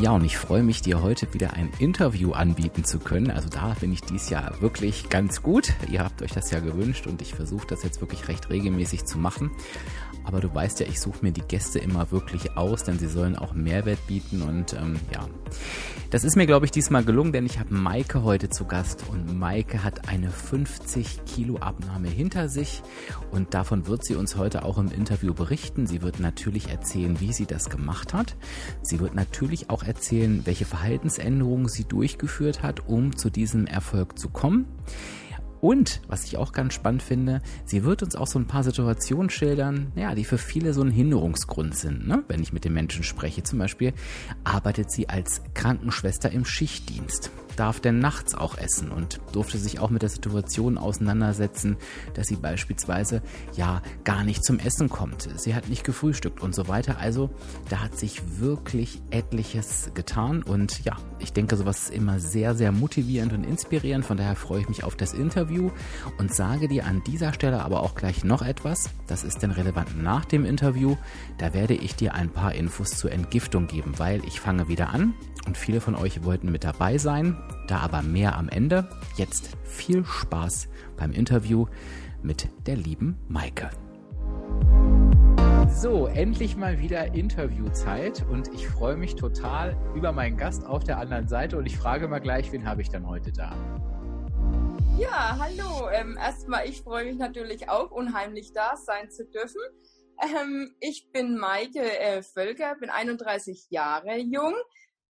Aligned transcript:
Ja, 0.00 0.12
und 0.12 0.24
ich 0.24 0.36
freue 0.36 0.62
mich, 0.62 0.80
dir 0.80 1.02
heute 1.02 1.34
wieder 1.34 1.54
ein 1.54 1.72
Interview 1.80 2.30
anbieten 2.30 2.84
zu 2.84 3.00
können. 3.00 3.32
Also 3.32 3.48
da 3.48 3.74
bin 3.80 3.92
ich 3.92 4.00
dies 4.00 4.30
Jahr 4.30 4.60
wirklich 4.60 5.08
ganz 5.08 5.42
gut. 5.42 5.72
Ihr 5.90 6.04
habt 6.04 6.22
euch 6.22 6.30
das 6.30 6.52
ja 6.52 6.60
gewünscht 6.60 7.08
und 7.08 7.20
ich 7.20 7.34
versuche 7.34 7.66
das 7.66 7.82
jetzt 7.82 8.00
wirklich 8.00 8.28
recht 8.28 8.48
regelmäßig 8.48 9.06
zu 9.06 9.18
machen. 9.18 9.50
Aber 10.22 10.40
du 10.40 10.54
weißt 10.54 10.80
ja, 10.80 10.86
ich 10.86 11.00
suche 11.00 11.18
mir 11.22 11.32
die 11.32 11.42
Gäste 11.42 11.78
immer 11.78 12.12
wirklich 12.12 12.56
aus, 12.56 12.84
denn 12.84 12.98
sie 12.98 13.08
sollen 13.08 13.34
auch 13.34 13.54
Mehrwert 13.54 14.06
bieten. 14.06 14.42
Und 14.42 14.74
ähm, 14.74 15.00
ja, 15.12 15.26
das 16.10 16.22
ist 16.22 16.36
mir, 16.36 16.46
glaube 16.46 16.66
ich, 16.66 16.70
diesmal 16.70 17.02
gelungen, 17.02 17.32
denn 17.32 17.46
ich 17.46 17.58
habe 17.58 17.74
Maike 17.74 18.22
heute 18.22 18.50
zu 18.50 18.66
Gast 18.66 19.04
und 19.10 19.38
Maike 19.38 19.82
hat 19.82 20.08
eine 20.08 20.30
50 20.30 21.24
Kilo 21.24 21.56
Abnahme 21.58 22.08
hinter 22.08 22.48
sich 22.48 22.82
und 23.30 23.54
davon 23.54 23.86
wird 23.86 24.04
sie 24.04 24.16
uns 24.16 24.36
heute 24.36 24.64
auch 24.64 24.78
im 24.78 24.92
Interview 24.92 25.34
berichten. 25.34 25.86
Sie 25.86 26.02
wird 26.02 26.20
natürlich 26.20 26.68
erzählen, 26.68 27.20
wie 27.20 27.32
sie 27.32 27.46
das 27.46 27.68
gemacht 27.68 28.14
hat. 28.14 28.36
Sie 28.82 29.00
wird 29.00 29.14
natürlich 29.14 29.70
auch 29.70 29.82
erzählen, 29.88 30.42
welche 30.44 30.64
Verhaltensänderungen 30.64 31.68
sie 31.68 31.84
durchgeführt 31.84 32.62
hat, 32.62 32.86
um 32.86 33.16
zu 33.16 33.30
diesem 33.30 33.66
Erfolg 33.66 34.18
zu 34.18 34.28
kommen. 34.28 34.66
Und, 35.60 36.02
was 36.06 36.24
ich 36.24 36.36
auch 36.36 36.52
ganz 36.52 36.74
spannend 36.74 37.02
finde, 37.02 37.42
sie 37.64 37.82
wird 37.82 38.04
uns 38.04 38.14
auch 38.14 38.28
so 38.28 38.38
ein 38.38 38.46
paar 38.46 38.62
Situationen 38.62 39.28
schildern, 39.28 39.90
ja, 39.96 40.14
die 40.14 40.24
für 40.24 40.38
viele 40.38 40.72
so 40.72 40.82
ein 40.82 40.92
Hinderungsgrund 40.92 41.74
sind, 41.74 42.06
ne? 42.06 42.22
wenn 42.28 42.40
ich 42.40 42.52
mit 42.52 42.64
den 42.64 42.74
Menschen 42.74 43.02
spreche. 43.02 43.42
Zum 43.42 43.58
Beispiel 43.58 43.92
arbeitet 44.44 44.92
sie 44.92 45.08
als 45.08 45.42
Krankenschwester 45.54 46.30
im 46.30 46.44
Schichtdienst 46.44 47.32
darf 47.58 47.80
denn 47.80 47.98
nachts 47.98 48.34
auch 48.34 48.56
essen 48.56 48.90
und 48.90 49.20
durfte 49.32 49.58
sich 49.58 49.80
auch 49.80 49.90
mit 49.90 50.02
der 50.02 50.08
Situation 50.08 50.78
auseinandersetzen, 50.78 51.76
dass 52.14 52.28
sie 52.28 52.36
beispielsweise 52.36 53.22
ja 53.56 53.82
gar 54.04 54.24
nicht 54.24 54.44
zum 54.44 54.58
Essen 54.58 54.88
kommt. 54.88 55.28
Sie 55.36 55.54
hat 55.54 55.68
nicht 55.68 55.84
gefrühstückt 55.84 56.40
und 56.40 56.54
so 56.54 56.68
weiter. 56.68 56.98
Also 56.98 57.30
da 57.68 57.82
hat 57.82 57.98
sich 57.98 58.38
wirklich 58.38 59.00
etliches 59.10 59.90
getan 59.94 60.42
und 60.42 60.84
ja, 60.84 60.96
ich 61.18 61.32
denke, 61.32 61.56
sowas 61.56 61.84
ist 61.84 61.94
immer 61.94 62.20
sehr, 62.20 62.54
sehr 62.54 62.72
motivierend 62.72 63.32
und 63.32 63.44
inspirierend. 63.44 64.04
Von 64.04 64.16
daher 64.16 64.36
freue 64.36 64.60
ich 64.60 64.68
mich 64.68 64.84
auf 64.84 64.94
das 64.94 65.12
Interview 65.12 65.70
und 66.18 66.34
sage 66.34 66.68
dir 66.68 66.86
an 66.86 67.02
dieser 67.04 67.32
Stelle 67.32 67.62
aber 67.62 67.82
auch 67.82 67.94
gleich 67.94 68.24
noch 68.24 68.42
etwas. 68.42 68.90
Das 69.06 69.24
ist 69.24 69.42
denn 69.42 69.50
relevant 69.50 70.00
nach 70.02 70.24
dem 70.24 70.44
Interview. 70.44 70.96
Da 71.38 71.54
werde 71.54 71.74
ich 71.74 71.96
dir 71.96 72.14
ein 72.14 72.30
paar 72.30 72.54
Infos 72.54 72.90
zur 72.90 73.10
Entgiftung 73.10 73.66
geben, 73.66 73.94
weil 73.98 74.24
ich 74.26 74.40
fange 74.40 74.68
wieder 74.68 74.90
an 74.90 75.14
und 75.46 75.56
viele 75.56 75.80
von 75.80 75.94
euch 75.94 76.24
wollten 76.24 76.52
mit 76.52 76.62
dabei 76.62 76.98
sein. 76.98 77.36
Da 77.66 77.78
aber 77.78 78.02
mehr 78.02 78.36
am 78.36 78.48
Ende. 78.48 78.88
Jetzt 79.16 79.56
viel 79.64 80.04
Spaß 80.04 80.68
beim 80.96 81.12
Interview 81.12 81.66
mit 82.22 82.48
der 82.66 82.76
lieben 82.76 83.18
Maike. 83.28 83.70
So, 85.70 86.06
endlich 86.06 86.56
mal 86.56 86.80
wieder 86.80 87.14
Interviewzeit 87.14 88.24
und 88.28 88.52
ich 88.52 88.66
freue 88.66 88.96
mich 88.96 89.14
total 89.14 89.76
über 89.94 90.12
meinen 90.12 90.36
Gast 90.36 90.66
auf 90.66 90.82
der 90.82 90.98
anderen 90.98 91.28
Seite 91.28 91.56
und 91.56 91.66
ich 91.66 91.76
frage 91.76 92.08
mal 92.08 92.18
gleich, 92.18 92.50
wen 92.50 92.66
habe 92.66 92.82
ich 92.82 92.88
dann 92.88 93.06
heute 93.06 93.32
da? 93.32 93.54
Ja, 94.98 95.38
hallo. 95.38 95.88
Ähm, 95.92 96.16
erstmal, 96.16 96.68
ich 96.68 96.82
freue 96.82 97.04
mich 97.04 97.18
natürlich 97.18 97.68
auch, 97.68 97.92
unheimlich 97.92 98.52
da 98.52 98.76
sein 98.76 99.10
zu 99.10 99.24
dürfen. 99.26 99.60
Ähm, 100.20 100.74
ich 100.80 101.12
bin 101.12 101.38
Maike 101.38 101.80
äh, 101.80 102.22
Völker, 102.22 102.74
bin 102.80 102.90
31 102.90 103.66
Jahre 103.70 104.18
jung, 104.18 104.54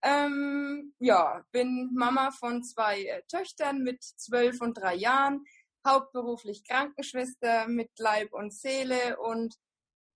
ähm, 0.02 0.94
ja, 1.00 1.44
bin 1.52 1.90
Mama 1.94 2.30
von 2.30 2.62
zwei 2.62 3.02
äh, 3.02 3.22
Töchtern 3.28 3.82
mit 3.82 4.02
zwölf 4.02 4.60
und 4.60 4.74
drei 4.74 4.94
Jahren, 4.94 5.44
hauptberuflich 5.86 6.62
Krankenschwester 6.66 7.68
mit 7.68 7.90
Leib 7.98 8.32
und 8.32 8.52
Seele 8.52 9.18
und 9.18 9.56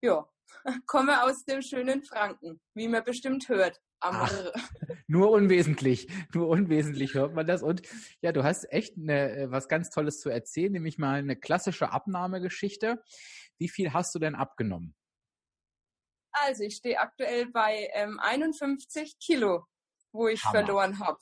ja, 0.02 0.26
komme 0.86 1.24
aus 1.24 1.44
dem 1.44 1.62
schönen 1.62 2.02
Franken, 2.02 2.60
wie 2.74 2.88
man 2.88 3.04
bestimmt 3.04 3.48
hört. 3.48 3.80
Ach, 4.00 4.30
nur 5.06 5.30
unwesentlich, 5.30 6.08
nur 6.34 6.48
unwesentlich 6.48 7.14
hört 7.14 7.34
man 7.34 7.46
das. 7.46 7.62
Und 7.62 7.82
ja, 8.20 8.32
du 8.32 8.42
hast 8.42 8.70
echt 8.72 8.96
eine, 8.96 9.30
äh, 9.30 9.50
was 9.50 9.68
ganz 9.68 9.90
Tolles 9.90 10.20
zu 10.20 10.28
erzählen, 10.28 10.72
nämlich 10.72 10.98
mal 10.98 11.18
eine 11.18 11.36
klassische 11.36 11.92
Abnahmegeschichte. 11.92 13.02
Wie 13.58 13.68
viel 13.68 13.92
hast 13.92 14.14
du 14.14 14.18
denn 14.18 14.34
abgenommen? 14.34 14.96
Also 16.32 16.64
ich 16.64 16.76
stehe 16.76 16.98
aktuell 16.98 17.46
bei 17.50 17.90
ähm, 17.92 18.18
51 18.18 19.18
Kilo 19.20 19.66
wo 20.12 20.28
ich 20.28 20.44
Hammer. 20.44 20.64
verloren 20.64 20.98
habe. 20.98 21.18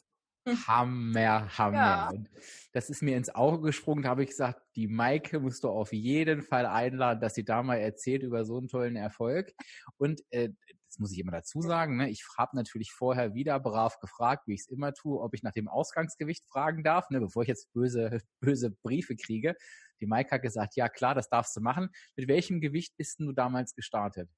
Hammer, 0.67 1.59
Hammer. 1.59 1.77
Ja. 1.77 2.13
das 2.73 2.89
ist 2.89 3.03
mir 3.03 3.17
ins 3.17 3.35
Auge 3.35 3.61
gesprungen. 3.61 4.03
Da 4.03 4.11
habe 4.11 4.23
ich 4.23 4.31
gesagt, 4.31 4.61
die 4.75 4.89
Maike 4.89 5.39
musst 5.39 5.65
du 5.65 5.69
auf 5.69 5.93
jeden 5.93 6.43
Fall 6.43 6.67
einladen, 6.67 7.21
dass 7.21 7.35
sie 7.35 7.45
da 7.45 7.63
mal 7.63 7.77
erzählt 7.77 8.23
über 8.23 8.45
so 8.45 8.59
einen 8.59 8.69
tollen 8.69 8.97
Erfolg. 8.97 9.53
Und 9.99 10.23
äh, 10.31 10.51
das 10.91 10.99
muss 10.99 11.13
ich 11.13 11.21
immer 11.21 11.33
dazu 11.33 11.63
sagen, 11.63 11.97
ne? 11.99 12.11
ich 12.11 12.25
habe 12.37 12.57
natürlich 12.57 12.91
vorher 12.93 13.35
wieder 13.35 13.61
brav 13.61 14.01
gefragt, 14.01 14.49
wie 14.49 14.55
ich 14.55 14.63
es 14.63 14.69
immer 14.69 14.93
tue, 14.93 15.21
ob 15.21 15.35
ich 15.35 15.43
nach 15.43 15.53
dem 15.53 15.69
Ausgangsgewicht 15.69 16.49
fragen 16.49 16.83
darf, 16.83 17.11
ne? 17.11 17.21
bevor 17.21 17.43
ich 17.43 17.49
jetzt 17.49 17.73
böse, 17.73 18.21
böse 18.41 18.71
Briefe 18.83 19.15
kriege. 19.17 19.55
Die 20.01 20.07
Maike 20.07 20.33
hat 20.33 20.43
gesagt, 20.43 20.75
ja 20.77 20.89
klar, 20.89 21.15
das 21.15 21.29
darfst 21.29 21.55
du 21.57 21.61
machen. 21.61 21.91
Mit 22.17 22.29
welchem 22.29 22.61
Gewicht 22.61 22.97
bist 22.97 23.21
du 23.21 23.33
damals 23.33 23.75
gestartet? 23.75 24.31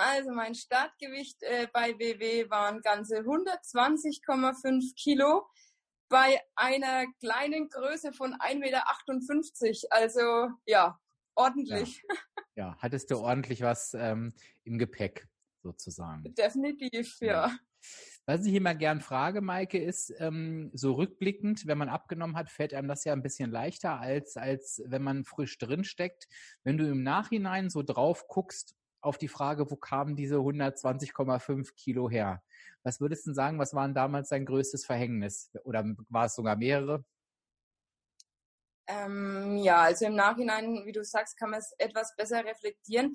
Also 0.00 0.30
mein 0.30 0.54
Startgewicht 0.54 1.42
äh, 1.42 1.66
bei 1.72 1.98
WW 1.98 2.48
waren 2.50 2.80
ganze 2.82 3.16
120,5 3.22 4.94
Kilo 4.94 5.48
bei 6.08 6.40
einer 6.54 7.04
kleinen 7.18 7.68
Größe 7.68 8.12
von 8.12 8.34
1,58 8.34 8.60
Meter. 8.60 8.84
Also 9.90 10.50
ja, 10.66 11.00
ordentlich. 11.34 12.00
Ja, 12.54 12.66
ja. 12.66 12.76
hattest 12.78 13.10
du 13.10 13.16
ordentlich 13.18 13.62
was 13.62 13.92
ähm, 13.94 14.32
im 14.62 14.78
Gepäck 14.78 15.26
sozusagen. 15.64 16.32
Definitiv, 16.32 17.16
ja. 17.20 17.48
ja. 17.48 17.58
Was 18.26 18.46
ich 18.46 18.54
immer 18.54 18.76
gern 18.76 19.00
frage, 19.00 19.40
Maike, 19.40 19.78
ist 19.82 20.14
ähm, 20.18 20.70
so 20.74 20.92
rückblickend, 20.92 21.66
wenn 21.66 21.78
man 21.78 21.88
abgenommen 21.88 22.36
hat, 22.36 22.50
fällt 22.50 22.72
einem 22.72 22.86
das 22.86 23.02
ja 23.02 23.14
ein 23.14 23.22
bisschen 23.22 23.50
leichter, 23.50 23.98
als, 23.98 24.36
als 24.36 24.80
wenn 24.86 25.02
man 25.02 25.24
frisch 25.24 25.58
drin 25.58 25.82
steckt. 25.82 26.28
Wenn 26.62 26.78
du 26.78 26.88
im 26.88 27.02
Nachhinein 27.02 27.68
so 27.68 27.82
drauf 27.82 28.28
guckst, 28.28 28.76
auf 29.08 29.18
die 29.18 29.28
Frage, 29.28 29.70
wo 29.70 29.76
kamen 29.76 30.16
diese 30.16 30.36
120,5 30.36 31.74
Kilo 31.74 32.08
her? 32.08 32.42
Was 32.82 33.00
würdest 33.00 33.26
du 33.26 33.32
sagen, 33.32 33.58
was 33.58 33.74
waren 33.74 33.94
damals 33.94 34.28
dein 34.28 34.46
größtes 34.46 34.86
Verhängnis? 34.86 35.50
Oder 35.64 35.84
war 36.08 36.26
es 36.26 36.34
sogar 36.34 36.56
mehrere? 36.56 37.04
Ähm, 38.86 39.58
ja, 39.58 39.82
also 39.82 40.06
im 40.06 40.14
Nachhinein, 40.14 40.86
wie 40.86 40.92
du 40.92 41.04
sagst, 41.04 41.36
kann 41.36 41.50
man 41.50 41.60
es 41.60 41.74
etwas 41.78 42.14
besser 42.16 42.44
reflektieren. 42.44 43.14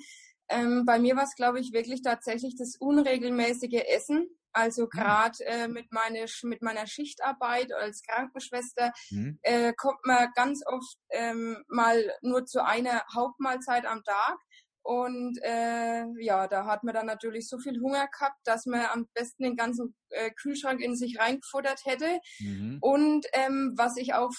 Ähm, 0.49 0.85
bei 0.85 0.99
mir 0.99 1.15
war 1.15 1.23
es, 1.23 1.35
glaube 1.35 1.59
ich, 1.59 1.73
wirklich 1.73 2.01
tatsächlich 2.01 2.55
das 2.57 2.75
unregelmäßige 2.79 3.83
Essen. 3.87 4.27
Also 4.51 4.87
gerade 4.87 5.37
hm. 5.39 5.47
äh, 5.47 5.67
mit, 5.67 5.91
meine, 5.91 6.25
mit 6.43 6.61
meiner 6.61 6.85
Schichtarbeit 6.85 7.73
als 7.73 8.03
Krankenschwester 8.03 8.93
mhm. 9.09 9.39
äh, 9.41 9.73
kommt 9.73 10.05
man 10.05 10.29
ganz 10.35 10.61
oft 10.67 10.95
ähm, 11.09 11.63
mal 11.67 12.11
nur 12.21 12.45
zu 12.45 12.63
einer 12.63 13.03
Hauptmahlzeit 13.15 13.85
am 13.87 14.03
Tag. 14.03 14.37
Und 14.83 15.39
äh, 15.41 16.05
ja, 16.19 16.47
da 16.47 16.65
hat 16.65 16.83
man 16.83 16.93
dann 16.93 17.05
natürlich 17.05 17.47
so 17.47 17.57
viel 17.57 17.79
Hunger 17.79 18.07
gehabt, 18.07 18.39
dass 18.43 18.65
man 18.65 18.85
am 18.85 19.07
besten 19.13 19.43
den 19.43 19.55
ganzen 19.55 19.95
äh, 20.09 20.29
Kühlschrank 20.31 20.81
in 20.81 20.97
sich 20.97 21.19
reingefuttert 21.19 21.85
hätte. 21.85 22.19
Mhm. 22.39 22.79
Und 22.81 23.25
ähm, 23.31 23.73
was 23.77 23.95
ich 23.95 24.13
auch 24.13 24.31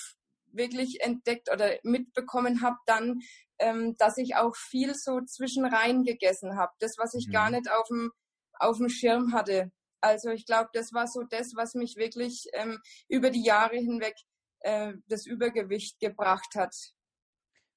wirklich 0.52 1.00
entdeckt 1.00 1.50
oder 1.50 1.78
mitbekommen 1.82 2.60
habe, 2.60 2.76
dann, 2.86 3.20
ähm, 3.58 3.96
dass 3.96 4.18
ich 4.18 4.36
auch 4.36 4.54
viel 4.54 4.94
so 4.94 5.20
zwischenrein 5.22 6.04
gegessen 6.04 6.58
habe. 6.58 6.72
Das, 6.78 6.96
was 6.98 7.14
ich 7.14 7.28
mhm. 7.28 7.32
gar 7.32 7.50
nicht 7.50 7.70
auf 7.70 7.88
dem 7.88 8.12
auf 8.60 8.76
dem 8.78 8.88
Schirm 8.88 9.32
hatte. 9.32 9.72
Also 10.00 10.30
ich 10.30 10.46
glaube, 10.46 10.68
das 10.74 10.92
war 10.92 11.08
so 11.08 11.22
das, 11.22 11.52
was 11.56 11.74
mich 11.74 11.96
wirklich 11.96 12.46
ähm, 12.52 12.78
über 13.08 13.30
die 13.30 13.42
Jahre 13.42 13.76
hinweg 13.76 14.14
äh, 14.60 14.92
das 15.08 15.26
Übergewicht 15.26 15.98
gebracht 15.98 16.54
hat 16.54 16.74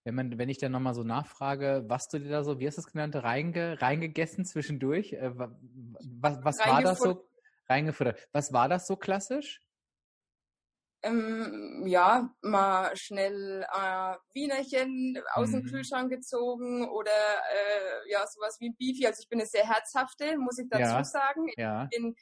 wenn 0.07 0.15
man, 0.15 0.38
wenn 0.38 0.48
ich 0.48 0.57
dann 0.57 0.71
nochmal 0.71 0.94
so 0.94 1.04
nachfrage, 1.04 1.83
was 1.88 2.07
du 2.07 2.18
dir 2.18 2.30
da 2.30 2.44
so, 2.45 2.62
wie 2.62 2.68
hast 2.68 2.77
du 2.77 2.81
es 2.81 2.88
genannt, 2.88 3.13
reinge, 3.18 3.81
reingegessen 3.81 4.45
zwischendurch? 4.45 5.12
Äh, 5.12 5.31
was 5.36 6.44
was 6.44 6.59
war 6.59 6.81
das 6.81 7.00
so? 7.00 7.27
Reingefuttert. 7.68 8.25
Was 8.31 8.54
war 8.54 8.69
das 8.69 8.88
so 8.88 8.95
klassisch? 8.95 9.59
Ähm, 11.04 11.83
ja, 11.86 12.33
mal 12.42 12.95
schnell 12.95 13.65
äh, 13.69 14.15
Wienerchen 14.33 15.21
aus 15.33 15.50
mhm. 15.50 15.59
dem 15.59 15.65
Kühlschrank 15.65 16.09
gezogen 16.09 16.88
oder 16.88 17.12
äh, 17.12 18.09
ja, 18.09 18.25
sowas 18.25 18.56
wie 18.62 18.69
ein 18.69 18.77
Beefy. 18.77 19.06
Also 19.06 19.21
ich 19.21 19.27
bin 19.27 19.39
eine 19.39 19.48
sehr 19.48 19.68
herzhafte, 19.68 20.38
muss 20.38 20.57
ich 20.57 20.69
dazu 20.69 20.83
ja, 20.83 21.04
sagen. 21.04 21.50
Ich 21.50 21.57
ja. 21.57 21.83
bin 21.92 22.15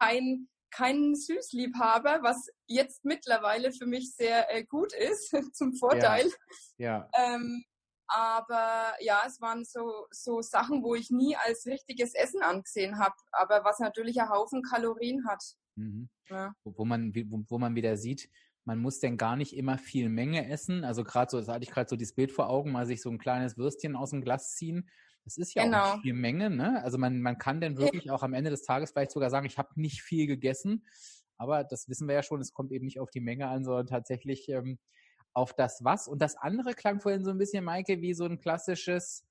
kein 0.00 0.48
kein 0.72 1.14
Süßliebhaber, 1.14 2.22
was 2.22 2.48
jetzt 2.66 3.04
mittlerweile 3.04 3.72
für 3.72 3.86
mich 3.86 4.14
sehr 4.14 4.52
äh, 4.54 4.64
gut 4.64 4.92
ist, 4.92 5.30
zum 5.54 5.74
Vorteil. 5.74 6.30
Ja. 6.78 7.08
ja. 7.14 7.34
Ähm, 7.34 7.64
aber 8.08 8.94
ja, 9.00 9.22
es 9.26 9.40
waren 9.40 9.64
so, 9.64 10.06
so 10.10 10.42
Sachen, 10.42 10.82
wo 10.82 10.94
ich 10.94 11.10
nie 11.10 11.36
als 11.36 11.64
richtiges 11.66 12.14
Essen 12.14 12.42
angesehen 12.42 12.98
habe, 12.98 13.14
aber 13.30 13.64
was 13.64 13.78
natürlich 13.78 14.20
ein 14.20 14.28
Haufen 14.28 14.62
Kalorien 14.62 15.26
hat. 15.26 15.42
Mhm. 15.76 16.10
Ja. 16.28 16.54
Wo, 16.64 16.74
wo, 16.76 16.84
man, 16.84 17.14
wo, 17.14 17.44
wo 17.48 17.58
man 17.58 17.74
wieder 17.74 17.96
sieht, 17.96 18.28
man 18.64 18.78
muss 18.78 19.00
denn 19.00 19.16
gar 19.16 19.36
nicht 19.36 19.56
immer 19.56 19.78
viel 19.78 20.08
Menge 20.08 20.48
essen. 20.48 20.84
Also 20.84 21.04
gerade 21.04 21.30
so, 21.30 21.38
das 21.38 21.48
hatte 21.48 21.64
ich 21.64 21.70
gerade 21.70 21.88
so 21.88 21.96
dieses 21.96 22.14
Bild 22.14 22.32
vor 22.32 22.48
Augen, 22.48 22.72
mal 22.72 22.86
sich 22.86 23.02
so 23.02 23.10
ein 23.10 23.18
kleines 23.18 23.58
Würstchen 23.58 23.96
aus 23.96 24.10
dem 24.10 24.22
Glas 24.22 24.54
ziehen. 24.54 24.88
Das 25.24 25.36
ist 25.36 25.54
ja 25.54 25.64
genau. 25.64 25.94
auch 25.94 26.00
viel 26.00 26.14
Menge, 26.14 26.50
ne? 26.50 26.82
Also 26.82 26.98
man, 26.98 27.20
man 27.20 27.38
kann 27.38 27.60
denn 27.60 27.76
wirklich 27.76 28.10
auch 28.10 28.22
am 28.22 28.34
Ende 28.34 28.50
des 28.50 28.62
Tages 28.62 28.90
vielleicht 28.90 29.12
sogar 29.12 29.30
sagen, 29.30 29.46
ich 29.46 29.58
habe 29.58 29.80
nicht 29.80 30.02
viel 30.02 30.26
gegessen. 30.26 30.84
Aber 31.36 31.64
das 31.64 31.88
wissen 31.88 32.08
wir 32.08 32.14
ja 32.14 32.22
schon, 32.22 32.40
es 32.40 32.52
kommt 32.52 32.72
eben 32.72 32.84
nicht 32.84 33.00
auf 33.00 33.10
die 33.10 33.20
Menge 33.20 33.48
an, 33.48 33.64
sondern 33.64 33.86
tatsächlich 33.86 34.48
ähm, 34.48 34.78
auf 35.32 35.54
das 35.54 35.82
Was. 35.84 36.08
Und 36.08 36.20
das 36.20 36.36
andere 36.36 36.74
klang 36.74 37.00
vorhin 37.00 37.24
so 37.24 37.30
ein 37.30 37.38
bisschen, 37.38 37.64
Maike, 37.64 38.00
wie 38.00 38.14
so 38.14 38.24
ein 38.24 38.38
klassisches, 38.38 39.24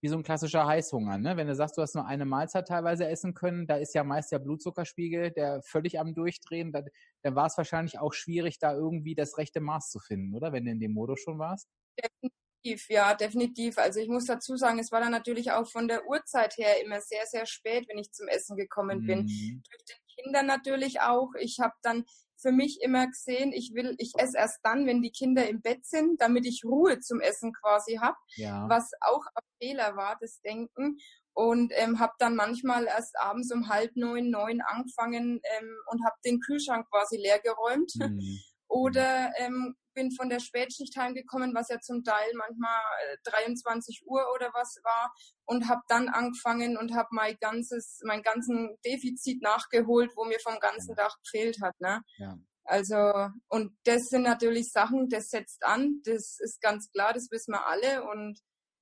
wie 0.00 0.08
so 0.08 0.16
ein 0.16 0.22
klassischer 0.22 0.66
Heißhunger. 0.66 1.18
Ne? 1.18 1.36
Wenn 1.36 1.46
du 1.46 1.54
sagst, 1.54 1.76
du 1.76 1.82
hast 1.82 1.94
nur 1.94 2.06
eine 2.06 2.24
Mahlzeit 2.24 2.68
teilweise 2.68 3.06
essen 3.06 3.34
können, 3.34 3.66
da 3.66 3.76
ist 3.76 3.94
ja 3.94 4.04
meist 4.04 4.32
der 4.32 4.38
Blutzuckerspiegel, 4.38 5.30
der 5.30 5.62
völlig 5.62 5.98
am 6.00 6.14
Durchdrehen. 6.14 6.72
Da, 6.72 6.82
dann 7.22 7.34
war 7.34 7.46
es 7.46 7.56
wahrscheinlich 7.56 7.98
auch 7.98 8.12
schwierig, 8.12 8.58
da 8.58 8.72
irgendwie 8.72 9.14
das 9.14 9.36
rechte 9.36 9.60
Maß 9.60 9.90
zu 9.90 9.98
finden, 9.98 10.34
oder? 10.34 10.52
Wenn 10.52 10.64
du 10.64 10.70
in 10.70 10.80
dem 10.80 10.92
Modus 10.92 11.20
schon 11.20 11.38
warst. 11.38 11.68
Definitiv, 11.98 12.88
ja, 12.88 13.14
definitiv. 13.14 13.78
Also 13.78 14.00
ich 14.00 14.08
muss 14.08 14.24
dazu 14.24 14.56
sagen, 14.56 14.78
es 14.78 14.90
war 14.90 15.00
dann 15.00 15.12
natürlich 15.12 15.52
auch 15.52 15.66
von 15.66 15.88
der 15.88 16.06
Uhrzeit 16.06 16.56
her 16.56 16.82
immer 16.82 17.00
sehr, 17.00 17.26
sehr 17.26 17.46
spät, 17.46 17.86
wenn 17.88 17.98
ich 17.98 18.10
zum 18.12 18.28
Essen 18.28 18.56
gekommen 18.56 19.06
bin. 19.06 19.24
Mhm. 19.24 19.62
Durch 19.70 19.84
den 19.84 20.24
Kindern 20.24 20.46
natürlich 20.46 21.00
auch. 21.00 21.30
Ich 21.38 21.58
habe 21.60 21.74
dann 21.82 22.04
für 22.40 22.52
mich 22.52 22.80
immer 22.82 23.06
gesehen, 23.06 23.52
ich 23.52 23.72
will, 23.74 23.94
ich 23.98 24.12
esse 24.16 24.38
erst 24.38 24.58
dann, 24.62 24.86
wenn 24.86 25.02
die 25.02 25.12
Kinder 25.12 25.48
im 25.48 25.60
Bett 25.60 25.84
sind, 25.86 26.20
damit 26.20 26.46
ich 26.46 26.64
Ruhe 26.64 27.00
zum 27.00 27.20
Essen 27.20 27.52
quasi 27.52 27.96
habe, 27.96 28.16
ja. 28.36 28.66
was 28.68 28.90
auch 29.00 29.24
ein 29.34 29.42
Fehler 29.62 29.96
war, 29.96 30.16
das 30.20 30.40
Denken. 30.40 30.98
Und 31.32 31.72
ähm, 31.76 32.00
habe 32.00 32.12
dann 32.18 32.34
manchmal 32.34 32.86
erst 32.86 33.18
abends 33.18 33.52
um 33.52 33.68
halb 33.68 33.92
neun, 33.94 34.30
neun 34.30 34.60
angefangen 34.60 35.40
ähm, 35.58 35.76
und 35.86 36.04
habe 36.04 36.16
den 36.24 36.40
Kühlschrank 36.40 36.88
quasi 36.90 37.16
leer 37.16 37.38
geräumt. 37.38 37.92
Mhm. 37.96 38.40
Oder 38.70 39.32
ähm, 39.36 39.74
bin 39.94 40.12
von 40.12 40.28
der 40.28 40.38
Spätschicht 40.38 40.96
heimgekommen, 40.96 41.54
was 41.54 41.68
ja 41.68 41.80
zum 41.80 42.04
Teil 42.04 42.30
manchmal 42.34 42.80
23 43.24 44.00
äh, 44.00 44.04
Uhr 44.06 44.24
oder 44.34 44.50
was 44.54 44.76
war 44.84 45.12
und 45.44 45.68
habe 45.68 45.82
dann 45.88 46.08
angefangen 46.08 46.76
und 46.76 46.94
habe 46.94 47.08
mein 47.10 47.36
ganzes, 47.40 48.00
mein 48.04 48.22
ganzen 48.22 48.76
Defizit 48.86 49.42
nachgeholt, 49.42 50.12
wo 50.14 50.24
mir 50.24 50.38
vom 50.40 50.58
ganzen 50.60 50.94
Tag 50.94 51.16
gefehlt 51.24 51.60
hat. 51.60 51.78
Ne? 51.80 52.00
Ja. 52.18 52.38
Also 52.64 53.28
und 53.48 53.76
das 53.84 54.04
sind 54.08 54.22
natürlich 54.22 54.70
Sachen, 54.70 55.08
das 55.08 55.30
setzt 55.30 55.64
an, 55.64 56.00
das 56.04 56.38
ist 56.38 56.60
ganz 56.60 56.90
klar, 56.92 57.12
das 57.12 57.28
wissen 57.32 57.52
wir 57.52 57.66
alle 57.66 58.04
und 58.04 58.38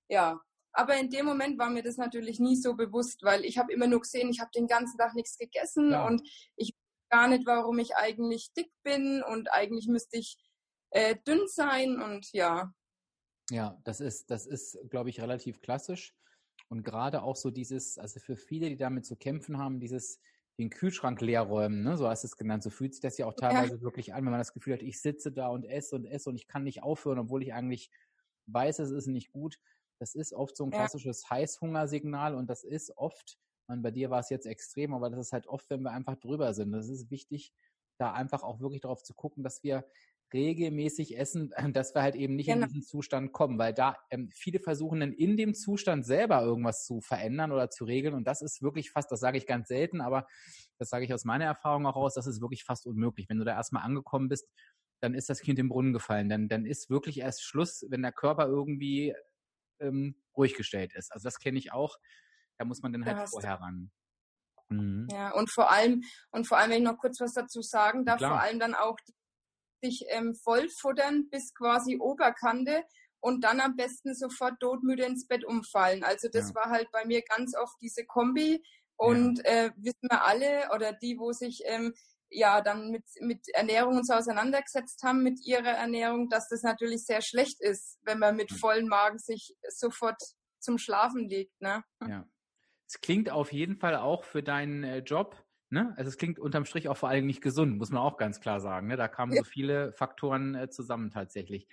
ja. 0.09 0.39
Aber 0.73 0.97
in 0.97 1.09
dem 1.09 1.25
Moment 1.25 1.59
war 1.59 1.71
mir 1.71 1.83
das 1.83 1.97
natürlich 1.97 2.39
nie 2.39 2.55
so 2.55 2.77
bewusst, 2.77 3.23
weil 3.23 3.45
ich 3.47 3.57
habe 3.57 3.73
immer 3.73 3.87
nur 3.87 4.01
gesehen, 4.01 4.29
ich 4.29 4.41
habe 4.41 4.51
den 4.55 4.67
ganzen 4.67 4.99
Tag 4.99 5.15
nichts 5.15 5.39
gegessen 5.39 5.93
ja. 5.93 6.07
und 6.07 6.21
ich 6.57 6.77
gar 7.11 7.29
nicht, 7.29 7.47
warum 7.47 7.79
ich 7.79 7.97
eigentlich 7.97 8.53
dick 8.53 8.71
bin 8.83 9.23
und 9.23 9.53
eigentlich 9.53 9.89
müsste 9.89 10.19
ich 10.19 10.37
äh, 10.91 11.17
dünn 11.27 11.47
sein 11.47 12.01
und 12.01 12.33
ja. 12.33 12.73
Ja, 13.51 13.81
das 13.85 14.01
ist, 14.01 14.31
das 14.31 14.47
ist, 14.47 14.79
glaube 14.91 15.11
ich, 15.11 15.21
relativ 15.21 15.61
klassisch. 15.61 16.15
Und 16.69 16.83
gerade 16.83 17.23
auch 17.23 17.37
so 17.37 17.51
dieses, 17.51 17.99
also 17.99 18.21
für 18.21 18.37
viele, 18.37 18.69
die 18.69 18.77
damit 18.77 19.07
zu 19.07 19.17
kämpfen 19.17 19.59
haben, 19.59 19.81
dieses 19.81 20.21
den 20.59 20.71
Kühlschrank 20.71 21.21
leer 21.21 21.43
räumen, 21.43 21.83
ne? 21.83 21.97
so 21.97 22.09
hast 22.09 22.25
du 22.25 22.27
es 22.27 22.37
genannt. 22.37 22.65
So 22.65 22.71
fühlt 22.71 22.93
sich 22.93 23.01
das 23.01 23.17
ja 23.17 23.27
auch 23.27 23.35
teilweise 23.35 23.77
ja. 23.77 23.81
wirklich 23.81 24.13
an, 24.13 24.25
wenn 24.25 24.33
man 24.33 24.41
das 24.41 24.53
Gefühl 24.53 24.75
hat, 24.75 24.83
ich 24.83 25.01
sitze 25.01 25.31
da 25.31 25.49
und 25.49 25.65
esse 25.65 25.95
und 25.95 26.05
esse 26.05 26.29
und 26.29 26.37
ich 26.37 26.49
kann 26.49 26.65
nicht 26.65 26.83
aufhören, 26.83 27.21
obwohl 27.21 27.43
ich 27.43 27.55
eigentlich 27.55 27.91
weiß, 28.47 28.81
es 28.81 28.91
ist 28.91 29.07
nicht 29.07 29.31
gut. 29.31 29.59
Das 30.01 30.15
ist 30.15 30.33
oft 30.33 30.57
so 30.57 30.65
ein 30.65 30.71
klassisches 30.71 31.23
ja. 31.23 31.31
Heißhungersignal 31.31 32.35
und 32.35 32.49
das 32.51 32.65
ist 32.65 32.97
oft 32.97 33.39
meine, 33.69 33.83
bei 33.83 33.91
dir 33.91 34.11
war 34.11 34.21
es 34.21 34.31
jetzt 34.31 34.47
extrem, 34.47 34.95
aber 34.95 35.11
das 35.11 35.27
ist 35.27 35.33
halt 35.33 35.47
oft, 35.47 35.69
wenn 35.71 35.83
wir 35.83 35.93
einfach 35.93 36.17
drüber 36.17 36.55
sind. 36.55 36.73
Das 36.73 36.89
ist 36.89 37.11
wichtig, 37.11 37.53
da 37.99 38.13
einfach 38.13 38.43
auch 38.43 38.61
wirklich 38.61 38.81
darauf 38.81 39.03
zu 39.03 39.15
gucken, 39.15 39.43
dass 39.43 39.63
wir 39.63 39.85
regelmäßig 40.33 41.19
essen, 41.19 41.53
dass 41.73 41.95
wir 41.95 42.03
halt 42.03 42.15
eben 42.15 42.37
nicht 42.37 42.47
genau. 42.47 42.67
in 42.67 42.69
diesen 42.69 42.83
Zustand 42.83 43.33
kommen, 43.33 43.59
weil 43.59 43.75
da 43.75 43.97
ähm, 44.11 44.31
viele 44.31 44.61
versuchen 44.61 45.01
dann 45.01 45.13
in 45.13 45.37
dem 45.37 45.55
Zustand 45.55 46.05
selber 46.05 46.43
irgendwas 46.43 46.85
zu 46.85 47.01
verändern 47.01 47.53
oder 47.53 47.71
zu 47.71 47.85
regeln 47.85 48.15
und 48.15 48.25
das 48.25 48.43
ist 48.43 48.63
wirklich 48.63 48.91
fast, 48.91 49.11
das 49.11 49.21
sage 49.21 49.39
ich 49.39 49.47
ganz 49.47 49.69
selten, 49.69 50.01
aber 50.01 50.27
das 50.79 50.91
sage 50.91 51.05
ich 51.05 51.15
aus 51.15 51.25
meiner 51.25 51.47
Erfahrung 51.47 51.87
auch 51.87 51.97
aus, 51.97 52.15
das 52.15 52.27
ist 52.27 52.41
wirklich 52.41 52.65
fast 52.65 52.87
unmöglich. 52.87 53.29
Wenn 53.29 53.39
du 53.39 53.45
da 53.45 53.55
erstmal 53.55 53.83
angekommen 53.83 54.29
bist, 54.29 54.47
dann 55.01 55.15
ist 55.15 55.31
das 55.31 55.41
Kind 55.41 55.59
im 55.59 55.69
Brunnen 55.69 55.93
gefallen, 55.93 56.29
dann, 56.29 56.49
dann 56.49 56.67
ist 56.67 56.91
wirklich 56.91 57.21
erst 57.21 57.43
Schluss, 57.43 57.87
wenn 57.89 58.03
der 58.03 58.13
Körper 58.13 58.47
irgendwie 58.47 59.15
ähm, 59.81 60.17
ruhig 60.37 60.55
gestellt 60.55 60.93
ist. 60.95 61.13
Also 61.13 61.25
das 61.25 61.39
kenne 61.39 61.59
ich 61.59 61.73
auch. 61.73 61.97
Da 62.59 62.65
muss 62.65 62.83
man 62.83 62.93
dann 62.93 63.05
halt 63.05 63.29
vorher 63.29 63.55
ran. 63.55 63.91
Mhm. 64.69 65.09
Ja, 65.11 65.33
und 65.33 65.51
vor 65.51 65.71
allem, 65.71 66.03
und 66.31 66.47
vor 66.47 66.59
allem, 66.59 66.71
wenn 66.71 66.79
ich 66.79 66.89
noch 66.89 66.99
kurz 66.99 67.21
was 67.21 67.33
dazu 67.33 67.63
sagen 67.63 68.05
darf, 68.05 68.19
Klar. 68.19 68.33
vor 68.33 68.41
allem 68.41 68.59
dann 68.59 68.75
auch 68.75 68.97
sich 69.83 70.05
ähm, 70.09 70.35
vollfuttern 70.35 71.29
bis 71.31 71.55
quasi 71.55 71.99
Oberkante 71.99 72.85
und 73.21 73.45
dann 73.45 73.61
am 73.61 73.77
besten 73.77 74.15
sofort 74.15 74.61
todmüde 74.61 75.05
ins 75.05 75.27
Bett 75.27 75.45
umfallen. 75.45 76.05
Also 76.05 76.29
das 76.31 76.51
ja. 76.51 76.55
war 76.55 76.71
halt 76.71 76.91
bei 76.93 77.05
mir 77.05 77.23
ganz 77.23 77.57
oft 77.57 77.77
diese 77.81 78.05
Kombi 78.05 78.63
und 78.97 79.39
ja. 79.39 79.45
äh, 79.45 79.71
wissen 79.77 80.09
wir 80.11 80.25
alle 80.25 80.69
oder 80.75 80.93
die, 80.93 81.19
wo 81.19 81.33
sich 81.33 81.63
ähm, 81.65 81.95
ja 82.31 82.61
dann 82.61 82.91
mit, 82.91 83.05
mit 83.21 83.49
Ernährung 83.55 83.97
uns 83.97 84.11
auseinandergesetzt 84.11 85.03
haben, 85.03 85.23
mit 85.23 85.41
ihrer 85.47 85.71
Ernährung, 85.71 86.29
dass 86.29 86.49
das 86.49 86.63
natürlich 86.63 87.05
sehr 87.05 87.23
schlecht 87.23 87.61
ist, 87.61 87.99
wenn 88.03 88.19
man 88.19 88.37
mit 88.37 88.53
vollen 88.53 88.89
Magen 88.89 89.19
sich 89.19 89.57
sofort 89.69 90.21
zum 90.61 90.79
Schlafen 90.79 91.29
legt. 91.29 91.61
Ne? 91.61 91.83
Ja. 92.07 92.27
Es 92.89 93.01
klingt 93.03 93.31
auf 93.31 93.53
jeden 93.53 93.77
Fall 93.77 93.97
auch 93.97 94.25
für 94.25 94.43
deinen 94.43 94.83
äh, 94.83 94.99
Job, 94.99 95.37
ne? 95.69 95.93
Also 95.99 96.09
es 96.09 96.17
klingt 96.17 96.39
unterm 96.39 96.65
Strich 96.65 96.89
auch 96.89 96.97
vor 96.97 97.11
allem 97.11 97.27
nicht 97.27 97.43
gesund, 97.43 97.77
muss 97.77 97.91
man 97.91 98.03
auch 98.03 98.17
ganz 98.17 98.41
klar 98.41 98.61
sagen. 98.61 98.87
Ne? 98.87 98.97
Da 98.97 99.09
kamen 99.09 99.35
ja. 99.35 99.43
so 99.43 99.45
viele 99.45 99.93
Faktoren 99.93 100.55
äh, 100.55 100.71
zusammen 100.71 101.11
tatsächlich. 101.11 101.69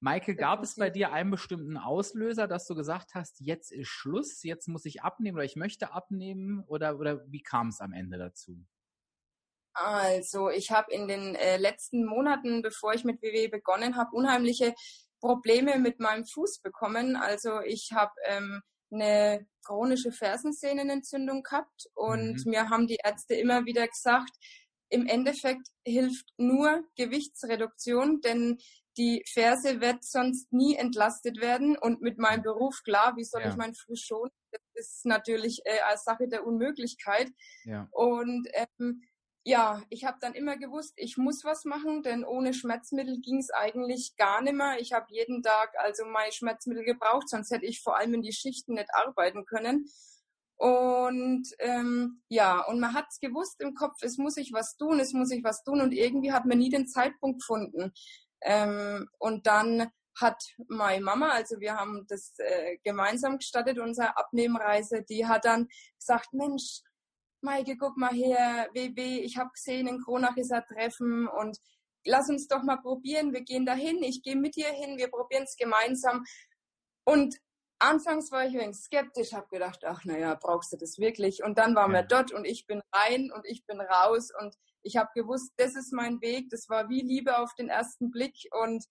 Maike, 0.00 0.34
gab 0.34 0.62
es 0.62 0.76
bei 0.76 0.90
dir 0.90 1.12
einen 1.12 1.30
bestimmten 1.30 1.76
Auslöser, 1.76 2.48
dass 2.48 2.66
du 2.66 2.74
gesagt 2.74 3.14
hast, 3.14 3.38
jetzt 3.40 3.70
ist 3.70 3.88
Schluss, 3.88 4.42
jetzt 4.42 4.66
muss 4.66 4.86
ich 4.86 5.02
abnehmen 5.02 5.36
oder 5.36 5.44
ich 5.44 5.56
möchte 5.56 5.92
abnehmen 5.92 6.64
oder, 6.66 6.98
oder 6.98 7.30
wie 7.30 7.42
kam 7.42 7.68
es 7.68 7.80
am 7.80 7.92
Ende 7.92 8.16
dazu? 8.18 8.64
Also 9.74 10.50
ich 10.50 10.72
habe 10.72 10.90
in 10.90 11.06
den 11.06 11.34
äh, 11.36 11.58
letzten 11.58 12.04
Monaten, 12.06 12.62
bevor 12.62 12.94
ich 12.94 13.04
mit 13.04 13.22
WW 13.22 13.48
begonnen 13.48 13.96
habe, 13.96 14.16
unheimliche 14.16 14.74
Probleme 15.20 15.78
mit 15.78 16.00
meinem 16.00 16.24
Fuß 16.24 16.60
bekommen. 16.60 17.14
Also 17.14 17.60
ich 17.60 17.92
habe 17.92 18.12
ähm, 18.24 18.62
eine 18.90 19.46
chronische 19.64 20.12
Fersensehnenentzündung 20.12 21.42
gehabt 21.42 21.88
und 21.94 22.44
mhm. 22.44 22.50
mir 22.50 22.70
haben 22.70 22.86
die 22.86 22.98
Ärzte 23.02 23.34
immer 23.34 23.64
wieder 23.66 23.86
gesagt, 23.86 24.32
im 24.88 25.06
Endeffekt 25.06 25.68
hilft 25.84 26.26
nur 26.36 26.82
Gewichtsreduktion, 26.96 28.20
denn 28.22 28.58
die 28.96 29.22
Ferse 29.32 29.80
wird 29.80 30.04
sonst 30.04 30.52
nie 30.52 30.74
entlastet 30.74 31.40
werden 31.40 31.78
und 31.78 32.02
mit 32.02 32.18
meinem 32.18 32.42
Beruf, 32.42 32.82
klar, 32.82 33.16
wie 33.16 33.24
soll 33.24 33.42
ja. 33.42 33.50
ich 33.50 33.56
meinen 33.56 33.74
Fuß 33.74 34.00
schonen? 34.00 34.32
Das 34.74 34.86
ist 34.86 35.06
natürlich 35.06 35.60
äh, 35.64 35.80
als 35.88 36.04
Sache 36.04 36.26
der 36.26 36.44
Unmöglichkeit. 36.44 37.30
Ja. 37.64 37.88
Und 37.92 38.48
ähm, 38.52 39.02
ja, 39.44 39.82
ich 39.88 40.04
habe 40.04 40.18
dann 40.20 40.34
immer 40.34 40.56
gewusst, 40.56 40.92
ich 40.96 41.16
muss 41.16 41.44
was 41.44 41.64
machen, 41.64 42.02
denn 42.02 42.24
ohne 42.24 42.52
Schmerzmittel 42.52 43.20
ging 43.20 43.38
es 43.38 43.50
eigentlich 43.50 44.14
gar 44.16 44.42
nicht 44.42 44.54
mehr. 44.54 44.78
Ich 44.78 44.92
habe 44.92 45.06
jeden 45.08 45.42
Tag 45.42 45.72
also 45.78 46.04
meine 46.04 46.32
Schmerzmittel 46.32 46.84
gebraucht, 46.84 47.28
sonst 47.28 47.50
hätte 47.50 47.66
ich 47.66 47.80
vor 47.80 47.96
allem 47.96 48.14
in 48.14 48.22
die 48.22 48.32
Schichten 48.32 48.74
nicht 48.74 48.88
arbeiten 48.92 49.46
können. 49.46 49.86
Und 50.56 51.48
ähm, 51.58 52.22
ja, 52.28 52.60
und 52.66 52.80
man 52.80 52.92
hat's 52.92 53.18
gewusst 53.18 53.62
im 53.62 53.74
Kopf, 53.74 54.02
es 54.02 54.18
muss 54.18 54.34
sich 54.34 54.52
was 54.52 54.76
tun, 54.76 55.00
es 55.00 55.14
muss 55.14 55.30
sich 55.30 55.42
was 55.42 55.64
tun 55.64 55.80
und 55.80 55.92
irgendwie 55.92 56.32
hat 56.32 56.44
man 56.44 56.58
nie 56.58 56.68
den 56.68 56.86
Zeitpunkt 56.86 57.40
gefunden. 57.40 57.92
Ähm, 58.42 59.08
und 59.18 59.46
dann 59.46 59.90
hat 60.20 60.42
meine 60.68 61.02
Mama, 61.02 61.30
also 61.30 61.60
wir 61.60 61.76
haben 61.76 62.04
das 62.08 62.34
äh, 62.38 62.76
gemeinsam 62.84 63.38
gestartet, 63.38 63.78
unsere 63.78 64.18
Abnehmreise, 64.18 65.02
die 65.02 65.26
hat 65.26 65.46
dann 65.46 65.68
gesagt, 65.98 66.34
Mensch, 66.34 66.82
Maike, 67.42 67.76
guck 67.76 67.96
mal 67.96 68.12
her, 68.12 68.68
WW, 68.74 69.20
ich 69.20 69.36
habe 69.36 69.50
gesehen, 69.52 69.86
in 69.86 70.00
Kronach 70.00 70.36
ist 70.36 70.52
ein 70.52 70.64
Treffen 70.64 71.28
und 71.28 71.58
lass 72.04 72.28
uns 72.28 72.48
doch 72.48 72.62
mal 72.62 72.76
probieren, 72.76 73.32
wir 73.32 73.42
gehen 73.42 73.66
dahin, 73.66 74.02
ich 74.02 74.22
gehe 74.22 74.36
mit 74.36 74.56
dir 74.56 74.68
hin, 74.68 74.98
wir 74.98 75.08
probieren 75.08 75.44
es 75.44 75.56
gemeinsam. 75.56 76.24
Und 77.04 77.36
anfangs 77.78 78.30
war 78.30 78.46
ich 78.46 78.54
ein 78.54 78.60
wenig 78.60 78.76
skeptisch, 78.76 79.32
habe 79.32 79.48
gedacht, 79.50 79.84
ach 79.84 80.04
naja, 80.04 80.34
brauchst 80.34 80.72
du 80.72 80.76
das 80.76 80.98
wirklich? 80.98 81.42
Und 81.42 81.58
dann 81.58 81.74
waren 81.74 81.92
ja. 81.92 82.00
wir 82.00 82.06
dort 82.06 82.32
und 82.32 82.44
ich 82.44 82.66
bin 82.66 82.82
rein 82.92 83.30
und 83.32 83.46
ich 83.46 83.64
bin 83.66 83.80
raus 83.80 84.30
und 84.38 84.54
ich 84.82 84.96
habe 84.96 85.10
gewusst, 85.14 85.52
das 85.56 85.76
ist 85.76 85.92
mein 85.92 86.20
Weg, 86.20 86.50
das 86.50 86.68
war 86.68 86.88
wie 86.88 87.02
Liebe 87.02 87.38
auf 87.38 87.54
den 87.54 87.68
ersten 87.68 88.10
Blick 88.10 88.36
und 88.52 88.84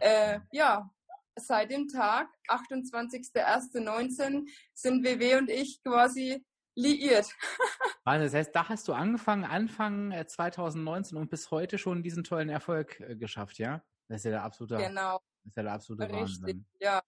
äh, 0.00 0.40
ja, 0.52 0.90
seit 1.36 1.70
dem 1.70 1.88
Tag, 1.88 2.28
28.01.19, 2.48 4.48
sind 4.72 5.04
WW 5.04 5.36
und 5.36 5.50
ich 5.50 5.82
quasi 5.82 6.44
liiert. 6.74 7.30
Also 8.06 8.24
das 8.24 8.34
heißt, 8.34 8.54
da 8.54 8.68
hast 8.68 8.86
du 8.86 8.92
angefangen, 8.92 9.44
Anfang 9.44 10.12
2019 10.26 11.16
äh, 11.16 11.20
und 11.20 11.30
bis 11.30 11.50
heute 11.50 11.78
schon 11.78 12.02
diesen 12.02 12.22
tollen 12.22 12.50
Erfolg 12.50 13.00
äh, 13.00 13.16
geschafft, 13.16 13.58
ja? 13.58 13.82
Das 14.08 14.18
ist 14.18 14.24
ja 14.24 14.32
der 14.32 14.44
absolute, 14.44 14.76
genau. 14.76 15.20
das 15.42 15.52
ist 15.52 15.56
ja 15.56 15.62
der 15.62 15.72
absolute 15.72 16.02
Richtig, 16.02 16.20
Wahnsinn. 16.20 16.66
Ja. 16.80 17.02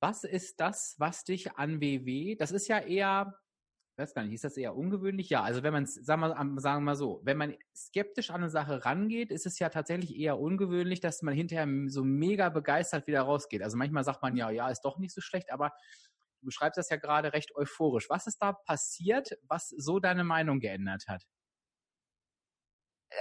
Was 0.00 0.24
ist 0.24 0.58
das, 0.58 0.96
was 0.98 1.22
dich 1.22 1.56
an 1.56 1.80
WW, 1.80 2.34
das 2.34 2.50
ist 2.50 2.66
ja 2.66 2.80
eher, 2.80 3.38
weiß 3.96 4.12
gar 4.12 4.24
nicht, 4.24 4.34
ist 4.34 4.42
das 4.42 4.56
eher 4.56 4.74
ungewöhnlich? 4.74 5.30
Ja, 5.30 5.44
also 5.44 5.62
wenn 5.62 5.72
man 5.72 5.86
sagen 5.86 6.20
wir, 6.20 6.60
sagen 6.60 6.82
wir 6.82 6.86
mal 6.86 6.96
so, 6.96 7.20
wenn 7.22 7.36
man 7.36 7.54
skeptisch 7.72 8.30
an 8.30 8.40
eine 8.40 8.50
Sache 8.50 8.84
rangeht, 8.84 9.30
ist 9.30 9.46
es 9.46 9.60
ja 9.60 9.68
tatsächlich 9.68 10.16
eher 10.16 10.40
ungewöhnlich, 10.40 10.98
dass 10.98 11.22
man 11.22 11.34
hinterher 11.34 11.68
so 11.86 12.02
mega 12.02 12.48
begeistert 12.48 13.06
wieder 13.06 13.22
rausgeht. 13.22 13.62
Also 13.62 13.76
manchmal 13.76 14.02
sagt 14.02 14.20
man 14.20 14.34
ja, 14.34 14.50
ja, 14.50 14.68
ist 14.68 14.80
doch 14.80 14.98
nicht 14.98 15.14
so 15.14 15.20
schlecht, 15.20 15.52
aber 15.52 15.72
du 16.42 16.46
beschreibst 16.46 16.76
das 16.76 16.90
ja 16.90 16.96
gerade 16.96 17.32
recht 17.32 17.54
euphorisch. 17.54 18.10
Was 18.10 18.26
ist 18.26 18.38
da 18.38 18.52
passiert, 18.52 19.30
was 19.48 19.68
so 19.68 20.00
deine 20.00 20.24
Meinung 20.24 20.60
geändert 20.60 21.04
hat? 21.08 21.22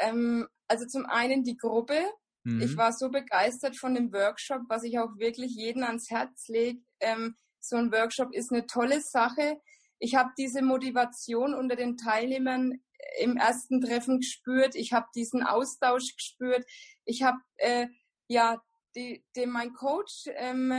Ähm, 0.01 0.47
also 0.67 0.85
zum 0.87 1.05
einen 1.05 1.43
die 1.43 1.57
Gruppe. 1.57 1.99
Mhm. 2.43 2.61
Ich 2.61 2.75
war 2.77 2.91
so 2.91 3.09
begeistert 3.09 3.77
von 3.77 3.93
dem 3.93 4.11
Workshop, 4.11 4.61
was 4.67 4.83
ich 4.83 4.97
auch 4.99 5.17
wirklich 5.17 5.53
jeden 5.55 5.83
ans 5.83 6.09
Herz 6.09 6.47
lege. 6.47 6.79
Ähm, 6.99 7.35
so 7.59 7.75
ein 7.75 7.91
Workshop 7.91 8.33
ist 8.33 8.51
eine 8.51 8.65
tolle 8.65 9.01
Sache. 9.01 9.61
Ich 9.99 10.15
habe 10.15 10.31
diese 10.37 10.63
Motivation 10.63 11.53
unter 11.53 11.75
den 11.75 11.97
Teilnehmern 11.97 12.81
im 13.19 13.37
ersten 13.37 13.81
Treffen 13.81 14.19
gespürt. 14.19 14.73
Ich 14.75 14.93
habe 14.93 15.05
diesen 15.15 15.43
Austausch 15.43 16.15
gespürt. 16.15 16.65
Ich 17.05 17.21
habe 17.21 17.37
äh, 17.57 17.87
ja 18.27 18.59
die, 18.95 19.23
die, 19.35 19.45
mein 19.45 19.73
Coach 19.73 20.25
ähm, 20.35 20.71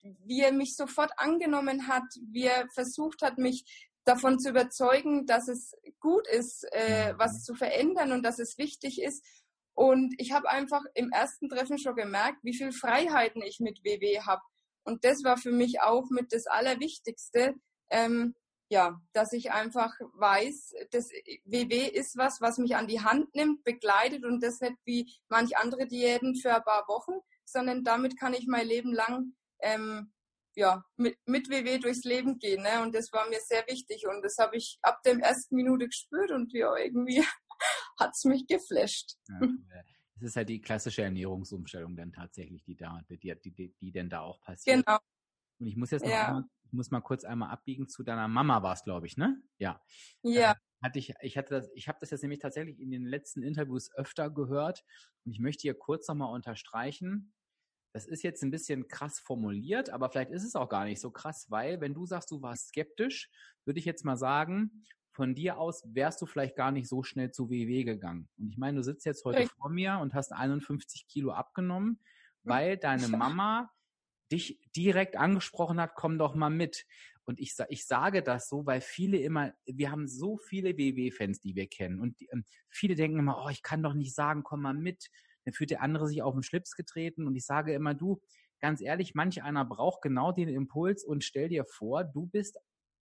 wie 0.00 0.40
er 0.40 0.52
mich 0.52 0.76
sofort 0.76 1.12
angenommen 1.16 1.88
hat, 1.88 2.04
wie 2.30 2.44
er 2.44 2.68
versucht 2.74 3.22
hat, 3.22 3.38
mich 3.38 3.64
davon 4.04 4.38
zu 4.38 4.50
überzeugen, 4.50 5.26
dass 5.26 5.48
es 5.48 5.74
gut 6.00 6.26
ist, 6.28 6.64
äh, 6.72 7.14
was 7.16 7.44
zu 7.44 7.54
verändern 7.54 8.12
und 8.12 8.22
dass 8.22 8.38
es 8.38 8.58
wichtig 8.58 9.00
ist. 9.00 9.24
Und 9.74 10.14
ich 10.18 10.32
habe 10.32 10.50
einfach 10.50 10.82
im 10.94 11.10
ersten 11.10 11.48
Treffen 11.48 11.78
schon 11.78 11.96
gemerkt, 11.96 12.38
wie 12.42 12.54
viel 12.54 12.72
Freiheiten 12.72 13.42
ich 13.42 13.60
mit 13.60 13.84
WW 13.84 14.20
habe. 14.20 14.42
Und 14.84 15.04
das 15.04 15.24
war 15.24 15.36
für 15.36 15.52
mich 15.52 15.80
auch 15.80 16.10
mit 16.10 16.32
das 16.32 16.46
Allerwichtigste, 16.46 17.54
ähm, 17.90 18.34
ja, 18.68 19.00
dass 19.12 19.32
ich 19.32 19.52
einfach 19.52 19.92
weiß, 20.14 20.74
das 20.90 21.10
WW 21.44 21.88
ist 21.88 22.16
was, 22.16 22.40
was 22.40 22.58
mich 22.58 22.74
an 22.74 22.86
die 22.86 23.02
Hand 23.02 23.34
nimmt, 23.34 23.64
begleitet 23.64 24.24
und 24.24 24.42
das 24.42 24.60
nicht 24.60 24.76
wie 24.84 25.12
manch 25.28 25.56
andere 25.58 25.86
Diäten 25.86 26.34
für 26.34 26.54
ein 26.54 26.64
paar 26.64 26.88
Wochen, 26.88 27.20
sondern 27.44 27.84
damit 27.84 28.18
kann 28.18 28.34
ich 28.34 28.46
mein 28.46 28.66
Leben 28.66 28.92
lang 28.92 29.34
ähm, 29.62 30.12
ja, 30.54 30.84
mit, 30.96 31.16
mit 31.26 31.48
WW 31.48 31.78
durchs 31.78 32.04
Leben 32.04 32.38
gehen. 32.38 32.62
Ne? 32.62 32.82
Und 32.82 32.94
das 32.94 33.12
war 33.12 33.28
mir 33.28 33.40
sehr 33.40 33.64
wichtig. 33.68 34.06
Und 34.06 34.22
das 34.22 34.36
habe 34.38 34.56
ich 34.56 34.78
ab 34.82 35.02
der 35.04 35.18
ersten 35.18 35.56
Minute 35.56 35.86
gespürt 35.86 36.30
und 36.30 36.52
ja, 36.52 36.76
irgendwie 36.76 37.24
hat 37.98 38.10
es 38.12 38.24
mich 38.24 38.46
geflasht. 38.46 39.16
Ja, 39.28 39.40
das 40.16 40.30
ist 40.30 40.36
halt 40.36 40.48
die 40.48 40.60
klassische 40.60 41.02
Ernährungsumstellung 41.02 41.96
dann 41.96 42.12
tatsächlich, 42.12 42.62
die 42.64 42.76
da, 42.76 43.00
die, 43.08 43.18
die, 43.18 43.50
die, 43.50 43.74
die 43.80 43.92
denn 43.92 44.08
da 44.08 44.20
auch 44.20 44.40
passiert. 44.40 44.84
Genau. 44.84 44.98
Und 45.58 45.66
ich 45.66 45.76
muss 45.76 45.90
jetzt 45.90 46.02
noch 46.02 46.10
ja. 46.10 46.28
einmal, 46.28 46.44
ich 46.64 46.72
muss 46.72 46.90
mal 46.90 47.00
kurz 47.00 47.24
einmal 47.24 47.50
abbiegen 47.50 47.88
zu 47.88 48.02
deiner 48.02 48.28
Mama 48.28 48.62
war 48.62 48.74
es, 48.74 48.84
glaube 48.84 49.06
ich, 49.06 49.16
ne? 49.16 49.40
Ja. 49.58 49.80
Ja. 50.22 50.52
Äh, 50.52 50.54
hatte 50.82 50.98
ich, 50.98 51.14
ich 51.20 51.36
hatte 51.36 51.54
das, 51.54 51.70
ich 51.74 51.86
habe 51.88 51.98
das 52.00 52.10
jetzt 52.10 52.22
nämlich 52.22 52.40
tatsächlich 52.40 52.80
in 52.80 52.90
den 52.90 53.04
letzten 53.04 53.42
Interviews 53.42 53.92
öfter 53.94 54.30
gehört 54.30 54.84
und 55.24 55.32
ich 55.32 55.38
möchte 55.38 55.62
hier 55.62 55.74
kurz 55.74 56.08
nochmal 56.08 56.34
unterstreichen, 56.34 57.32
das 57.92 58.06
ist 58.06 58.22
jetzt 58.22 58.42
ein 58.42 58.50
bisschen 58.50 58.88
krass 58.88 59.20
formuliert, 59.20 59.90
aber 59.90 60.10
vielleicht 60.10 60.30
ist 60.30 60.44
es 60.44 60.56
auch 60.56 60.68
gar 60.68 60.84
nicht 60.84 61.00
so 61.00 61.10
krass, 61.10 61.50
weil 61.50 61.80
wenn 61.80 61.94
du 61.94 62.06
sagst, 62.06 62.30
du 62.30 62.40
warst 62.40 62.68
skeptisch, 62.68 63.30
würde 63.64 63.78
ich 63.78 63.84
jetzt 63.84 64.04
mal 64.04 64.16
sagen, 64.16 64.84
von 65.10 65.34
dir 65.34 65.58
aus 65.58 65.84
wärst 65.92 66.22
du 66.22 66.26
vielleicht 66.26 66.56
gar 66.56 66.72
nicht 66.72 66.88
so 66.88 67.02
schnell 67.02 67.30
zu 67.30 67.50
WW 67.50 67.84
gegangen. 67.84 68.30
Und 68.38 68.48
ich 68.48 68.56
meine, 68.56 68.78
du 68.78 68.82
sitzt 68.82 69.04
jetzt 69.04 69.24
heute 69.26 69.40
Richtig. 69.40 69.58
vor 69.58 69.68
mir 69.68 69.98
und 69.98 70.14
hast 70.14 70.32
51 70.32 71.06
Kilo 71.06 71.32
abgenommen, 71.32 72.00
weil 72.44 72.78
deine 72.78 73.08
Mama 73.08 73.70
dich 74.32 74.58
direkt 74.74 75.16
angesprochen 75.16 75.78
hat, 75.78 75.94
komm 75.94 76.18
doch 76.18 76.34
mal 76.34 76.48
mit. 76.48 76.86
Und 77.24 77.38
ich, 77.38 77.54
ich 77.68 77.86
sage 77.86 78.22
das 78.22 78.48
so, 78.48 78.64
weil 78.64 78.80
viele 78.80 79.18
immer, 79.18 79.52
wir 79.66 79.90
haben 79.90 80.08
so 80.08 80.38
viele 80.38 80.76
WW-Fans, 80.76 81.40
die 81.40 81.54
wir 81.54 81.68
kennen. 81.68 82.00
Und 82.00 82.18
die, 82.18 82.28
ähm, 82.32 82.44
viele 82.70 82.94
denken 82.94 83.18
immer, 83.18 83.44
oh, 83.44 83.50
ich 83.50 83.62
kann 83.62 83.82
doch 83.82 83.94
nicht 83.94 84.14
sagen, 84.14 84.42
komm 84.42 84.62
mal 84.62 84.74
mit 84.74 85.10
dann 85.44 85.54
fühlt 85.54 85.70
der 85.70 85.82
andere 85.82 86.06
sich 86.06 86.22
auf 86.22 86.34
den 86.34 86.42
Schlips 86.42 86.74
getreten 86.74 87.26
und 87.26 87.34
ich 87.34 87.44
sage 87.44 87.72
immer, 87.74 87.94
du, 87.94 88.20
ganz 88.60 88.80
ehrlich, 88.80 89.14
manch 89.14 89.42
einer 89.42 89.64
braucht 89.64 90.02
genau 90.02 90.32
den 90.32 90.48
Impuls 90.48 91.04
und 91.04 91.24
stell 91.24 91.48
dir 91.48 91.64
vor, 91.64 92.04
du 92.04 92.26
bist 92.26 92.58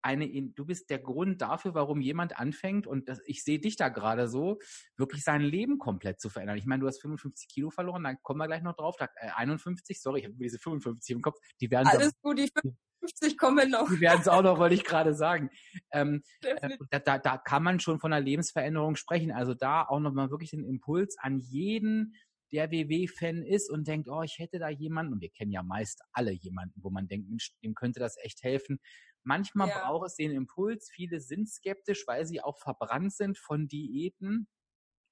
eine, 0.05 0.29
du 0.29 0.65
bist 0.65 0.91
der 0.91 0.99
Grund 0.99 1.41
dafür, 1.41 1.73
warum 1.73 1.99
jemand 1.99 2.37
anfängt, 2.37 2.85
und 2.85 3.09
das, 3.09 3.19
ich 3.25 3.43
sehe 3.43 3.59
dich 3.59 3.75
da 3.75 3.89
gerade 3.89 4.27
so, 4.27 4.59
wirklich 4.97 5.23
sein 5.23 5.41
Leben 5.41 5.79
komplett 5.79 6.21
zu 6.21 6.29
verändern. 6.29 6.57
Ich 6.57 6.67
meine, 6.67 6.81
du 6.81 6.87
hast 6.87 7.01
55 7.01 7.47
Kilo 7.47 7.71
verloren, 7.71 8.03
da 8.03 8.13
kommen 8.13 8.39
wir 8.39 8.45
gleich 8.45 8.61
noch 8.61 8.75
drauf, 8.75 8.95
da, 8.99 9.09
äh, 9.15 9.31
51, 9.35 9.99
sorry, 9.99 10.19
ich 10.19 10.25
habe 10.25 10.35
diese 10.35 10.59
55 10.59 11.15
im 11.15 11.21
Kopf, 11.23 11.39
die 11.59 11.71
werden 11.71 11.87
Alles 11.87 12.13
gut, 12.21 12.37
die 12.37 12.51
50 12.99 13.37
kommen 13.37 13.71
noch. 13.71 13.89
Die 13.89 13.99
werden 13.99 14.21
es 14.21 14.27
auch 14.27 14.43
noch, 14.43 14.59
wollte 14.59 14.75
ich 14.75 14.83
gerade 14.83 15.15
sagen. 15.15 15.49
Ähm, 15.91 16.21
äh, 16.43 16.77
da, 16.91 16.99
da, 16.99 17.17
da 17.17 17.37
kann 17.37 17.63
man 17.63 17.79
schon 17.79 17.99
von 17.99 18.13
einer 18.13 18.23
Lebensveränderung 18.23 18.95
sprechen. 18.95 19.31
Also 19.31 19.53
da 19.53 19.83
auch 19.83 19.99
nochmal 19.99 20.29
wirklich 20.29 20.51
den 20.51 20.63
Impuls 20.63 21.17
an 21.19 21.39
jeden, 21.39 22.15
der 22.55 22.71
WW-Fan 22.71 23.43
ist 23.43 23.69
und 23.69 23.85
denkt, 23.85 24.07
oh, 24.09 24.21
ich 24.21 24.39
hätte 24.39 24.59
da 24.59 24.69
jemanden, 24.69 25.11
und 25.13 25.21
wir 25.21 25.29
kennen 25.29 25.51
ja 25.51 25.61
meist 25.61 26.01
alle 26.13 26.31
jemanden, 26.31 26.81
wo 26.81 26.89
man 26.89 27.07
denkt, 27.09 27.27
Mensch, 27.27 27.51
dem 27.61 27.75
könnte 27.75 27.99
das 27.99 28.15
echt 28.23 28.43
helfen. 28.43 28.79
Manchmal 29.23 29.67
ja. 29.67 29.79
braucht 29.79 30.07
es 30.07 30.15
den 30.15 30.31
Impuls. 30.31 30.89
Viele 30.89 31.19
sind 31.19 31.49
skeptisch, 31.49 32.05
weil 32.07 32.25
sie 32.25 32.41
auch 32.41 32.57
verbrannt 32.57 33.13
sind 33.13 33.37
von 33.37 33.67
Diäten 33.67 34.47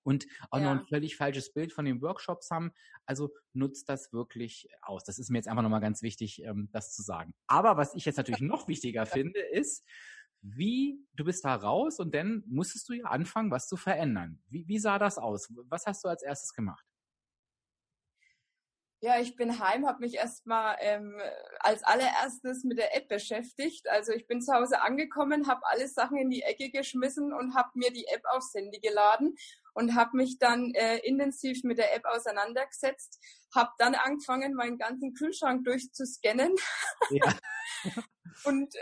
und 0.03 0.25
auch 0.51 0.59
ja. 0.59 0.63
noch 0.63 0.81
ein 0.81 0.87
völlig 0.87 1.17
falsches 1.17 1.51
Bild 1.51 1.73
von 1.73 1.83
den 1.83 2.01
Workshops 2.01 2.49
haben. 2.49 2.71
Also 3.05 3.33
nutzt 3.51 3.89
das 3.89 4.13
wirklich 4.13 4.69
aus. 4.81 5.03
Das 5.03 5.19
ist 5.19 5.29
mir 5.29 5.39
jetzt 5.39 5.49
einfach 5.49 5.63
nochmal 5.63 5.81
ganz 5.81 6.01
wichtig, 6.01 6.41
ähm, 6.43 6.69
das 6.71 6.93
zu 6.93 7.01
sagen. 7.01 7.33
Aber 7.47 7.75
was 7.75 7.93
ich 7.93 8.05
jetzt 8.05 8.17
natürlich 8.17 8.41
noch 8.41 8.69
wichtiger 8.69 9.05
finde, 9.05 9.41
ist, 9.41 9.85
wie, 10.41 11.05
du 11.13 11.25
bist 11.25 11.43
da 11.43 11.55
raus 11.55 11.99
und 11.99 12.15
dann 12.15 12.43
musstest 12.47 12.87
du 12.87 12.93
ja 12.93 13.05
anfangen, 13.05 13.51
was 13.51 13.67
zu 13.67 13.75
verändern. 13.75 14.41
Wie, 14.47 14.65
wie 14.67 14.79
sah 14.79 14.97
das 14.97 15.17
aus? 15.17 15.51
Was 15.69 15.85
hast 15.85 16.05
du 16.05 16.07
als 16.07 16.23
erstes 16.23 16.53
gemacht? 16.53 16.85
Ja, 19.03 19.19
ich 19.19 19.35
bin 19.35 19.59
heim, 19.59 19.85
habe 19.85 19.99
mich 19.99 20.15
erstmal 20.15 20.77
ähm, 20.79 21.21
als 21.59 21.83
allererstes 21.83 22.63
mit 22.63 22.77
der 22.77 22.95
App 22.95 23.09
beschäftigt. 23.09 23.89
Also 23.89 24.13
ich 24.13 24.27
bin 24.27 24.41
zu 24.41 24.53
Hause 24.53 24.81
angekommen, 24.81 25.45
habe 25.45 25.59
alle 25.65 25.89
Sachen 25.89 26.15
in 26.15 26.29
die 26.29 26.43
Ecke 26.43 26.71
geschmissen 26.71 27.33
und 27.33 27.53
habe 27.53 27.67
mir 27.73 27.91
die 27.91 28.07
App 28.07 28.21
aufs 28.31 28.53
Handy 28.53 28.79
geladen 28.79 29.35
und 29.73 29.95
habe 29.95 30.15
mich 30.15 30.39
dann 30.39 30.71
äh, 30.73 30.99
intensiv 30.99 31.65
mit 31.65 31.79
der 31.79 31.93
App 31.93 32.05
auseinandergesetzt, 32.05 33.19
habe 33.53 33.71
dann 33.77 33.93
angefangen, 33.93 34.53
meinen 34.53 34.77
ganzen 34.77 35.13
Kühlschrank 35.13 35.65
durchzuscannen 35.65 36.55
ja. 37.09 37.33
und 38.45 38.73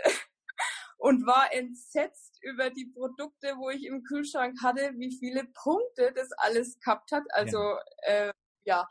und 0.98 1.26
war 1.26 1.52
entsetzt 1.52 2.38
über 2.42 2.70
die 2.70 2.86
Produkte, 2.94 3.54
wo 3.56 3.70
ich 3.70 3.86
im 3.86 4.04
Kühlschrank 4.04 4.62
hatte, 4.62 4.92
wie 4.98 5.18
viele 5.18 5.46
Punkte 5.46 6.12
das 6.14 6.30
alles 6.36 6.78
gehabt 6.78 7.10
hat. 7.10 7.24
Also 7.32 7.58
ja, 7.58 8.28
äh, 8.28 8.32
ja 8.64 8.88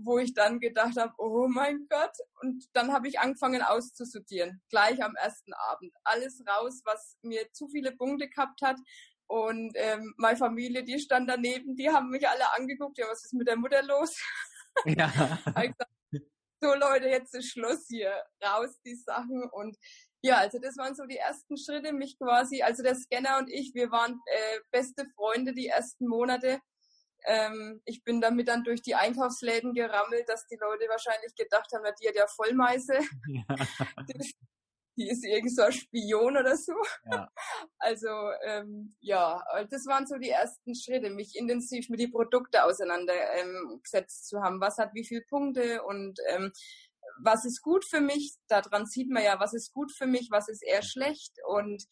wo 0.00 0.18
ich 0.18 0.34
dann 0.34 0.60
gedacht 0.60 0.96
habe, 0.96 1.12
oh 1.18 1.48
mein 1.48 1.86
Gott. 1.88 2.12
Und 2.40 2.64
dann 2.72 2.92
habe 2.92 3.08
ich 3.08 3.18
angefangen 3.20 3.62
auszusortieren, 3.62 4.62
gleich 4.70 5.02
am 5.02 5.14
ersten 5.16 5.52
Abend. 5.54 5.92
Alles 6.04 6.42
raus, 6.46 6.80
was 6.84 7.16
mir 7.22 7.50
zu 7.52 7.68
viele 7.68 7.92
Punkte 7.92 8.28
gehabt 8.28 8.62
hat. 8.62 8.78
Und 9.26 9.72
ähm, 9.74 10.14
meine 10.16 10.38
Familie, 10.38 10.84
die 10.84 10.98
stand 10.98 11.28
daneben, 11.28 11.76
die 11.76 11.90
haben 11.90 12.08
mich 12.08 12.26
alle 12.26 12.54
angeguckt, 12.56 12.96
ja, 12.96 13.06
was 13.08 13.24
ist 13.24 13.34
mit 13.34 13.46
der 13.46 13.56
Mutter 13.56 13.82
los? 13.82 14.16
Ja. 14.86 15.38
gesagt, 15.44 15.90
so 16.60 16.74
Leute, 16.74 17.08
jetzt 17.08 17.34
ist 17.34 17.52
Schluss 17.52 17.86
hier, 17.88 18.22
raus 18.44 18.80
die 18.84 18.94
Sachen. 18.94 19.48
Und 19.50 19.76
ja, 20.22 20.38
also 20.38 20.58
das 20.58 20.76
waren 20.76 20.94
so 20.94 21.04
die 21.04 21.16
ersten 21.16 21.56
Schritte, 21.56 21.92
mich 21.92 22.18
quasi, 22.18 22.62
also 22.62 22.82
der 22.82 22.94
Scanner 22.94 23.38
und 23.38 23.50
ich, 23.50 23.74
wir 23.74 23.90
waren 23.90 24.20
äh, 24.26 24.60
beste 24.70 25.06
Freunde 25.14 25.52
die 25.52 25.68
ersten 25.68 26.08
Monate. 26.08 26.60
Ähm, 27.26 27.80
ich 27.84 28.04
bin 28.04 28.20
damit 28.20 28.48
dann 28.48 28.64
durch 28.64 28.82
die 28.82 28.94
Einkaufsläden 28.94 29.74
gerammelt, 29.74 30.28
dass 30.28 30.46
die 30.46 30.58
Leute 30.60 30.88
wahrscheinlich 30.88 31.34
gedacht 31.34 31.70
haben, 31.72 31.84
die 32.00 32.08
hat 32.08 32.16
ja 32.16 32.26
Vollmeise. 32.26 32.98
Ja. 33.28 35.04
Die, 35.04 35.08
ist 35.08 35.24
irgend 35.24 35.54
so 35.54 35.62
ein 35.62 35.70
Spion 35.72 36.36
oder 36.36 36.56
so. 36.56 36.72
Ja. 37.10 37.28
Also 37.78 38.08
ähm, 38.44 38.96
ja, 39.00 39.40
das 39.70 39.86
waren 39.86 40.08
so 40.08 40.16
die 40.18 40.30
ersten 40.30 40.74
Schritte, 40.74 41.10
mich 41.10 41.36
intensiv 41.36 41.88
mit 41.88 42.00
den 42.00 42.10
Produkten 42.10 42.56
auseinandergesetzt 42.56 44.22
ähm, 44.22 44.28
zu 44.28 44.42
haben. 44.42 44.60
Was 44.60 44.78
hat 44.78 44.92
wie 44.94 45.04
viele 45.04 45.22
Punkte 45.22 45.84
und 45.84 46.18
ähm, 46.30 46.52
was 47.22 47.44
ist 47.44 47.62
gut 47.62 47.84
für 47.84 48.00
mich? 48.00 48.34
Daran 48.48 48.86
sieht 48.86 49.10
man 49.10 49.22
ja, 49.22 49.38
was 49.38 49.54
ist 49.54 49.72
gut 49.72 49.92
für 49.96 50.06
mich, 50.06 50.28
was 50.30 50.48
ist 50.48 50.62
eher 50.62 50.82
schlecht 50.82 51.36
und 51.46 51.84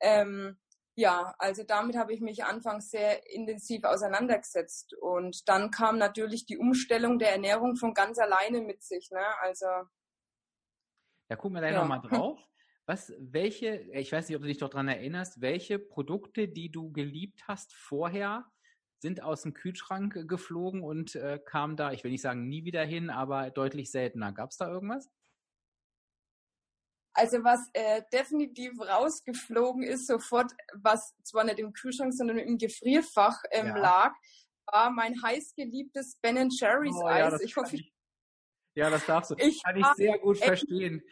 ähm, 0.00 0.58
ja, 1.00 1.34
also 1.38 1.64
damit 1.64 1.96
habe 1.96 2.12
ich 2.12 2.20
mich 2.20 2.44
anfangs 2.44 2.90
sehr 2.90 3.32
intensiv 3.34 3.84
auseinandergesetzt. 3.84 4.94
Und 4.94 5.48
dann 5.48 5.70
kam 5.70 5.98
natürlich 5.98 6.44
die 6.44 6.58
Umstellung 6.58 7.18
der 7.18 7.32
Ernährung 7.32 7.76
von 7.76 7.94
ganz 7.94 8.18
alleine 8.18 8.60
mit 8.60 8.82
sich. 8.82 9.10
Ne? 9.10 9.24
Also. 9.40 9.66
Da 11.28 11.36
gucken 11.36 11.56
wir 11.56 11.60
gleich 11.60 11.72
ja. 11.72 11.80
nochmal 11.80 12.02
drauf. 12.08 12.38
Was, 12.86 13.12
welche, 13.18 13.76
ich 13.92 14.12
weiß 14.12 14.28
nicht, 14.28 14.36
ob 14.36 14.42
du 14.42 14.48
dich 14.48 14.58
doch 14.58 14.68
daran 14.68 14.88
erinnerst, 14.88 15.40
welche 15.40 15.78
Produkte, 15.78 16.48
die 16.48 16.70
du 16.70 16.92
geliebt 16.92 17.44
hast 17.48 17.72
vorher, 17.72 18.44
sind 18.98 19.22
aus 19.22 19.42
dem 19.42 19.54
Kühlschrank 19.54 20.28
geflogen 20.28 20.82
und 20.82 21.14
äh, 21.14 21.38
kamen 21.38 21.76
da, 21.76 21.92
ich 21.92 22.04
will 22.04 22.10
nicht 22.10 22.20
sagen 22.20 22.48
nie 22.48 22.64
wieder 22.64 22.84
hin, 22.84 23.08
aber 23.08 23.50
deutlich 23.50 23.90
seltener. 23.90 24.32
Gab 24.32 24.50
es 24.50 24.58
da 24.58 24.68
irgendwas? 24.68 25.08
Also 27.12 27.42
was 27.42 27.68
äh, 27.72 28.02
definitiv 28.12 28.78
rausgeflogen 28.80 29.82
ist, 29.82 30.06
sofort, 30.06 30.52
was 30.74 31.14
zwar 31.24 31.44
nicht 31.44 31.58
im 31.58 31.72
Kühlschrank, 31.72 32.14
sondern 32.14 32.38
im 32.38 32.56
Gefrierfach 32.56 33.42
ähm, 33.50 33.66
ja. 33.66 33.78
lag, 33.78 34.12
war 34.66 34.90
mein 34.90 35.20
heißgeliebtes 35.20 36.18
Ben 36.22 36.48
Jerry's 36.50 36.94
oh, 36.94 37.06
Eis. 37.06 37.32
Ja, 37.32 37.40
ich 37.40 37.56
hoffe, 37.56 37.76
ich, 37.76 37.92
ja, 38.74 38.90
das 38.90 39.04
darfst 39.06 39.32
du. 39.32 39.34
Ich 39.38 39.62
Kann 39.62 39.76
ich 39.76 39.86
sehr 39.96 40.18
gut 40.18 40.38
verstehen. 40.38 41.02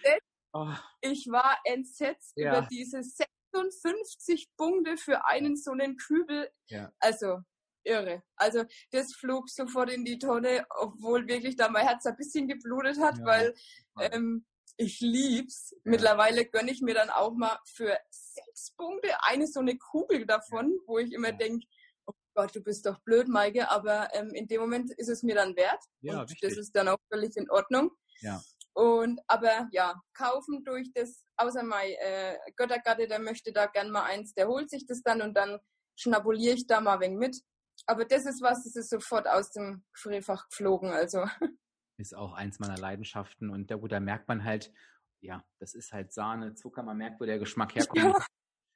Oh. 0.52 0.72
Ich 1.00 1.26
war 1.30 1.58
entsetzt 1.64 2.32
ja. 2.36 2.58
über 2.58 2.68
diese 2.70 3.02
56 3.02 4.48
Punkte 4.56 4.96
für 4.96 5.26
einen 5.26 5.56
so 5.56 5.72
einen 5.72 5.96
Kübel. 5.96 6.50
Ja. 6.68 6.92
Also 7.00 7.40
irre. 7.84 8.22
Also 8.36 8.64
das 8.92 9.14
flog 9.14 9.48
sofort 9.48 9.90
in 9.90 10.04
die 10.04 10.18
Tonne, 10.18 10.66
obwohl 10.70 11.26
wirklich 11.26 11.56
da 11.56 11.68
mein 11.68 11.86
Herz 11.86 12.06
ein 12.06 12.16
bisschen 12.16 12.46
geblutet 12.46 12.98
hat, 13.00 13.18
ja. 13.18 13.24
weil 13.24 13.54
ähm, 14.00 14.46
ich 14.78 15.00
lieb's. 15.00 15.74
Mittlerweile 15.84 16.46
gönne 16.46 16.70
ich 16.70 16.80
mir 16.80 16.94
dann 16.94 17.10
auch 17.10 17.34
mal 17.34 17.58
für 17.66 17.98
sechs 18.10 18.72
Punkte 18.76 19.10
eine 19.22 19.46
so 19.46 19.60
eine 19.60 19.76
Kugel 19.76 20.24
davon, 20.24 20.78
wo 20.86 20.98
ich 20.98 21.12
immer 21.12 21.32
denke, 21.32 21.66
oh 22.06 22.12
Gott, 22.34 22.54
du 22.54 22.62
bist 22.62 22.86
doch 22.86 22.98
blöd, 23.00 23.28
Maike, 23.28 23.68
aber 23.70 24.08
ähm, 24.14 24.30
in 24.34 24.46
dem 24.46 24.60
Moment 24.60 24.92
ist 24.92 25.08
es 25.08 25.22
mir 25.22 25.34
dann 25.34 25.56
wert. 25.56 25.82
Ja, 26.00 26.20
und 26.20 26.30
richtig. 26.30 26.48
das 26.48 26.58
ist 26.58 26.76
dann 26.76 26.88
auch 26.88 26.98
völlig 27.12 27.36
in 27.36 27.50
Ordnung. 27.50 27.90
Ja. 28.20 28.40
Und 28.72 29.20
aber 29.26 29.68
ja, 29.72 30.00
kaufen 30.14 30.62
durch 30.64 30.92
das, 30.94 31.24
außer 31.36 31.64
mein 31.64 31.90
äh, 31.94 32.38
Göttergatte, 32.54 33.08
der 33.08 33.18
möchte 33.18 33.52
da 33.52 33.66
gern 33.66 33.90
mal 33.90 34.04
eins, 34.04 34.32
der 34.34 34.46
holt 34.46 34.70
sich 34.70 34.86
das 34.86 35.02
dann 35.02 35.20
und 35.20 35.34
dann 35.36 35.58
schnabuliere 35.96 36.54
ich 36.54 36.68
da 36.68 36.80
mal 36.80 36.94
ein 36.94 37.00
wenig 37.00 37.18
mit. 37.18 37.42
Aber 37.86 38.04
das 38.04 38.26
ist 38.26 38.40
was, 38.40 38.62
das 38.62 38.76
ist 38.76 38.90
sofort 38.90 39.26
aus 39.26 39.50
dem 39.50 39.84
Gefrierfach 39.92 40.48
geflogen. 40.48 40.90
Also 40.90 41.24
ist 41.98 42.14
auch 42.14 42.32
eins 42.32 42.58
meiner 42.58 42.78
Leidenschaften. 42.78 43.50
Und 43.50 43.70
da, 43.70 43.76
gut, 43.76 43.92
da 43.92 44.00
merkt 44.00 44.28
man 44.28 44.44
halt, 44.44 44.72
ja, 45.20 45.44
das 45.58 45.74
ist 45.74 45.92
halt 45.92 46.12
Sahne, 46.12 46.54
Zucker, 46.54 46.82
man 46.82 46.96
merkt, 46.96 47.20
wo 47.20 47.24
der 47.24 47.38
Geschmack 47.38 47.74
herkommt. 47.74 48.02
Ja. 48.02 48.26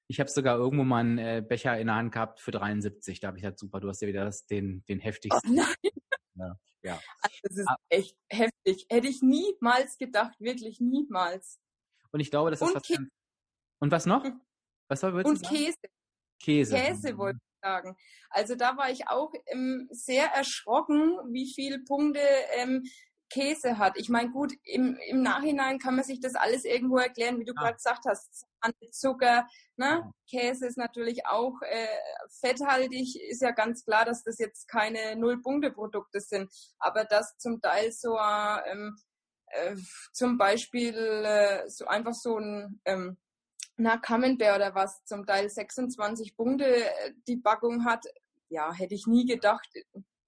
Ich 0.08 0.20
habe 0.20 0.28
sogar 0.28 0.58
irgendwo 0.58 0.84
mal 0.84 0.98
einen 0.98 1.18
äh, 1.18 1.44
Becher 1.46 1.78
in 1.78 1.86
der 1.86 1.96
Hand 1.96 2.12
gehabt 2.12 2.40
für 2.40 2.50
73. 2.50 3.20
Da 3.20 3.28
habe 3.28 3.38
ich 3.38 3.44
halt 3.44 3.58
super, 3.58 3.80
du 3.80 3.88
hast 3.88 4.02
ja 4.02 4.08
wieder 4.08 4.24
das, 4.24 4.46
den, 4.46 4.84
den 4.86 4.98
heftigsten. 4.98 5.50
Oh 5.50 5.54
nein. 5.54 5.92
Ja, 6.34 6.56
ja. 6.82 7.00
Also 7.20 7.38
das 7.42 7.56
ist 7.58 7.68
ah. 7.68 7.76
echt 7.88 8.16
heftig. 8.30 8.86
Hätte 8.90 9.06
ich 9.06 9.22
niemals 9.22 9.96
gedacht, 9.98 10.38
wirklich 10.40 10.80
niemals. 10.80 11.60
Und 12.10 12.20
ich 12.20 12.30
glaube, 12.30 12.50
das 12.50 12.60
ist 12.60 12.68
und 12.68 12.74
was. 12.74 12.82
Käse. 12.82 13.08
Und 13.80 13.90
was 13.90 14.06
noch? 14.06 14.24
Hm. 14.24 14.40
Was 14.88 15.00
soll 15.00 15.14
Und? 15.24 15.42
Käse. 15.42 15.76
Käse. 16.40 16.76
Käse 16.76 17.16
wollte 17.16 17.38
ich 17.38 17.60
sagen. 17.62 17.96
Also 18.30 18.56
da 18.56 18.76
war 18.76 18.90
ich 18.90 19.08
auch 19.08 19.32
ähm, 19.46 19.88
sehr 19.90 20.26
erschrocken, 20.26 21.18
wie 21.32 21.52
viele 21.54 21.78
Punkte 21.80 22.20
ähm, 22.56 22.82
Käse 23.32 23.78
hat. 23.78 23.98
Ich 23.98 24.08
meine, 24.08 24.30
gut, 24.30 24.52
im, 24.64 24.96
im 25.08 25.22
Nachhinein 25.22 25.78
kann 25.78 25.96
man 25.96 26.04
sich 26.04 26.20
das 26.20 26.34
alles 26.34 26.64
irgendwo 26.64 26.98
erklären, 26.98 27.38
wie 27.38 27.44
du 27.44 27.54
ja. 27.54 27.60
gerade 27.60 27.76
gesagt 27.76 28.04
hast. 28.06 28.46
Zucker, 28.90 29.48
ne? 29.76 30.12
Käse 30.28 30.66
ist 30.66 30.78
natürlich 30.78 31.26
auch 31.26 31.60
äh, 31.62 31.86
fetthaltig, 32.40 33.20
ist 33.28 33.42
ja 33.42 33.50
ganz 33.50 33.84
klar, 33.84 34.04
dass 34.04 34.22
das 34.22 34.38
jetzt 34.38 34.68
keine 34.68 35.16
Null-Punkte-Produkte 35.16 36.20
sind, 36.20 36.52
aber 36.78 37.04
dass 37.04 37.36
zum 37.38 37.60
Teil 37.60 37.90
so 37.90 38.18
ähm, 38.18 38.96
äh, 39.46 39.76
zum 40.12 40.38
Beispiel 40.38 40.94
äh, 40.94 41.68
so 41.68 41.86
einfach 41.86 42.14
so 42.14 42.38
ein 42.38 42.80
ähm, 42.84 43.16
na, 43.76 43.96
Camembert 43.96 44.56
oder 44.56 44.74
was, 44.74 45.04
zum 45.04 45.26
Teil 45.26 45.48
26 45.48 46.36
Punkte 46.36 46.66
äh, 46.66 47.12
die 47.26 47.38
Packung 47.38 47.84
hat, 47.84 48.04
ja, 48.48 48.72
hätte 48.72 48.94
ich 48.94 49.06
nie 49.06 49.26
gedacht 49.26 49.68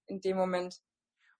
in 0.07 0.21
dem 0.21 0.37
Moment. 0.37 0.81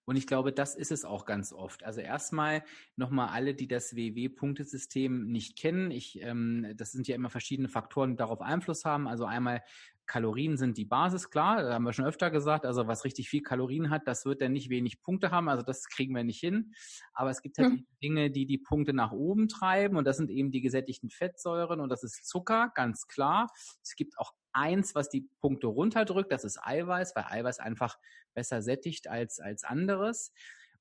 Und 0.05 0.15
ich 0.15 0.27
glaube, 0.27 0.53
das 0.53 0.75
ist 0.75 0.91
es 0.91 1.03
auch 1.03 1.25
ganz 1.25 1.51
oft. 1.51 1.83
Also 1.83 2.01
erstmal 2.01 2.63
nochmal 2.95 3.29
alle, 3.29 3.55
die 3.55 3.67
das 3.67 3.95
WW-Punktesystem 3.95 5.27
nicht 5.27 5.57
kennen. 5.57 5.91
Ich, 5.91 6.21
ähm, 6.21 6.73
das 6.77 6.91
sind 6.91 7.07
ja 7.07 7.15
immer 7.15 7.29
verschiedene 7.29 7.69
Faktoren, 7.69 8.11
die 8.11 8.17
darauf 8.17 8.41
Einfluss 8.41 8.85
haben. 8.85 9.07
Also 9.07 9.25
einmal 9.25 9.63
Kalorien 10.05 10.57
sind 10.57 10.77
die 10.77 10.85
Basis, 10.85 11.29
klar, 11.29 11.63
da 11.63 11.73
haben 11.73 11.83
wir 11.83 11.93
schon 11.93 12.05
öfter 12.05 12.29
gesagt. 12.29 12.65
Also 12.65 12.87
was 12.87 13.05
richtig 13.05 13.29
viel 13.29 13.41
Kalorien 13.41 13.89
hat, 13.89 14.07
das 14.07 14.25
wird 14.25 14.41
dann 14.41 14.53
nicht 14.53 14.69
wenig 14.69 15.01
Punkte 15.01 15.31
haben. 15.31 15.49
Also 15.49 15.63
das 15.63 15.87
kriegen 15.87 16.15
wir 16.15 16.23
nicht 16.23 16.39
hin. 16.39 16.73
Aber 17.13 17.29
es 17.29 17.41
gibt 17.41 17.57
halt 17.57 17.71
hm. 17.71 17.87
Dinge, 18.03 18.29
die 18.29 18.45
die 18.45 18.57
Punkte 18.57 18.93
nach 18.93 19.11
oben 19.11 19.47
treiben. 19.47 19.97
Und 19.97 20.05
das 20.05 20.17
sind 20.17 20.29
eben 20.29 20.51
die 20.51 20.61
gesättigten 20.61 21.09
Fettsäuren 21.09 21.79
und 21.79 21.89
das 21.89 22.03
ist 22.03 22.27
Zucker, 22.27 22.71
ganz 22.75 23.07
klar. 23.07 23.51
Es 23.81 23.95
gibt 23.95 24.17
auch 24.19 24.33
eins, 24.55 24.95
was 24.95 25.09
die 25.09 25.27
Punkte 25.41 25.67
runterdrückt, 25.67 26.31
das 26.31 26.43
ist 26.43 26.59
Eiweiß, 26.61 27.15
weil 27.15 27.25
Eiweiß 27.27 27.59
einfach 27.59 27.99
besser 28.33 28.61
sättigt 28.61 29.07
als, 29.07 29.39
als 29.39 29.63
anderes. 29.63 30.31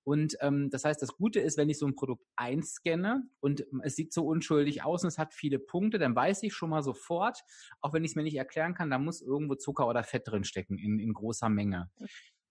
Und 0.04 0.36
ähm, 0.40 0.68
das 0.70 0.84
heißt, 0.84 1.00
das 1.00 1.16
Gute 1.16 1.40
ist, 1.40 1.56
wenn 1.56 1.70
ich 1.70 1.78
so 1.78 1.86
ein 1.86 1.96
Produkt 1.96 2.26
einscanne 2.36 3.22
und 3.40 3.66
es 3.82 3.96
sieht 3.96 4.12
so 4.12 4.26
unschuldig 4.26 4.84
aus 4.84 5.02
und 5.02 5.08
es 5.08 5.18
hat 5.18 5.32
viele 5.32 5.58
Punkte, 5.58 5.98
dann 5.98 6.14
weiß 6.14 6.42
ich 6.42 6.52
schon 6.52 6.70
mal 6.70 6.82
sofort, 6.82 7.40
auch 7.80 7.94
wenn 7.94 8.04
ich 8.04 8.10
es 8.10 8.14
mir 8.14 8.22
nicht 8.22 8.36
erklären 8.36 8.74
kann, 8.74 8.90
da 8.90 8.98
muss 8.98 9.22
irgendwo 9.22 9.54
Zucker 9.54 9.88
oder 9.88 10.04
Fett 10.04 10.28
drinstecken 10.28 10.78
in, 10.78 10.98
in 10.98 11.14
großer 11.14 11.48
Menge. 11.48 11.90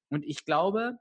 Und 0.09 0.25
ich 0.25 0.45
glaube, 0.45 0.97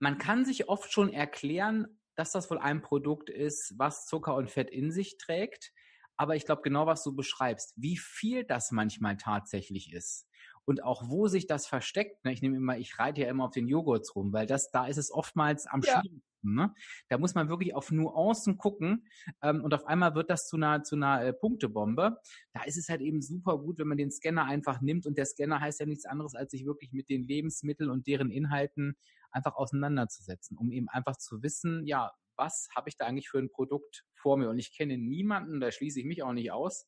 man 0.00 0.18
kann 0.18 0.44
sich 0.44 0.68
oft 0.68 0.92
schon 0.92 1.12
erklären, 1.12 1.86
dass 2.16 2.32
das 2.32 2.50
wohl 2.50 2.58
ein 2.58 2.82
Produkt 2.82 3.30
ist, 3.30 3.74
was 3.78 4.06
Zucker 4.06 4.34
und 4.34 4.50
Fett 4.50 4.68
in 4.68 4.90
sich 4.90 5.16
trägt. 5.16 5.72
Aber 6.20 6.36
ich 6.36 6.44
glaube 6.44 6.60
genau, 6.60 6.84
was 6.84 7.02
du 7.02 7.16
beschreibst, 7.16 7.72
wie 7.76 7.96
viel 7.96 8.44
das 8.44 8.72
manchmal 8.72 9.16
tatsächlich 9.16 9.90
ist 9.90 10.28
und 10.66 10.84
auch 10.84 11.08
wo 11.08 11.28
sich 11.28 11.46
das 11.46 11.66
versteckt. 11.66 12.22
Ne? 12.26 12.32
Ich 12.34 12.42
nehme 12.42 12.58
immer, 12.58 12.76
ich 12.76 12.98
reite 12.98 13.22
ja 13.22 13.30
immer 13.30 13.46
auf 13.46 13.52
den 13.52 13.66
Joghurts 13.66 14.14
rum, 14.14 14.30
weil 14.30 14.46
das, 14.46 14.70
da 14.70 14.86
ist 14.86 14.98
es 14.98 15.10
oftmals 15.10 15.66
am 15.66 15.80
ja. 15.80 15.92
schwierigsten. 15.92 16.54
Ne? 16.54 16.74
Da 17.08 17.16
muss 17.16 17.34
man 17.34 17.48
wirklich 17.48 17.74
auf 17.74 17.90
Nuancen 17.90 18.58
gucken 18.58 19.08
ähm, 19.40 19.64
und 19.64 19.72
auf 19.72 19.86
einmal 19.86 20.14
wird 20.14 20.28
das 20.28 20.46
zu 20.46 20.56
einer, 20.56 20.82
zu 20.82 20.94
einer 20.94 21.24
äh, 21.24 21.32
Punktebombe. 21.32 22.18
Da 22.52 22.64
ist 22.64 22.76
es 22.76 22.90
halt 22.90 23.00
eben 23.00 23.22
super 23.22 23.56
gut, 23.56 23.78
wenn 23.78 23.88
man 23.88 23.96
den 23.96 24.10
Scanner 24.10 24.44
einfach 24.44 24.82
nimmt 24.82 25.06
und 25.06 25.16
der 25.16 25.24
Scanner 25.24 25.58
heißt 25.58 25.80
ja 25.80 25.86
nichts 25.86 26.04
anderes, 26.04 26.34
als 26.34 26.50
sich 26.50 26.66
wirklich 26.66 26.92
mit 26.92 27.08
den 27.08 27.26
Lebensmitteln 27.26 27.88
und 27.88 28.06
deren 28.06 28.30
Inhalten 28.30 28.94
einfach 29.30 29.54
auseinanderzusetzen, 29.54 30.58
um 30.58 30.70
eben 30.70 30.90
einfach 30.90 31.16
zu 31.16 31.42
wissen, 31.42 31.86
ja, 31.86 32.12
was 32.40 32.68
habe 32.74 32.88
ich 32.88 32.96
da 32.96 33.06
eigentlich 33.06 33.28
für 33.28 33.38
ein 33.38 33.50
Produkt 33.50 34.04
vor 34.14 34.36
mir? 34.36 34.48
Und 34.48 34.58
ich 34.58 34.76
kenne 34.76 34.98
niemanden, 34.98 35.60
da 35.60 35.70
schließe 35.70 36.00
ich 36.00 36.06
mich 36.06 36.22
auch 36.22 36.32
nicht 36.32 36.50
aus, 36.50 36.86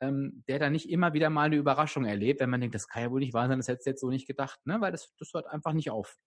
ähm, 0.00 0.42
der 0.48 0.58
da 0.58 0.70
nicht 0.70 0.90
immer 0.90 1.12
wieder 1.12 1.30
mal 1.30 1.44
eine 1.44 1.56
Überraschung 1.56 2.04
erlebt, 2.04 2.40
wenn 2.40 2.50
man 2.50 2.60
denkt, 2.60 2.74
das 2.74 2.88
kann 2.88 3.02
ja 3.02 3.10
wohl 3.10 3.20
nicht 3.20 3.34
wahr 3.34 3.46
sein, 3.46 3.58
das 3.58 3.68
hättest 3.68 3.86
du 3.86 3.90
jetzt 3.90 4.00
so 4.00 4.10
nicht 4.10 4.26
gedacht, 4.26 4.58
ne? 4.66 4.80
Weil 4.80 4.90
das, 4.90 5.14
das 5.18 5.32
hört 5.32 5.46
einfach 5.46 5.72
nicht 5.72 5.90
auf. 5.90 6.18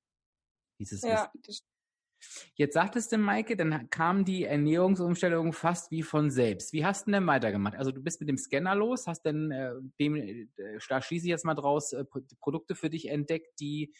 Dieses 0.79 1.01
ja, 1.01 1.29
Jetzt 2.55 2.73
sagtest 2.73 3.11
du, 3.11 3.17
Maike, 3.17 3.55
dann 3.55 3.89
kam 3.89 4.25
die 4.25 4.43
Ernährungsumstellung 4.43 5.53
fast 5.53 5.91
wie 5.91 6.01
von 6.01 6.31
selbst. 6.31 6.73
Wie 6.73 6.83
hast 6.83 7.07
du 7.07 7.11
denn 7.11 7.27
weitergemacht? 7.27 7.75
Also 7.75 7.91
du 7.91 8.01
bist 8.01 8.19
mit 8.19 8.29
dem 8.29 8.37
Scanner 8.37 8.75
los, 8.75 9.05
hast 9.05 9.23
denn 9.23 9.51
äh, 9.51 9.73
dem, 9.99 10.15
äh, 10.15 10.47
da 10.89 11.01
schließe 11.01 11.25
ich 11.25 11.29
jetzt 11.29 11.45
mal 11.45 11.53
draus, 11.53 11.93
äh, 11.93 12.05
Produkte 12.39 12.73
für 12.75 12.89
dich 12.89 13.09
entdeckt, 13.09 13.59
die, 13.59 13.93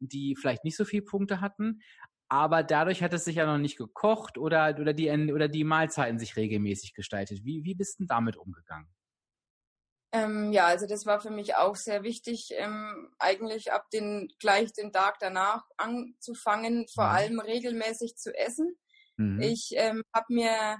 die 0.00 0.36
vielleicht 0.36 0.64
nicht 0.64 0.76
so 0.76 0.84
viele 0.84 1.02
Punkte 1.02 1.40
hatten, 1.40 1.80
aber 2.32 2.62
dadurch 2.62 3.02
hat 3.02 3.12
es 3.12 3.26
sich 3.26 3.36
ja 3.36 3.44
noch 3.44 3.58
nicht 3.58 3.76
gekocht 3.76 4.38
oder, 4.38 4.74
oder, 4.80 4.94
die, 4.94 5.10
oder 5.30 5.48
die 5.48 5.64
Mahlzeiten 5.64 6.18
sich 6.18 6.34
regelmäßig 6.34 6.94
gestaltet. 6.94 7.44
Wie, 7.44 7.62
wie 7.62 7.74
bist 7.74 8.00
du 8.00 8.06
damit 8.06 8.38
umgegangen? 8.38 8.88
Ähm, 10.12 10.50
ja, 10.50 10.64
also 10.64 10.86
das 10.86 11.04
war 11.04 11.20
für 11.20 11.28
mich 11.28 11.56
auch 11.56 11.76
sehr 11.76 12.04
wichtig, 12.04 12.48
ähm, 12.56 13.10
eigentlich 13.18 13.70
ab 13.70 13.90
den 13.90 14.32
gleich 14.40 14.72
den 14.72 14.92
Tag 14.92 15.18
danach 15.20 15.66
anzufangen, 15.76 16.86
vor 16.88 17.04
mhm. 17.04 17.10
allem 17.10 17.40
regelmäßig 17.40 18.16
zu 18.16 18.34
essen. 18.34 18.78
Mhm. 19.18 19.42
Ich 19.42 19.72
ähm, 19.76 20.02
habe 20.14 20.26
mir 20.30 20.78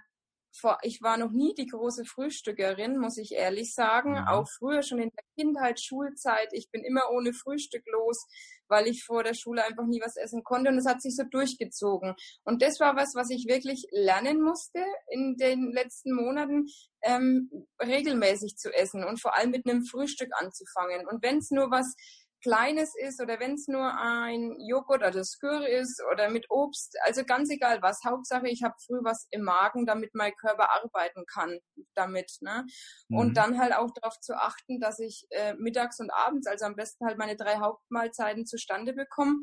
vor, 0.55 0.79
ich 0.83 1.03
war 1.03 1.19
noch 1.19 1.33
nie 1.33 1.55
die 1.55 1.67
große 1.67 2.07
Frühstückerin, 2.07 2.99
muss 2.99 3.19
ich 3.19 3.33
ehrlich 3.33 3.75
sagen. 3.75 4.17
Ja. 4.17 4.29
Auch 4.29 4.49
früher 4.49 4.83
schon 4.83 5.01
in 5.01 5.11
der 5.11 5.25
Kindheit, 5.37 5.81
Schulzeit. 5.81 6.49
Ich 6.53 6.71
bin 6.71 6.83
immer 6.83 7.11
ohne 7.11 7.35
Frühstück 7.35 7.85
los, 7.93 8.27
weil 8.73 8.89
ich 8.89 9.05
vor 9.05 9.23
der 9.23 9.35
Schule 9.35 9.63
einfach 9.63 9.85
nie 9.85 10.01
was 10.01 10.17
essen 10.17 10.43
konnte 10.43 10.71
und 10.71 10.79
es 10.79 10.87
hat 10.87 11.03
sich 11.03 11.15
so 11.15 11.25
durchgezogen. 11.25 12.15
Und 12.43 12.63
das 12.63 12.81
war 12.81 12.97
was, 12.97 13.15
was 13.15 13.29
ich 13.29 13.47
wirklich 13.47 13.87
lernen 13.91 14.41
musste 14.41 14.83
in 15.11 15.37
den 15.37 15.71
letzten 15.71 16.15
Monaten, 16.15 16.67
ähm, 17.03 17.51
regelmäßig 17.81 18.57
zu 18.57 18.73
essen 18.73 19.05
und 19.05 19.21
vor 19.21 19.37
allem 19.37 19.51
mit 19.51 19.69
einem 19.69 19.85
Frühstück 19.85 20.31
anzufangen. 20.33 21.07
Und 21.07 21.23
wenn 21.23 21.39
es 21.39 21.51
nur 21.51 21.71
was 21.71 21.95
Kleines 22.43 22.95
ist 22.97 23.21
oder 23.21 23.39
wenn 23.41 23.55
es 23.55 23.69
nur 23.69 23.97
ein 23.99 24.57
Joghurt 24.61 25.03
oder 25.03 25.25
Skür 25.25 25.67
ist 25.67 26.03
oder 26.13 26.29
mit 26.29 26.51
Obst, 26.51 26.97
also 27.05 27.25
ganz 27.25 27.51
egal 27.51 27.81
was. 27.83 28.01
Hauptsache, 28.05 28.49
ich 28.49 28.63
habe 28.63 28.75
früh 28.85 28.99
was 29.03 29.27
im 29.31 29.43
Magen, 29.43 29.87
damit 29.87 30.11
mein 30.15 30.35
Körper 30.35 30.71
arbeiten 30.71 31.25
kann 31.27 31.59
damit. 31.95 32.33
Ne? 32.41 32.67
Mhm. 33.09 33.17
Und 33.17 33.37
dann 33.37 33.59
halt 33.59 33.75
auch 33.75 33.91
darauf 33.95 34.19
zu 34.21 34.35
achten, 34.35 34.81
dass 34.81 34.99
ich 34.99 35.27
äh, 35.31 35.55
mittags 35.55 36.01
und 36.01 36.11
abends, 36.11 36.47
also 36.47 36.67
am 36.67 36.77
besten 36.77 37.07
halt 37.07 37.19
meine 37.19 37.37
drei 37.37 37.57
Hauptmahlzeiten 37.57 38.47
zustande 38.47 38.93
bekomme. 38.93 39.41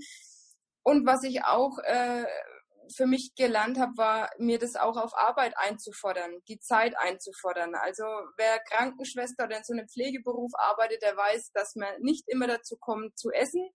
Und 0.84 1.06
was 1.06 1.24
ich 1.24 1.44
auch 1.44 1.78
äh, 1.84 2.26
für 2.96 3.06
mich 3.06 3.34
gelernt 3.36 3.80
habe, 3.80 3.98
war 3.98 4.30
mir 4.38 4.60
das 4.60 4.76
auch 4.76 4.98
auf 4.98 5.18
Arbeit 5.18 5.54
einzufordern, 5.58 6.40
die 6.48 6.60
Zeit 6.60 6.98
einzufordern. 6.98 7.76
Also 7.76 8.04
wer 8.38 8.60
Krankenschwester 8.60 9.46
oder 9.46 9.58
in 9.58 9.64
so 9.64 9.74
einem 9.74 9.88
Pflegeberuf 9.88 10.52
arbeitet, 10.58 11.02
der 11.02 11.16
weiß, 11.16 11.52
dass 11.54 11.76
man 11.76 11.90
nicht 12.02 12.28
immer 12.28 12.48
dazu 12.48 12.78
kommt 12.78 13.18
zu 13.18 13.32
essen. 13.32 13.70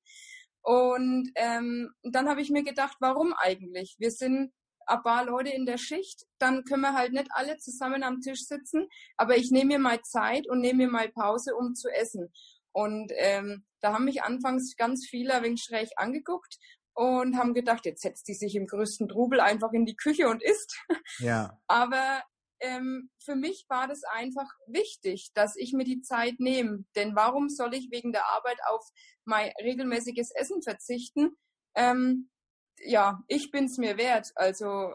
Und 0.63 1.31
ähm, 1.35 1.93
dann 2.03 2.29
habe 2.29 2.41
ich 2.41 2.51
mir 2.51 2.65
gedacht, 2.65 2.97
warum 3.01 3.35
eigentlich? 3.35 3.97
Wir 3.99 4.11
sind 4.11 4.53
ein 4.87 5.03
paar 5.03 5.25
Leute 5.25 5.51
in 5.51 5.67
der 5.67 5.79
Schicht, 5.79 6.25
dann 6.39 6.65
können 6.65 6.83
wir 6.83 6.95
halt 6.95 7.13
nicht 7.13 7.29
alle 7.31 7.57
zusammen 7.57 8.03
am 8.03 8.21
Tisch 8.21 8.45
sitzen, 8.45 8.87
aber 9.17 9.37
ich 9.37 9.51
nehme 9.51 9.75
mir 9.75 9.79
mal 9.79 10.01
Zeit 10.03 10.49
und 10.49 10.61
nehme 10.61 10.85
mir 10.85 10.91
mal 10.91 11.09
Pause, 11.11 11.55
um 11.55 11.75
zu 11.75 11.89
essen. 11.89 12.33
Und 12.73 13.13
ähm, 13.17 13.65
da 13.81 13.93
haben 13.93 14.05
mich 14.05 14.23
anfangs 14.23 14.77
ganz 14.77 15.07
viele 15.07 15.35
ein 15.35 15.45
wenig 15.45 15.63
schräg 15.63 15.91
angeguckt 15.97 16.59
und 16.95 17.37
haben 17.37 17.55
gedacht, 17.55 17.85
jetzt 17.85 18.03
setzt 18.03 18.29
die 18.29 18.35
sich 18.35 18.55
im 18.55 18.67
größten 18.67 19.09
Trubel 19.09 19.41
einfach 19.41 19.73
in 19.73 19.85
die 19.85 19.97
Küche 19.97 20.29
und 20.29 20.43
isst. 20.43 20.81
Ja. 21.19 21.61
Aber 21.67 22.23
ähm, 22.61 23.11
für 23.23 23.35
mich 23.35 23.67
war 23.69 23.89
das 23.89 24.05
einfach 24.05 24.49
wichtig, 24.67 25.33
dass 25.35 25.57
ich 25.57 25.73
mir 25.73 25.85
die 25.85 26.03
Zeit 26.03 26.39
nehme. 26.39 26.85
Denn 26.95 27.17
warum 27.17 27.49
soll 27.49 27.75
ich 27.75 27.91
wegen 27.91 28.13
der 28.13 28.27
Arbeit 28.27 28.59
auf 28.69 28.89
mein 29.25 29.53
regelmäßiges 29.63 30.31
Essen 30.31 30.63
verzichten? 30.63 31.37
Ähm, 31.75 32.31
ja, 32.79 33.23
ich 33.29 33.51
bin's 33.51 33.77
mir 33.79 33.97
wert. 33.97 34.31
Also 34.37 34.95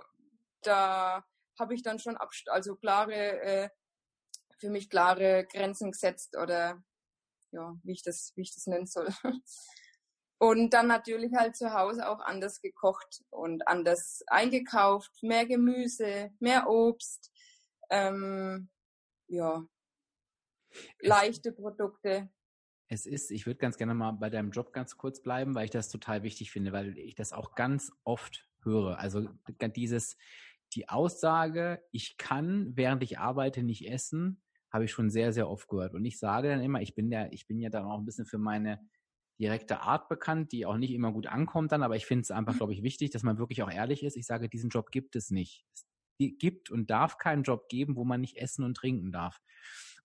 da 0.61 1.25
habe 1.59 1.75
ich 1.75 1.83
dann 1.83 1.99
schon 1.99 2.17
also 2.47 2.75
klare, 2.75 3.41
äh, 3.41 3.69
für 4.57 4.69
mich 4.69 4.89
klare 4.89 5.45
Grenzen 5.51 5.91
gesetzt 5.91 6.37
oder 6.37 6.81
ja, 7.51 7.75
wie 7.83 7.93
ich 7.93 8.03
das, 8.03 8.31
wie 8.35 8.41
ich 8.41 8.53
das 8.53 8.67
nennen 8.67 8.87
soll. 8.87 9.09
Und 10.41 10.73
dann 10.73 10.87
natürlich 10.87 11.33
halt 11.33 11.57
zu 11.57 11.73
Hause 11.73 12.07
auch 12.09 12.21
anders 12.21 12.61
gekocht 12.61 13.23
und 13.29 13.67
anders 13.67 14.23
eingekauft, 14.27 15.11
mehr 15.21 15.45
Gemüse, 15.45 16.31
mehr 16.39 16.69
Obst, 16.69 17.31
ähm, 17.89 18.69
ja, 19.27 19.65
leichte 21.01 21.51
Produkte. 21.51 22.29
Es 22.87 23.05
ist, 23.05 23.31
ich 23.31 23.45
würde 23.45 23.59
ganz 23.59 23.77
gerne 23.77 23.93
mal 23.93 24.13
bei 24.13 24.29
deinem 24.29 24.51
Job 24.51 24.71
ganz 24.71 24.97
kurz 24.97 25.21
bleiben, 25.21 25.55
weil 25.55 25.65
ich 25.65 25.71
das 25.71 25.89
total 25.89 26.23
wichtig 26.23 26.51
finde, 26.51 26.71
weil 26.71 26.97
ich 26.97 27.15
das 27.15 27.33
auch 27.33 27.53
ganz 27.53 27.91
oft 28.03 28.47
höre. 28.63 28.97
Also 28.97 29.27
dieses, 29.75 30.17
die 30.73 30.87
Aussage, 30.87 31.83
ich 31.91 32.17
kann, 32.17 32.75
während 32.75 33.03
ich 33.03 33.19
arbeite, 33.19 33.61
nicht 33.61 33.87
essen, 33.87 34.41
habe 34.71 34.85
ich 34.85 34.91
schon 34.91 35.09
sehr, 35.09 35.33
sehr 35.33 35.49
oft 35.49 35.67
gehört. 35.67 35.93
Und 35.93 36.05
ich 36.05 36.17
sage 36.17 36.47
dann 36.47 36.61
immer, 36.61 36.81
ich 36.81 36.95
bin 36.95 37.09
der, 37.09 37.33
ich 37.33 37.45
bin 37.45 37.59
ja 37.59 37.69
dann 37.69 37.85
auch 37.85 37.99
ein 37.99 38.05
bisschen 38.05 38.25
für 38.25 38.37
meine 38.37 38.79
direkte 39.39 39.81
Art 39.81 40.09
bekannt, 40.09 40.51
die 40.51 40.65
auch 40.65 40.77
nicht 40.77 40.91
immer 40.91 41.11
gut 41.11 41.27
ankommt 41.27 41.71
dann, 41.71 41.83
aber 41.83 41.95
ich 41.95 42.05
finde 42.05 42.23
es 42.23 42.31
einfach, 42.31 42.57
glaube 42.57 42.73
ich, 42.73 42.83
wichtig, 42.83 43.11
dass 43.11 43.23
man 43.23 43.37
wirklich 43.37 43.63
auch 43.63 43.71
ehrlich 43.71 44.03
ist. 44.03 44.17
Ich 44.17 44.25
sage, 44.25 44.49
diesen 44.49 44.69
Job 44.69 44.91
gibt 44.91 45.15
es 45.15 45.31
nicht. 45.31 45.65
Es 45.73 45.85
gibt 46.37 46.69
und 46.69 46.89
darf 46.89 47.17
keinen 47.17 47.43
Job 47.43 47.69
geben, 47.69 47.95
wo 47.95 48.03
man 48.03 48.19
nicht 48.19 48.35
essen 48.35 48.65
und 48.65 48.75
trinken 48.75 49.11
darf. 49.11 49.41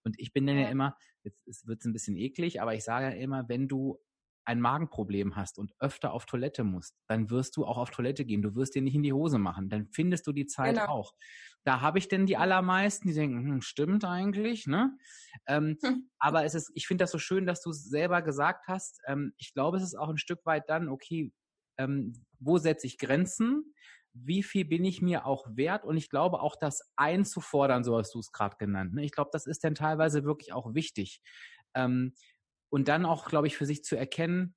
Und 0.05 0.19
ich 0.21 0.33
bin 0.33 0.47
dann 0.47 0.59
ja 0.59 0.69
immer, 0.69 0.97
jetzt 1.25 1.67
wird 1.67 1.81
es 1.81 1.87
ein 1.87 1.93
bisschen 1.93 2.17
eklig, 2.17 2.61
aber 2.63 2.75
ich 2.75 2.85
sage 2.85 3.07
ja 3.07 3.13
immer, 3.13 3.49
wenn 3.49 3.67
du 3.67 3.99
ein 4.45 4.61
Magenproblem 4.61 5.37
hast 5.37 5.59
und 5.59 5.75
öfter 5.79 6.13
auf 6.13 6.27
Toilette 6.27 6.65
musst, 6.65 6.95
dann 7.07 7.31
wirst 7.31 7.57
du 7.57 7.65
auch 7.65 7.79
auf 7.79 7.91
Toilette 7.91 8.25
gehen. 8.25 8.43
Du 8.43 8.55
wirst 8.55 8.75
dir 8.75 8.83
nicht 8.83 8.95
in 8.95 9.03
die 9.03 9.13
Hose 9.13 9.39
machen. 9.39 9.69
Dann 9.69 9.87
findest 9.87 10.27
du 10.27 10.33
die 10.33 10.47
Zeit 10.47 10.77
genau. 10.77 10.89
auch. 10.89 11.15
Da 11.65 11.81
habe 11.81 11.99
ich 11.99 12.09
denn 12.09 12.27
die 12.27 12.37
allermeisten, 12.37 13.09
die 13.09 13.15
denken, 13.15 13.47
hm, 13.47 13.63
stimmt 13.63 14.05
eigentlich, 14.05 14.67
ne? 14.67 14.97
Ähm, 15.47 15.79
hm. 15.83 16.11
Aber 16.19 16.45
es 16.45 16.55
ist, 16.55 16.71
ich 16.75 16.87
finde 16.87 17.05
das 17.05 17.11
so 17.11 17.19
schön, 17.19 17.47
dass 17.47 17.63
du 17.63 17.71
es 17.71 17.89
selber 17.89 18.21
gesagt 18.21 18.69
hast. 18.69 19.01
Ähm, 19.07 19.33
ich 19.39 19.55
glaube, 19.55 19.79
es 19.79 19.83
ist 19.83 19.95
auch 19.95 20.11
ein 20.11 20.19
Stück 20.19 20.45
weit 20.45 20.69
dann, 20.69 20.89
okay, 20.89 21.33
ähm, 21.79 22.13
wo 22.39 22.59
setze 22.59 22.87
ich 22.87 22.99
Grenzen? 22.99 23.75
Wie 24.13 24.43
viel 24.43 24.65
bin 24.65 24.85
ich 24.85 25.01
mir 25.03 25.27
auch 25.27 25.47
wert? 25.57 25.85
Und 25.85 25.97
ich 25.97 26.11
glaube 26.11 26.41
auch, 26.41 26.55
das 26.57 26.83
einzufordern, 26.97 27.83
so 27.83 27.97
hast 27.97 28.15
du 28.15 28.21
es 28.21 28.31
gerade 28.31 28.57
genannt. 28.59 28.95
Ne? 28.95 29.05
Ich 29.05 29.13
glaube, 29.13 29.31
das 29.33 29.47
ist 29.47 29.65
dann 29.65 29.75
teilweise 29.75 30.25
wirklich 30.25 30.53
auch 30.53 30.75
wichtig. 30.75 31.21
Ähm, 31.75 32.15
und 32.75 32.89
dann 32.89 33.07
auch, 33.07 33.29
glaube 33.29 33.47
ich, 33.47 33.57
für 33.57 33.67
sich 33.67 33.85
zu 33.85 33.95
erkennen, 33.95 34.57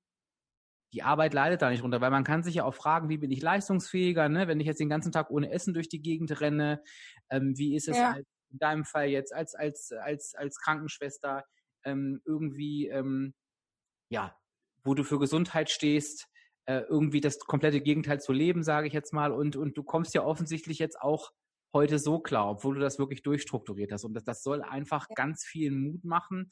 die 0.91 1.03
Arbeit 1.03 1.35
leidet 1.35 1.61
da 1.61 1.69
nicht 1.69 1.83
runter, 1.83 2.01
weil 2.01 2.09
man 2.09 2.23
kann 2.23 2.41
sich 2.41 2.55
ja 2.55 2.63
auch 2.63 2.73
fragen, 2.73 3.09
wie 3.09 3.19
bin 3.19 3.29
ich 3.29 3.43
leistungsfähiger, 3.43 4.27
ne? 4.27 4.47
wenn 4.47 4.59
ich 4.59 4.65
jetzt 4.65 4.79
den 4.79 4.89
ganzen 4.89 5.11
Tag 5.11 5.29
ohne 5.29 5.51
Essen 5.51 5.75
durch 5.75 5.87
die 5.87 6.01
Gegend 6.01 6.41
renne, 6.41 6.81
ähm, 7.29 7.55
wie 7.57 7.75
ist 7.75 7.87
es 7.87 7.95
ja. 7.95 8.13
halt 8.13 8.25
in 8.49 8.57
deinem 8.57 8.85
Fall 8.85 9.09
jetzt 9.09 9.35
als, 9.35 9.53
als, 9.53 9.91
als, 9.91 10.33
als 10.33 10.57
Krankenschwester 10.57 11.43
ähm, 11.85 12.19
irgendwie, 12.25 12.87
ähm, 12.87 13.35
ja, 14.09 14.35
wo 14.83 14.95
du 14.95 15.03
für 15.03 15.19
Gesundheit 15.19 15.69
stehst, 15.69 16.27
äh, 16.65 16.79
irgendwie 16.89 17.21
das 17.21 17.37
komplette 17.37 17.81
Gegenteil 17.81 18.19
zu 18.19 18.33
leben, 18.33 18.63
sage 18.63 18.87
ich 18.87 18.93
jetzt 18.93 19.13
mal, 19.13 19.31
und, 19.31 19.55
und 19.55 19.77
du 19.77 19.83
kommst 19.83 20.15
ja 20.15 20.23
offensichtlich 20.23 20.79
jetzt 20.79 20.99
auch 20.99 21.33
heute 21.71 21.99
so 21.99 22.17
klar, 22.17 22.49
obwohl 22.49 22.73
du 22.73 22.81
das 22.81 22.97
wirklich 22.97 23.21
durchstrukturiert 23.21 23.91
hast. 23.91 24.05
Und 24.05 24.15
das, 24.15 24.23
das 24.23 24.41
soll 24.41 24.63
einfach 24.63 25.05
ja. 25.07 25.13
ganz 25.13 25.45
viel 25.45 25.69
Mut 25.69 26.03
machen, 26.03 26.49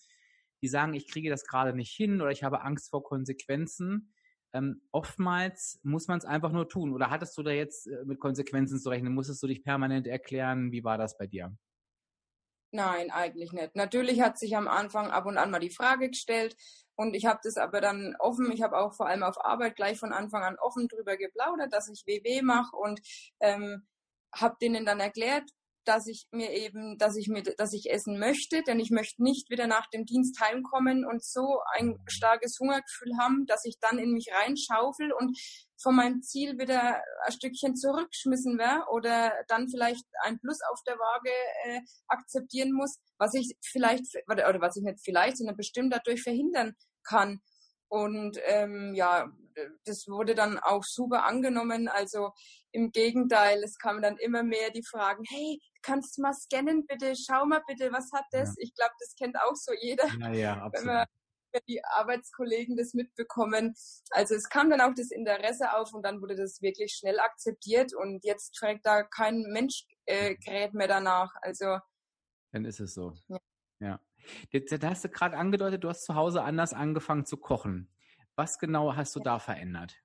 die 0.65 0.69
sagen, 0.69 0.95
ich 0.95 1.07
kriege 1.07 1.29
das 1.29 1.45
gerade 1.45 1.75
nicht 1.75 1.91
hin 1.91 2.21
oder 2.21 2.31
ich 2.31 2.43
habe 2.43 2.61
Angst 2.61 2.89
vor 2.89 3.03
Konsequenzen. 3.03 4.11
Ähm, 4.51 4.81
oftmals 4.91 5.79
muss 5.83 6.07
man 6.07 6.17
es 6.17 6.25
einfach 6.25 6.51
nur 6.51 6.67
tun. 6.67 6.91
Oder 6.91 7.11
hattest 7.11 7.37
du 7.37 7.43
da 7.43 7.51
jetzt 7.51 7.85
äh, 7.85 8.03
mit 8.05 8.19
Konsequenzen 8.19 8.79
zu 8.79 8.89
rechnen? 8.89 9.13
Musstest 9.13 9.43
du 9.43 9.47
dich 9.47 9.63
permanent 9.63 10.07
erklären? 10.07 10.71
Wie 10.71 10.83
war 10.83 10.97
das 10.97 11.17
bei 11.17 11.27
dir? 11.27 11.55
Nein, 12.71 13.11
eigentlich 13.11 13.51
nicht. 13.51 13.75
Natürlich 13.75 14.21
hat 14.21 14.39
sich 14.39 14.57
am 14.57 14.67
Anfang 14.67 15.11
ab 15.11 15.27
und 15.27 15.37
an 15.37 15.51
mal 15.51 15.59
die 15.59 15.69
Frage 15.69 16.09
gestellt 16.09 16.55
und 16.95 17.13
ich 17.13 17.25
habe 17.25 17.39
das 17.43 17.57
aber 17.57 17.79
dann 17.79 18.15
offen, 18.19 18.51
ich 18.51 18.63
habe 18.63 18.77
auch 18.77 18.93
vor 18.93 19.07
allem 19.07 19.23
auf 19.23 19.43
Arbeit 19.45 19.75
gleich 19.75 19.99
von 19.99 20.11
Anfang 20.11 20.43
an 20.43 20.57
offen 20.59 20.87
drüber 20.87 21.15
geplaudert, 21.15 21.71
dass 21.71 21.89
ich 21.89 22.03
WW 22.07 22.41
mache 22.41 22.75
und 22.75 22.99
ähm, 23.39 23.87
habe 24.33 24.55
denen 24.61 24.85
dann 24.85 24.99
erklärt, 24.99 25.49
dass 25.85 26.07
ich 26.07 26.27
mir 26.31 26.51
eben, 26.51 26.97
dass 26.97 27.15
ich 27.15 27.27
mir, 27.27 27.43
dass 27.43 27.73
ich 27.73 27.91
essen 27.91 28.19
möchte, 28.19 28.63
denn 28.63 28.79
ich 28.79 28.91
möchte 28.91 29.23
nicht 29.23 29.49
wieder 29.49 29.67
nach 29.67 29.87
dem 29.87 30.05
Dienst 30.05 30.39
heimkommen 30.41 31.05
und 31.05 31.23
so 31.23 31.59
ein 31.75 31.97
starkes 32.07 32.57
Hungergefühl 32.59 33.17
haben, 33.19 33.45
dass 33.45 33.65
ich 33.65 33.77
dann 33.79 33.99
in 33.99 34.11
mich 34.11 34.27
reinschaufel 34.33 35.11
und 35.13 35.37
von 35.81 35.95
meinem 35.95 36.21
Ziel 36.21 36.57
wieder 36.57 37.01
ein 37.25 37.31
Stückchen 37.31 37.75
zurückschmissen 37.75 38.57
wäre 38.57 38.85
oder 38.91 39.33
dann 39.47 39.69
vielleicht 39.69 40.05
ein 40.23 40.39
Plus 40.39 40.59
auf 40.71 40.79
der 40.87 40.95
Waage 40.95 41.29
äh, 41.65 41.81
akzeptieren 42.07 42.71
muss, 42.71 42.97
was 43.17 43.33
ich 43.33 43.55
vielleicht 43.63 44.05
oder 44.27 44.61
was 44.61 44.77
ich 44.77 44.83
nicht 44.83 44.99
vielleicht, 45.03 45.37
sondern 45.37 45.57
bestimmt 45.57 45.93
dadurch 45.93 46.23
verhindern 46.23 46.75
kann. 47.03 47.39
Und 47.87 48.39
ähm, 48.45 48.93
ja, 48.95 49.31
das 49.85 50.07
wurde 50.07 50.35
dann 50.35 50.59
auch 50.59 50.83
super 50.83 51.25
angenommen. 51.25 51.87
Also 51.87 52.31
im 52.71 52.91
Gegenteil, 52.91 53.63
es 53.63 53.77
kamen 53.77 54.01
dann 54.01 54.17
immer 54.17 54.43
mehr 54.43 54.69
die 54.71 54.83
Fragen, 54.83 55.23
hey, 55.27 55.59
kannst 55.81 56.17
du 56.17 56.21
mal 56.21 56.33
scannen 56.33 56.85
bitte, 56.85 57.13
schau 57.15 57.45
mal 57.45 57.61
bitte, 57.67 57.91
was 57.91 58.09
hat 58.13 58.25
das? 58.31 58.49
Ja. 58.49 58.55
Ich 58.59 58.73
glaube, 58.75 58.93
das 58.99 59.15
kennt 59.15 59.37
auch 59.37 59.55
so 59.55 59.73
jeder. 59.79 60.07
Ja, 60.19 60.33
ja, 60.33 60.53
absolut. 60.63 60.87
Wenn, 60.87 61.05
wenn 61.51 61.61
die 61.67 61.83
Arbeitskollegen 61.85 62.75
das 62.75 62.93
mitbekommen. 62.93 63.75
Also 64.11 64.35
es 64.35 64.49
kam 64.49 64.69
dann 64.69 64.81
auch 64.81 64.93
das 64.93 65.11
Interesse 65.11 65.73
auf 65.73 65.93
und 65.93 66.03
dann 66.03 66.21
wurde 66.21 66.35
das 66.35 66.61
wirklich 66.61 66.93
schnell 66.93 67.19
akzeptiert 67.19 67.93
und 67.95 68.25
jetzt 68.25 68.57
fragt 68.57 68.85
da 68.85 69.03
kein 69.03 69.41
Mensch 69.53 69.85
äh, 70.05 70.35
Gerät 70.35 70.73
mehr 70.73 70.87
danach. 70.87 71.33
Also 71.41 71.77
dann 72.55 72.63
ist 72.63 72.79
es 72.79 72.93
so. 72.93 73.13
Ja. 73.27 73.37
ja. 73.81 73.99
Jetzt, 74.49 74.71
da 74.71 74.89
hast 74.89 75.03
du 75.03 75.09
gerade 75.09 75.35
angedeutet, 75.35 75.83
du 75.83 75.89
hast 75.89 76.05
zu 76.05 76.15
Hause 76.15 76.41
anders 76.41 76.71
angefangen 76.71 77.25
zu 77.25 77.35
kochen. 77.35 77.93
Was 78.35 78.59
genau 78.59 78.95
hast 78.95 79.15
du 79.15 79.19
da 79.19 79.39
verändert? 79.39 79.95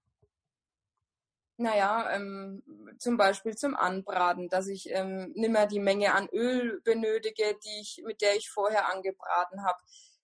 Naja, 1.57 2.11
ähm, 2.15 2.63
zum 2.99 3.19
Beispiel 3.19 3.55
zum 3.55 3.77
Anbraten, 3.77 4.49
dass 4.49 4.67
ich 4.67 4.89
ähm, 4.91 5.33
nicht 5.35 5.51
mehr 5.51 5.67
die 5.67 5.79
Menge 5.79 6.15
an 6.15 6.27
Öl 6.33 6.81
benötige, 6.85 7.55
die 7.63 7.81
ich, 7.83 8.03
mit 8.07 8.23
der 8.23 8.35
ich 8.37 8.49
vorher 8.49 8.91
angebraten 8.91 9.63
habe. 9.63 9.79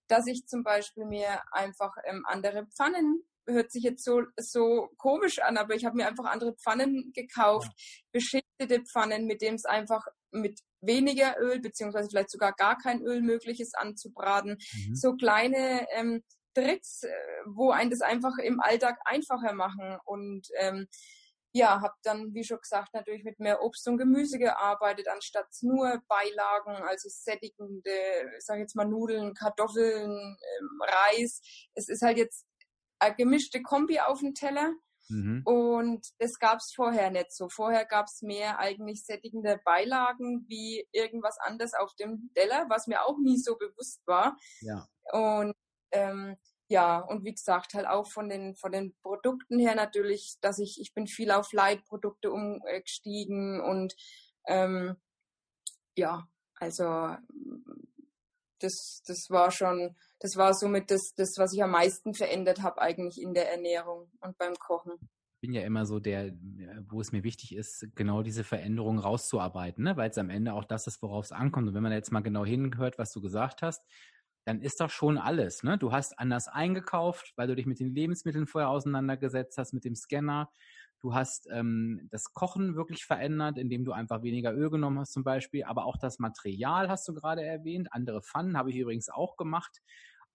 Dass 0.09 0.27
ich 0.27 0.47
zum 0.47 0.63
Beispiel 0.63 1.05
mir 1.05 1.43
einfach 1.53 1.95
ähm, 2.05 2.25
andere 2.27 2.67
Pfannen, 2.69 3.23
hört 3.47 3.71
sich 3.71 3.83
jetzt 3.83 4.03
so, 4.03 4.23
so 4.39 4.89
komisch 4.97 5.41
an, 5.41 5.59
aber 5.59 5.75
ich 5.75 5.85
habe 5.85 5.97
mir 5.97 6.07
einfach 6.07 6.25
andere 6.25 6.55
Pfannen 6.55 7.13
gekauft, 7.15 7.69
ja. 7.69 8.03
beschichtete 8.13 8.83
Pfannen, 8.85 9.27
mit 9.27 9.43
denen 9.43 9.57
es 9.57 9.67
einfach 9.67 10.07
mit 10.31 10.61
weniger 10.81 11.39
Öl, 11.39 11.61
beziehungsweise 11.61 12.09
vielleicht 12.09 12.31
sogar 12.31 12.53
gar 12.53 12.79
kein 12.79 13.03
Öl 13.03 13.21
möglich 13.21 13.61
ist 13.61 13.77
anzubraten. 13.77 14.57
Mhm. 14.73 14.95
So 14.95 15.15
kleine 15.17 15.87
ähm, 15.93 16.23
Tricks, 16.57 17.03
äh, 17.03 17.13
wo 17.47 17.71
einen 17.71 17.91
das 17.91 18.01
einfach 18.01 18.39
im 18.39 18.61
Alltag 18.61 18.99
einfacher 19.05 19.53
machen. 19.53 19.99
Und 20.05 20.49
ähm, 20.59 20.89
ja, 21.53 21.81
habe 21.81 21.95
dann, 22.03 22.35
wie 22.35 22.45
schon 22.45 22.61
gesagt, 22.61 22.93
natürlich 22.93 23.25
mit 23.25 23.39
mehr 23.39 23.63
Obst 23.63 23.87
und 23.89 23.99
Gemüse 23.99 24.39
gearbeitet, 24.39 25.09
anstatt 25.09 25.49
nur 25.63 26.03
Beilagen, 26.09 26.83
also 26.85 27.09
sättigende, 27.11 27.91
ich 28.37 28.45
sage 28.45 28.61
jetzt 28.61 28.77
mal 28.77 28.87
Nudeln, 28.87 29.35
Kartoffeln, 29.35 30.11
ähm, 30.11 30.81
Reis. 30.81 31.41
Es 31.75 31.89
ist 31.89 32.03
halt 32.03 32.19
jetzt 32.19 32.47
eine 32.99 33.15
gemischte 33.15 33.63
Kombi 33.63 34.01
auf 34.01 34.21
dem 34.21 34.35
Teller. 34.35 34.75
Mhm. 35.09 35.43
Und 35.45 36.07
das 36.19 36.39
gab 36.39 36.59
es 36.59 36.73
vorher 36.75 37.11
nicht 37.11 37.33
so. 37.33 37.49
Vorher 37.49 37.87
gab 37.87 38.07
es 38.07 38.23
mehr 38.23 38.59
eigentlich 38.59 39.05
sättigende 39.05 39.61
Beilagen 39.65 40.45
wie 40.49 40.87
irgendwas 40.93 41.39
anderes 41.39 41.75
auf 41.75 41.95
dem 41.95 42.31
Teller, 42.35 42.67
was 42.69 42.87
mir 42.87 43.05
auch 43.05 43.17
nie 43.19 43.39
so 43.39 43.57
bewusst 43.57 44.03
war. 44.07 44.37
Ja. 44.61 44.87
Und 45.13 45.55
ähm, 45.93 46.37
ja, 46.69 46.99
und 46.99 47.25
wie 47.25 47.33
gesagt, 47.33 47.75
halt 47.75 47.87
auch 47.87 48.11
von 48.11 48.29
den, 48.29 48.57
von 48.57 48.73
den 48.73 48.95
Produkten 49.03 49.59
her 49.59 49.75
natürlich, 49.75 50.37
dass 50.41 50.59
ich, 50.59 50.81
ich 50.81 50.95
bin 50.95 51.07
viel 51.07 51.31
auf 51.31 51.53
Leitprodukte 51.53 52.31
umgestiegen 52.31 53.61
und 53.61 53.95
ähm, 54.47 54.97
ja, 55.97 56.29
also 56.57 57.17
das, 58.61 59.03
das 59.07 59.31
war 59.31 59.51
schon, 59.51 59.95
das 60.19 60.37
war 60.37 60.55
somit 60.55 60.91
das, 60.91 61.15
das, 61.15 61.35
was 61.39 61.53
ich 61.53 61.63
am 61.63 61.71
meisten 61.71 62.15
verändert 62.15 62.63
habe 62.63 62.81
eigentlich 62.81 63.21
in 63.21 63.35
der 63.35 63.51
Ernährung 63.51 64.11
und 64.21 64.37
beim 64.39 64.55
Kochen. 64.55 64.95
Ich 65.37 65.41
bin 65.49 65.53
ja 65.53 65.63
immer 65.63 65.85
so 65.85 66.01
der, 66.01 66.33
wo 66.89 67.01
es 67.01 67.13
mir 67.13 67.23
wichtig 67.23 67.55
ist, 67.55 67.87
genau 67.95 68.23
diese 68.23 68.43
Veränderungen 68.43 68.99
rauszuarbeiten, 68.99 69.85
ne? 69.85 69.97
weil 69.97 70.11
es 70.11 70.19
am 70.19 70.31
Ende 70.31 70.55
auch 70.55 70.65
das 70.65 70.87
ist, 70.87 71.03
worauf 71.03 71.27
es 71.27 71.33
ankommt. 71.33 71.69
Und 71.69 71.75
wenn 71.75 71.83
man 71.83 71.93
jetzt 71.93 72.11
mal 72.11 72.23
genau 72.23 72.45
hinhört, 72.45 72.99
was 72.99 73.13
du 73.13 73.21
gesagt 73.21 73.61
hast, 73.63 73.85
dann 74.47 74.61
ist 74.61 74.81
doch 74.81 74.91
schon 74.91 75.19
alles. 75.19 75.65
Ne? 75.65 75.77
Du 75.77 75.91
hast 75.91 76.19
anders 76.21 76.47
eingekauft, 76.47 77.33
weil 77.35 77.49
du 77.49 77.57
dich 77.57 77.67
mit 77.67 77.81
den 77.81 77.93
Lebensmitteln 77.93 78.47
vorher 78.47 78.71
auseinandergesetzt 78.71 79.59
hast, 79.59 79.73
mit 79.73 79.85
dem 79.85 79.97
Scanner. 79.97 80.51
Du 81.01 81.15
hast 81.15 81.49
ähm, 81.51 82.07
das 82.13 82.33
Kochen 82.33 82.77
wirklich 82.77 83.05
verändert, 83.05 83.59
indem 83.59 83.85
du 83.85 83.91
einfach 83.91 84.23
weniger 84.23 84.55
Öl 84.55 84.71
genommen 84.71 85.01
hast 85.01 85.13
zum 85.13 85.25
Beispiel. 85.25 85.65
Aber 85.65 85.85
auch 85.85 85.97
das 85.97 86.21
Material 86.21 86.89
hast 86.89 87.09
du 87.09 87.13
gerade 87.13 87.45
erwähnt. 87.45 87.89
Andere 87.91 88.23
Pfannen 88.23 88.57
habe 88.57 88.71
ich 88.71 88.77
übrigens 88.77 89.09
auch 89.09 89.37
gemacht. 89.37 89.83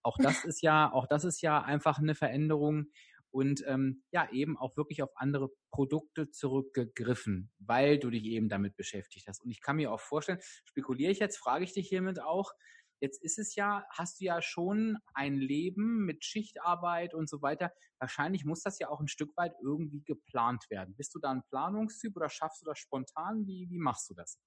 Auch 0.02 0.18
das 0.18 0.44
ist 0.44 0.60
ja, 0.60 0.92
auch 0.92 1.06
das 1.06 1.24
ist 1.24 1.40
ja 1.40 1.62
einfach 1.62 1.98
eine 1.98 2.14
Veränderung 2.14 2.88
und 3.30 3.64
ähm, 3.66 4.02
ja 4.10 4.28
eben 4.30 4.58
auch 4.58 4.76
wirklich 4.76 5.02
auf 5.02 5.10
andere 5.14 5.48
Produkte 5.70 6.28
zurückgegriffen, 6.28 7.50
weil 7.60 7.98
du 7.98 8.10
dich 8.10 8.24
eben 8.26 8.50
damit 8.50 8.76
beschäftigt 8.76 9.26
hast. 9.26 9.42
Und 9.42 9.50
ich 9.50 9.62
kann 9.62 9.76
mir 9.76 9.90
auch 9.90 10.00
vorstellen, 10.00 10.40
spekuliere 10.66 11.10
ich 11.10 11.18
jetzt, 11.18 11.38
frage 11.38 11.64
ich 11.64 11.72
dich 11.72 11.88
hiermit 11.88 12.20
auch, 12.20 12.52
Jetzt 13.02 13.20
ist 13.20 13.40
es 13.40 13.56
ja, 13.56 13.84
hast 13.90 14.20
du 14.20 14.26
ja 14.26 14.40
schon 14.40 14.96
ein 15.12 15.34
Leben 15.34 16.04
mit 16.04 16.24
Schichtarbeit 16.24 17.14
und 17.14 17.28
so 17.28 17.42
weiter. 17.42 17.72
Wahrscheinlich 17.98 18.44
muss 18.44 18.62
das 18.62 18.78
ja 18.78 18.90
auch 18.90 19.00
ein 19.00 19.08
Stück 19.08 19.36
weit 19.36 19.54
irgendwie 19.60 20.04
geplant 20.04 20.70
werden. 20.70 20.94
Bist 20.94 21.12
du 21.16 21.18
da 21.18 21.32
ein 21.32 21.42
Planungstyp 21.50 22.14
oder 22.14 22.28
schaffst 22.28 22.62
du 22.62 22.64
das 22.64 22.78
spontan? 22.78 23.44
Wie, 23.44 23.68
wie 23.68 23.80
machst 23.80 24.08
du 24.08 24.14
das? 24.14 24.38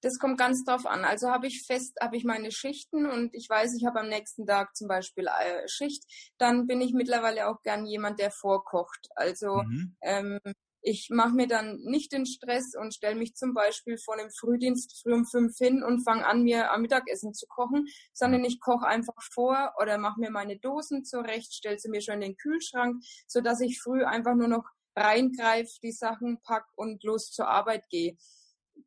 Das 0.00 0.18
kommt 0.18 0.38
ganz 0.38 0.64
drauf 0.64 0.86
an. 0.86 1.04
Also 1.04 1.28
habe 1.28 1.46
ich 1.46 1.66
fest, 1.66 1.98
habe 2.00 2.16
ich 2.16 2.24
meine 2.24 2.50
Schichten 2.50 3.04
und 3.04 3.34
ich 3.34 3.46
weiß, 3.46 3.74
ich 3.76 3.84
habe 3.84 4.00
am 4.00 4.08
nächsten 4.08 4.46
Tag 4.46 4.74
zum 4.74 4.88
Beispiel 4.88 5.26
äh, 5.26 5.68
Schicht, 5.68 6.04
dann 6.38 6.66
bin 6.66 6.80
ich 6.80 6.94
mittlerweile 6.94 7.48
auch 7.48 7.60
gern 7.62 7.84
jemand, 7.84 8.20
der 8.20 8.30
vorkocht. 8.30 9.08
Also 9.16 9.62
mhm. 9.64 9.96
ähm, 10.00 10.40
ich 10.86 11.10
mache 11.10 11.34
mir 11.34 11.48
dann 11.48 11.80
nicht 11.82 12.12
den 12.12 12.26
Stress 12.26 12.76
und 12.80 12.94
stelle 12.94 13.16
mich 13.16 13.34
zum 13.34 13.54
Beispiel 13.54 13.98
vor 13.98 14.14
einem 14.14 14.30
Frühdienst 14.30 15.02
früh 15.02 15.12
um 15.12 15.26
fünf 15.26 15.58
hin 15.58 15.82
und 15.82 16.04
fange 16.04 16.24
an, 16.24 16.44
mir 16.44 16.70
am 16.70 16.82
Mittagessen 16.82 17.34
zu 17.34 17.46
kochen, 17.48 17.88
sondern 18.12 18.44
ich 18.44 18.60
koche 18.60 18.86
einfach 18.86 19.20
vor 19.20 19.74
oder 19.82 19.98
mache 19.98 20.20
mir 20.20 20.30
meine 20.30 20.58
Dosen 20.58 21.04
zurecht, 21.04 21.52
stelle 21.52 21.80
sie 21.80 21.88
mir 21.88 22.00
schon 22.00 22.14
in 22.14 22.20
den 22.20 22.36
Kühlschrank, 22.36 23.02
so 23.26 23.40
dass 23.40 23.60
ich 23.60 23.80
früh 23.80 24.04
einfach 24.04 24.36
nur 24.36 24.46
noch 24.46 24.64
reingreife, 24.94 25.72
die 25.82 25.90
Sachen 25.90 26.40
pack 26.42 26.66
und 26.76 27.02
los 27.02 27.32
zur 27.32 27.48
Arbeit 27.48 27.88
gehe. 27.88 28.16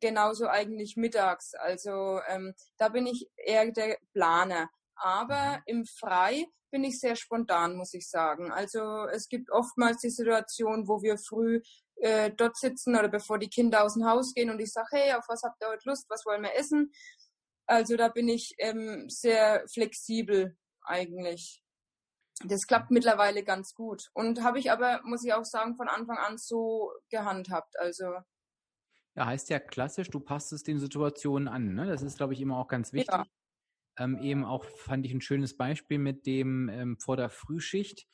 Genauso 0.00 0.48
eigentlich 0.48 0.96
mittags. 0.96 1.52
Also 1.52 2.20
ähm, 2.28 2.54
da 2.78 2.88
bin 2.88 3.06
ich 3.06 3.28
eher 3.36 3.70
der 3.72 3.98
Planer. 4.14 4.70
Aber 4.94 5.60
im 5.66 5.84
Frei 5.84 6.46
bin 6.70 6.84
ich 6.84 7.00
sehr 7.00 7.16
spontan, 7.16 7.76
muss 7.76 7.94
ich 7.94 8.08
sagen. 8.08 8.52
Also 8.52 9.06
es 9.12 9.28
gibt 9.28 9.50
oftmals 9.50 9.98
die 9.98 10.10
Situation, 10.10 10.88
wo 10.88 11.02
wir 11.02 11.18
früh 11.18 11.60
äh, 12.00 12.30
dort 12.30 12.56
sitzen 12.56 12.96
oder 12.96 13.08
bevor 13.08 13.38
die 13.38 13.48
Kinder 13.48 13.84
aus 13.84 13.94
dem 13.94 14.06
Haus 14.06 14.32
gehen 14.34 14.50
und 14.50 14.60
ich 14.60 14.72
sage, 14.72 14.88
hey, 14.92 15.12
auf 15.12 15.24
was 15.28 15.42
habt 15.42 15.62
ihr 15.62 15.68
heute 15.68 15.88
Lust, 15.88 16.06
was 16.08 16.24
wollen 16.26 16.42
wir 16.42 16.54
essen? 16.54 16.92
Also 17.66 17.96
da 17.96 18.08
bin 18.08 18.28
ich 18.28 18.54
ähm, 18.58 19.08
sehr 19.08 19.64
flexibel 19.72 20.56
eigentlich. 20.82 21.62
Das 22.44 22.66
klappt 22.66 22.90
mittlerweile 22.90 23.44
ganz 23.44 23.74
gut. 23.74 24.08
Und 24.14 24.42
habe 24.42 24.58
ich 24.58 24.72
aber, 24.72 25.00
muss 25.04 25.24
ich 25.24 25.34
auch 25.34 25.44
sagen, 25.44 25.76
von 25.76 25.88
Anfang 25.88 26.16
an 26.16 26.38
so 26.38 26.90
gehandhabt. 27.10 27.78
Also. 27.78 28.06
Ja, 29.14 29.26
heißt 29.26 29.50
ja 29.50 29.60
klassisch, 29.60 30.08
du 30.08 30.20
passt 30.20 30.52
es 30.52 30.62
den 30.62 30.78
Situationen 30.78 31.48
an. 31.48 31.74
Ne? 31.74 31.86
Das 31.86 32.02
ist, 32.02 32.16
glaube 32.16 32.32
ich, 32.32 32.40
immer 32.40 32.58
auch 32.58 32.68
ganz 32.68 32.92
wichtig. 32.92 33.14
Ja. 33.14 33.24
Ähm, 33.98 34.18
eben 34.18 34.44
auch 34.44 34.64
fand 34.64 35.04
ich 35.04 35.12
ein 35.12 35.20
schönes 35.20 35.56
Beispiel 35.56 35.98
mit 35.98 36.24
dem 36.24 36.68
ähm, 36.70 36.98
vor 36.98 37.16
der 37.16 37.28
Frühschicht 37.28 37.98
ich 37.98 38.06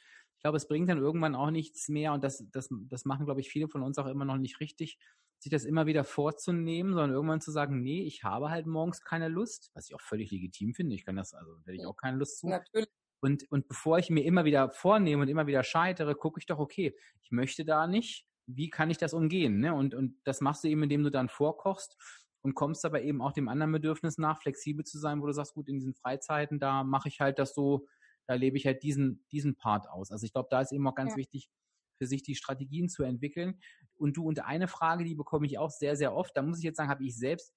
glaube, 0.46 0.59
es 0.59 0.68
bringt 0.68 0.88
dann 0.88 0.98
irgendwann 0.98 1.35
auch 1.35 1.50
nichts 1.50 1.88
mehr 1.88 2.12
und 2.12 2.22
das, 2.22 2.44
das, 2.52 2.68
das 2.70 3.04
machen, 3.04 3.26
glaube 3.26 3.40
ich, 3.40 3.48
viele 3.48 3.66
von 3.66 3.82
uns 3.82 3.98
auch 3.98 4.06
immer 4.06 4.24
noch 4.24 4.38
nicht 4.38 4.61
richtig, 4.61 4.96
sich 5.40 5.50
das 5.50 5.64
immer 5.64 5.87
wieder 5.87 6.04
vorzunehmen, 6.04 6.92
sondern 6.92 7.11
irgendwann 7.11 7.40
zu 7.40 7.50
sagen, 7.50 7.82
nee, 7.82 8.04
ich 8.04 8.22
habe 8.22 8.48
halt 8.50 8.66
morgens 8.66 9.02
keine 9.02 9.26
Lust, 9.26 9.72
was 9.74 9.88
ich 9.88 9.94
auch 9.96 10.00
völlig 10.00 10.30
legitim 10.30 10.72
finde. 10.72 10.94
Ich 10.94 11.04
kann 11.04 11.16
das, 11.16 11.35
also 11.35 11.52
da 11.56 11.72
hätte 11.72 11.82
ich 11.82 11.87
auch 11.87 11.96
keine 11.96 12.16
Lust 12.16 12.38
zu. 12.38 12.46
Natürlich. 12.46 12.87
Und, 13.18 13.50
und 13.50 13.66
bevor 13.66 13.98
ich 13.98 14.09
mir 14.09 14.24
immer 14.24 14.44
wieder 14.44 14.70
vornehme 14.70 15.22
und 15.22 15.28
immer 15.28 15.48
wieder 15.48 15.64
scheitere, 15.64 16.14
gucke 16.14 16.38
ich 16.38 16.46
doch, 16.46 16.61
okay, 16.61 16.96
ich 17.22 17.32
möchte 17.32 17.64
da 17.64 17.88
nicht, 17.88 18.24
wie 18.46 18.70
kann 18.70 18.88
ich 18.88 18.98
das 18.98 19.14
umgehen? 19.14 19.59
Ne? 19.59 19.74
Und, 19.74 19.96
und 19.96 20.16
das 20.22 20.40
machst 20.40 20.62
du 20.62 20.68
eben, 20.68 20.85
indem 20.85 21.02
du 21.02 21.11
dann 21.11 21.28
vorkochst 21.28 21.96
und 22.42 22.54
kommst 22.54 22.85
aber 22.85 23.02
eben 23.02 23.20
auch 23.20 23.32
dem 23.32 23.48
anderen 23.48 23.72
Bedürfnis 23.72 24.16
nach, 24.16 24.40
flexibel 24.40 24.85
zu 24.85 25.00
sein, 25.00 25.20
wo 25.20 25.26
du 25.26 25.32
sagst, 25.32 25.54
gut, 25.54 25.66
in 25.66 25.74
diesen 25.74 25.94
Freizeiten, 25.94 26.61
da 26.61 26.85
mache 26.85 27.09
ich 27.09 27.20
halt 27.20 27.40
das 27.40 27.52
so, 27.52 27.88
da 28.26 28.34
lebe 28.34 28.56
ich 28.56 28.66
halt 28.66 28.82
diesen, 28.82 29.24
diesen 29.30 29.56
Part 29.56 29.88
aus. 29.88 30.10
Also 30.10 30.24
ich 30.24 30.32
glaube, 30.32 30.48
da 30.50 30.60
ist 30.60 30.72
eben 30.72 30.86
auch 30.86 30.94
ganz 30.94 31.12
ja. 31.12 31.18
wichtig, 31.18 31.48
für 31.96 32.06
sich 32.06 32.22
die 32.22 32.34
Strategien 32.34 32.88
zu 32.88 33.02
entwickeln. 33.02 33.60
Und 33.94 34.16
du, 34.16 34.26
und 34.26 34.44
eine 34.44 34.68
Frage, 34.68 35.04
die 35.04 35.14
bekomme 35.14 35.46
ich 35.46 35.58
auch 35.58 35.70
sehr, 35.70 35.96
sehr 35.96 36.14
oft, 36.14 36.36
da 36.36 36.42
muss 36.42 36.58
ich 36.58 36.64
jetzt 36.64 36.76
sagen, 36.76 36.90
habe 36.90 37.04
ich 37.04 37.16
selbst 37.16 37.54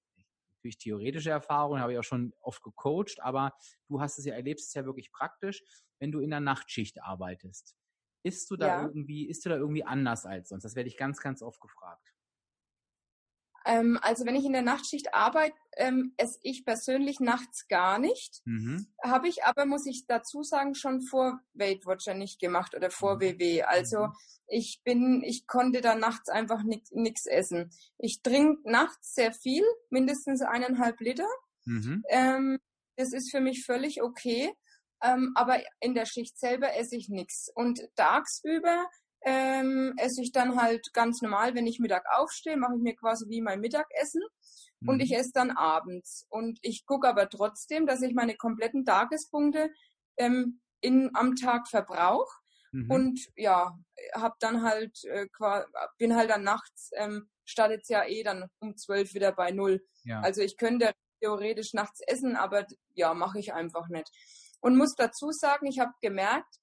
natürlich 0.60 0.78
theoretische 0.78 1.30
Erfahrungen, 1.30 1.80
habe 1.80 1.92
ich 1.92 1.98
auch 1.98 2.04
schon 2.04 2.34
oft 2.40 2.62
gecoacht, 2.62 3.20
aber 3.20 3.54
du 3.88 4.00
hast 4.00 4.18
es 4.18 4.26
ja, 4.26 4.34
erlebst 4.34 4.68
es 4.68 4.74
ja 4.74 4.84
wirklich 4.84 5.10
praktisch, 5.10 5.62
wenn 5.98 6.12
du 6.12 6.20
in 6.20 6.30
der 6.30 6.40
Nachtschicht 6.40 7.02
arbeitest. 7.02 7.76
Ist 8.22 8.50
du 8.50 8.56
da 8.56 8.66
ja. 8.66 8.82
irgendwie, 8.82 9.26
ist 9.26 9.44
du 9.44 9.48
da 9.48 9.56
irgendwie 9.56 9.84
anders 9.84 10.26
als 10.26 10.50
sonst? 10.50 10.64
Das 10.64 10.76
werde 10.76 10.88
ich 10.88 10.98
ganz, 10.98 11.20
ganz 11.20 11.42
oft 11.42 11.60
gefragt. 11.60 12.14
Ähm, 13.66 13.98
also 14.02 14.24
wenn 14.24 14.36
ich 14.36 14.44
in 14.44 14.52
der 14.52 14.62
Nachtschicht 14.62 15.14
arbeite, 15.14 15.56
ähm, 15.76 16.14
esse 16.16 16.38
ich 16.42 16.64
persönlich 16.64 17.20
nachts 17.20 17.68
gar 17.68 17.98
nicht. 17.98 18.40
Mhm. 18.44 18.86
Habe 19.02 19.28
ich 19.28 19.44
aber, 19.44 19.66
muss 19.66 19.86
ich 19.86 20.06
dazu 20.06 20.42
sagen, 20.42 20.74
schon 20.74 21.02
vor 21.02 21.40
Weight 21.54 21.86
Watcher 21.86 22.14
nicht 22.14 22.40
gemacht 22.40 22.74
oder 22.74 22.90
vor 22.90 23.16
mhm. 23.16 23.20
WW. 23.20 23.62
Also 23.62 24.06
mhm. 24.06 24.12
ich 24.46 24.80
bin, 24.84 25.22
ich 25.22 25.46
konnte 25.46 25.80
da 25.80 25.94
nachts 25.94 26.28
einfach 26.28 26.62
nichts 26.62 27.26
essen. 27.26 27.70
Ich 27.98 28.22
trinke 28.22 28.70
nachts 28.70 29.14
sehr 29.14 29.32
viel, 29.32 29.64
mindestens 29.90 30.42
eineinhalb 30.42 31.00
Liter. 31.00 31.28
Mhm. 31.64 32.02
Ähm, 32.08 32.58
das 32.96 33.12
ist 33.12 33.30
für 33.30 33.40
mich 33.40 33.64
völlig 33.64 34.02
okay. 34.02 34.52
Ähm, 35.02 35.32
aber 35.34 35.60
in 35.80 35.94
der 35.94 36.04
Schicht 36.04 36.38
selber 36.38 36.74
esse 36.74 36.96
ich 36.96 37.08
nichts. 37.08 37.50
Und 37.54 37.80
tagsüber 37.96 38.86
ähm, 39.22 39.94
esse 39.96 40.22
ich 40.22 40.32
dann 40.32 40.60
halt 40.60 40.92
ganz 40.92 41.20
normal, 41.20 41.54
wenn 41.54 41.66
ich 41.66 41.78
Mittag 41.78 42.04
aufstehe, 42.10 42.56
mache 42.56 42.74
ich 42.76 42.82
mir 42.82 42.96
quasi 42.96 43.28
wie 43.28 43.42
mein 43.42 43.60
Mittagessen 43.60 44.22
mhm. 44.80 44.88
und 44.88 45.00
ich 45.00 45.14
esse 45.14 45.32
dann 45.34 45.50
abends. 45.50 46.26
Und 46.30 46.58
ich 46.62 46.86
gucke 46.86 47.08
aber 47.08 47.28
trotzdem, 47.28 47.86
dass 47.86 48.02
ich 48.02 48.14
meine 48.14 48.36
kompletten 48.36 48.84
Tagespunkte 48.84 49.70
ähm, 50.16 50.60
in, 50.80 51.10
am 51.14 51.36
Tag 51.36 51.68
verbrauche. 51.68 52.32
Mhm. 52.72 52.90
Und 52.90 53.20
ja, 53.36 53.76
hab 54.14 54.38
dann 54.38 54.62
halt, 54.62 55.04
äh, 55.04 55.26
bin 55.98 56.16
halt 56.16 56.30
dann 56.30 56.44
nachts, 56.44 56.90
ähm, 56.94 57.28
startet 57.44 57.88
ja 57.88 58.06
eh 58.06 58.22
dann 58.22 58.48
um 58.60 58.76
zwölf 58.76 59.12
wieder 59.14 59.32
bei 59.32 59.50
null. 59.50 59.84
Ja. 60.04 60.20
Also 60.20 60.40
ich 60.40 60.56
könnte 60.56 60.92
theoretisch 61.20 61.74
nachts 61.74 62.00
essen, 62.06 62.36
aber 62.36 62.66
ja, 62.94 63.12
mache 63.12 63.38
ich 63.38 63.52
einfach 63.52 63.88
nicht. 63.88 64.08
Und 64.60 64.76
muss 64.76 64.94
dazu 64.94 65.30
sagen, 65.32 65.66
ich 65.66 65.78
habe 65.80 65.92
gemerkt, 66.00 66.60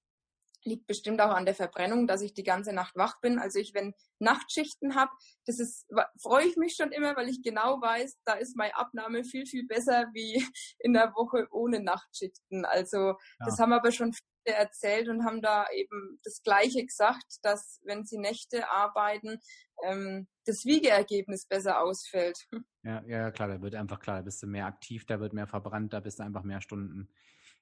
liegt 0.63 0.87
bestimmt 0.87 1.21
auch 1.21 1.31
an 1.31 1.45
der 1.45 1.55
Verbrennung, 1.55 2.07
dass 2.07 2.21
ich 2.21 2.33
die 2.33 2.43
ganze 2.43 2.73
Nacht 2.73 2.95
wach 2.95 3.19
bin. 3.21 3.39
Also 3.39 3.59
ich, 3.59 3.73
wenn 3.73 3.93
Nachtschichten 4.19 4.95
habe, 4.95 5.11
das 5.45 5.59
ist, 5.59 5.87
freue 6.21 6.45
ich 6.45 6.57
mich 6.57 6.75
schon 6.75 6.91
immer, 6.91 7.15
weil 7.15 7.29
ich 7.29 7.41
genau 7.41 7.81
weiß, 7.81 8.19
da 8.25 8.33
ist 8.33 8.55
meine 8.55 8.75
Abnahme 8.75 9.23
viel, 9.23 9.45
viel 9.45 9.65
besser 9.65 10.07
wie 10.13 10.35
in 10.79 10.93
der 10.93 11.13
Woche 11.15 11.47
ohne 11.51 11.81
Nachtschichten. 11.81 12.65
Also 12.65 12.97
ja. 12.97 13.17
das 13.39 13.59
haben 13.59 13.73
aber 13.73 13.91
schon 13.91 14.13
viele 14.13 14.57
erzählt 14.57 15.09
und 15.09 15.25
haben 15.25 15.41
da 15.41 15.65
eben 15.71 16.19
das 16.23 16.41
Gleiche 16.43 16.85
gesagt, 16.85 17.39
dass 17.41 17.79
wenn 17.83 18.05
sie 18.05 18.17
Nächte 18.17 18.69
arbeiten, 18.69 19.39
ähm, 19.83 20.27
das 20.45 20.65
Wiegeergebnis 20.65 21.45
besser 21.45 21.81
ausfällt. 21.81 22.47
Ja, 22.83 23.03
ja, 23.05 23.31
klar, 23.31 23.49
da 23.49 23.61
wird 23.61 23.75
einfach 23.75 23.99
klar, 23.99 24.15
da 24.15 24.21
bist 24.21 24.41
du 24.41 24.47
mehr 24.47 24.65
aktiv, 24.65 25.05
da 25.05 25.19
wird 25.19 25.33
mehr 25.33 25.45
verbrannt, 25.45 25.91
da 25.91 25.99
bist 25.99 26.19
du 26.19 26.23
einfach 26.23 26.43
mehr 26.43 26.61
Stunden. 26.61 27.09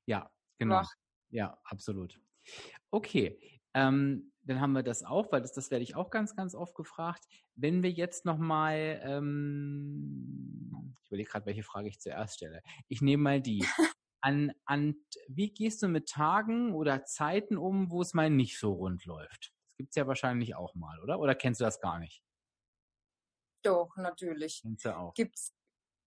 Ja, 0.06 0.32
genau. 0.60 0.76
Wach. 0.76 0.94
Ja, 1.32 1.60
absolut. 1.64 2.20
Okay, 2.92 3.40
ähm, 3.74 4.32
dann 4.44 4.62
haben 4.62 4.74
wir 4.74 4.84
das 4.84 5.04
auch, 5.04 5.32
weil 5.32 5.42
das, 5.42 5.54
das 5.54 5.72
werde 5.72 5.84
ich 5.84 5.96
auch 5.96 6.10
ganz, 6.10 6.36
ganz 6.36 6.56
oft 6.56 6.76
gefragt. 6.76 7.26
Wenn 7.56 7.84
wir 7.84 7.92
jetzt 7.92 8.26
nochmal, 8.26 9.02
ähm, 9.04 10.96
ich 11.04 11.08
überlege 11.10 11.30
gerade, 11.30 11.46
welche 11.46 11.64
Frage 11.64 11.90
ich 11.90 12.00
zuerst 12.00 12.36
stelle. 12.36 12.62
Ich 12.88 13.02
nehme 13.02 13.24
mal 13.24 13.42
die. 13.42 13.66
An, 14.22 14.52
an, 14.66 14.96
wie 15.28 15.54
gehst 15.54 15.84
du 15.84 15.88
mit 15.88 16.10
Tagen 16.10 16.74
oder 16.74 17.04
Zeiten 17.04 17.58
um, 17.58 17.92
wo 17.92 18.02
es 18.02 18.16
mal 18.16 18.32
nicht 18.32 18.58
so 18.58 18.74
rund 18.74 19.06
läuft? 19.06 19.54
Das 19.54 19.78
gibt 19.78 19.90
es 19.90 19.96
ja 19.96 20.08
wahrscheinlich 20.08 20.56
auch 20.56 20.74
mal, 20.74 21.00
oder? 21.04 21.20
Oder 21.20 21.36
kennst 21.36 21.62
du 21.62 21.66
das 21.66 21.80
gar 21.80 22.00
nicht? 22.00 22.24
Doch, 23.62 23.96
natürlich. 23.98 24.62
Kennst 24.64 24.86
du 24.86 24.98
auch. 24.98 25.14
Gibt's 25.14 25.54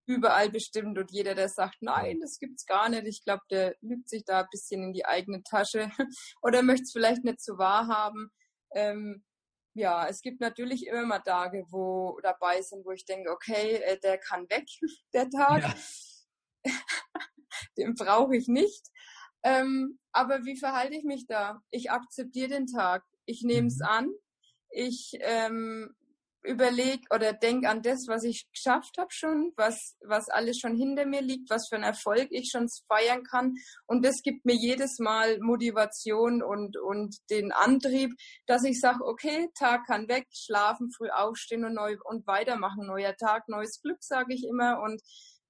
überall 0.08 0.50
bestimmt 0.50 0.98
und 0.98 1.10
jeder, 1.12 1.34
der 1.34 1.48
sagt, 1.48 1.76
nein, 1.80 2.18
das 2.20 2.38
gibt's 2.38 2.64
gar 2.66 2.88
nicht, 2.88 3.06
ich 3.06 3.22
glaube, 3.22 3.42
der 3.50 3.76
lügt 3.80 4.08
sich 4.08 4.24
da 4.24 4.40
ein 4.40 4.48
bisschen 4.50 4.82
in 4.82 4.92
die 4.92 5.04
eigene 5.04 5.42
Tasche 5.42 5.90
oder 6.42 6.62
möchte 6.62 6.84
es 6.84 6.92
vielleicht 6.92 7.24
nicht 7.24 7.42
so 7.42 7.58
wahrhaben. 7.58 8.30
Ähm, 8.74 9.24
ja, 9.74 10.08
es 10.08 10.22
gibt 10.22 10.40
natürlich 10.40 10.86
immer 10.86 11.04
mal 11.04 11.20
Tage, 11.20 11.64
wo 11.70 12.18
dabei 12.22 12.62
sind, 12.62 12.84
wo 12.84 12.90
ich 12.90 13.04
denke, 13.04 13.30
okay, 13.30 13.76
äh, 13.76 13.98
der 14.00 14.18
kann 14.18 14.48
weg, 14.50 14.66
der 15.12 15.28
Tag. 15.30 15.62
Ja. 16.64 16.72
Den 17.76 17.94
brauche 17.94 18.36
ich 18.36 18.48
nicht. 18.48 18.88
Ähm, 19.44 19.98
aber 20.12 20.44
wie 20.44 20.56
verhalte 20.56 20.96
ich 20.96 21.04
mich 21.04 21.26
da? 21.26 21.62
Ich 21.70 21.90
akzeptiere 21.90 22.48
den 22.48 22.66
Tag. 22.66 23.04
Ich 23.24 23.42
nehme 23.42 23.68
es 23.68 23.78
mhm. 23.78 23.86
an. 23.86 24.10
Ich 24.70 25.12
ähm, 25.20 25.94
überlege 26.48 27.02
oder 27.14 27.32
denke 27.32 27.68
an 27.68 27.82
das, 27.82 28.06
was 28.08 28.24
ich 28.24 28.48
geschafft 28.52 28.96
habe 28.98 29.10
schon, 29.10 29.52
was, 29.56 29.96
was 30.00 30.28
alles 30.28 30.58
schon 30.58 30.76
hinter 30.76 31.06
mir 31.06 31.22
liegt, 31.22 31.50
was 31.50 31.68
für 31.68 31.76
ein 31.76 31.82
Erfolg 31.82 32.28
ich 32.30 32.50
schon 32.50 32.68
feiern 32.88 33.22
kann. 33.22 33.54
Und 33.86 34.04
das 34.04 34.22
gibt 34.22 34.44
mir 34.44 34.56
jedes 34.56 34.98
Mal 34.98 35.38
Motivation 35.40 36.42
und, 36.42 36.76
und 36.76 37.16
den 37.30 37.52
Antrieb, 37.52 38.12
dass 38.46 38.64
ich 38.64 38.80
sage, 38.80 39.04
okay, 39.04 39.48
Tag 39.54 39.86
kann 39.86 40.08
weg, 40.08 40.26
schlafen, 40.32 40.90
früh 40.90 41.10
aufstehen 41.10 41.64
und, 41.64 41.74
neu, 41.74 41.96
und 42.04 42.26
weitermachen. 42.26 42.86
Neuer 42.86 43.14
Tag, 43.16 43.48
neues 43.48 43.80
Glück, 43.82 44.02
sage 44.02 44.34
ich 44.34 44.44
immer. 44.44 44.80
Und 44.80 45.02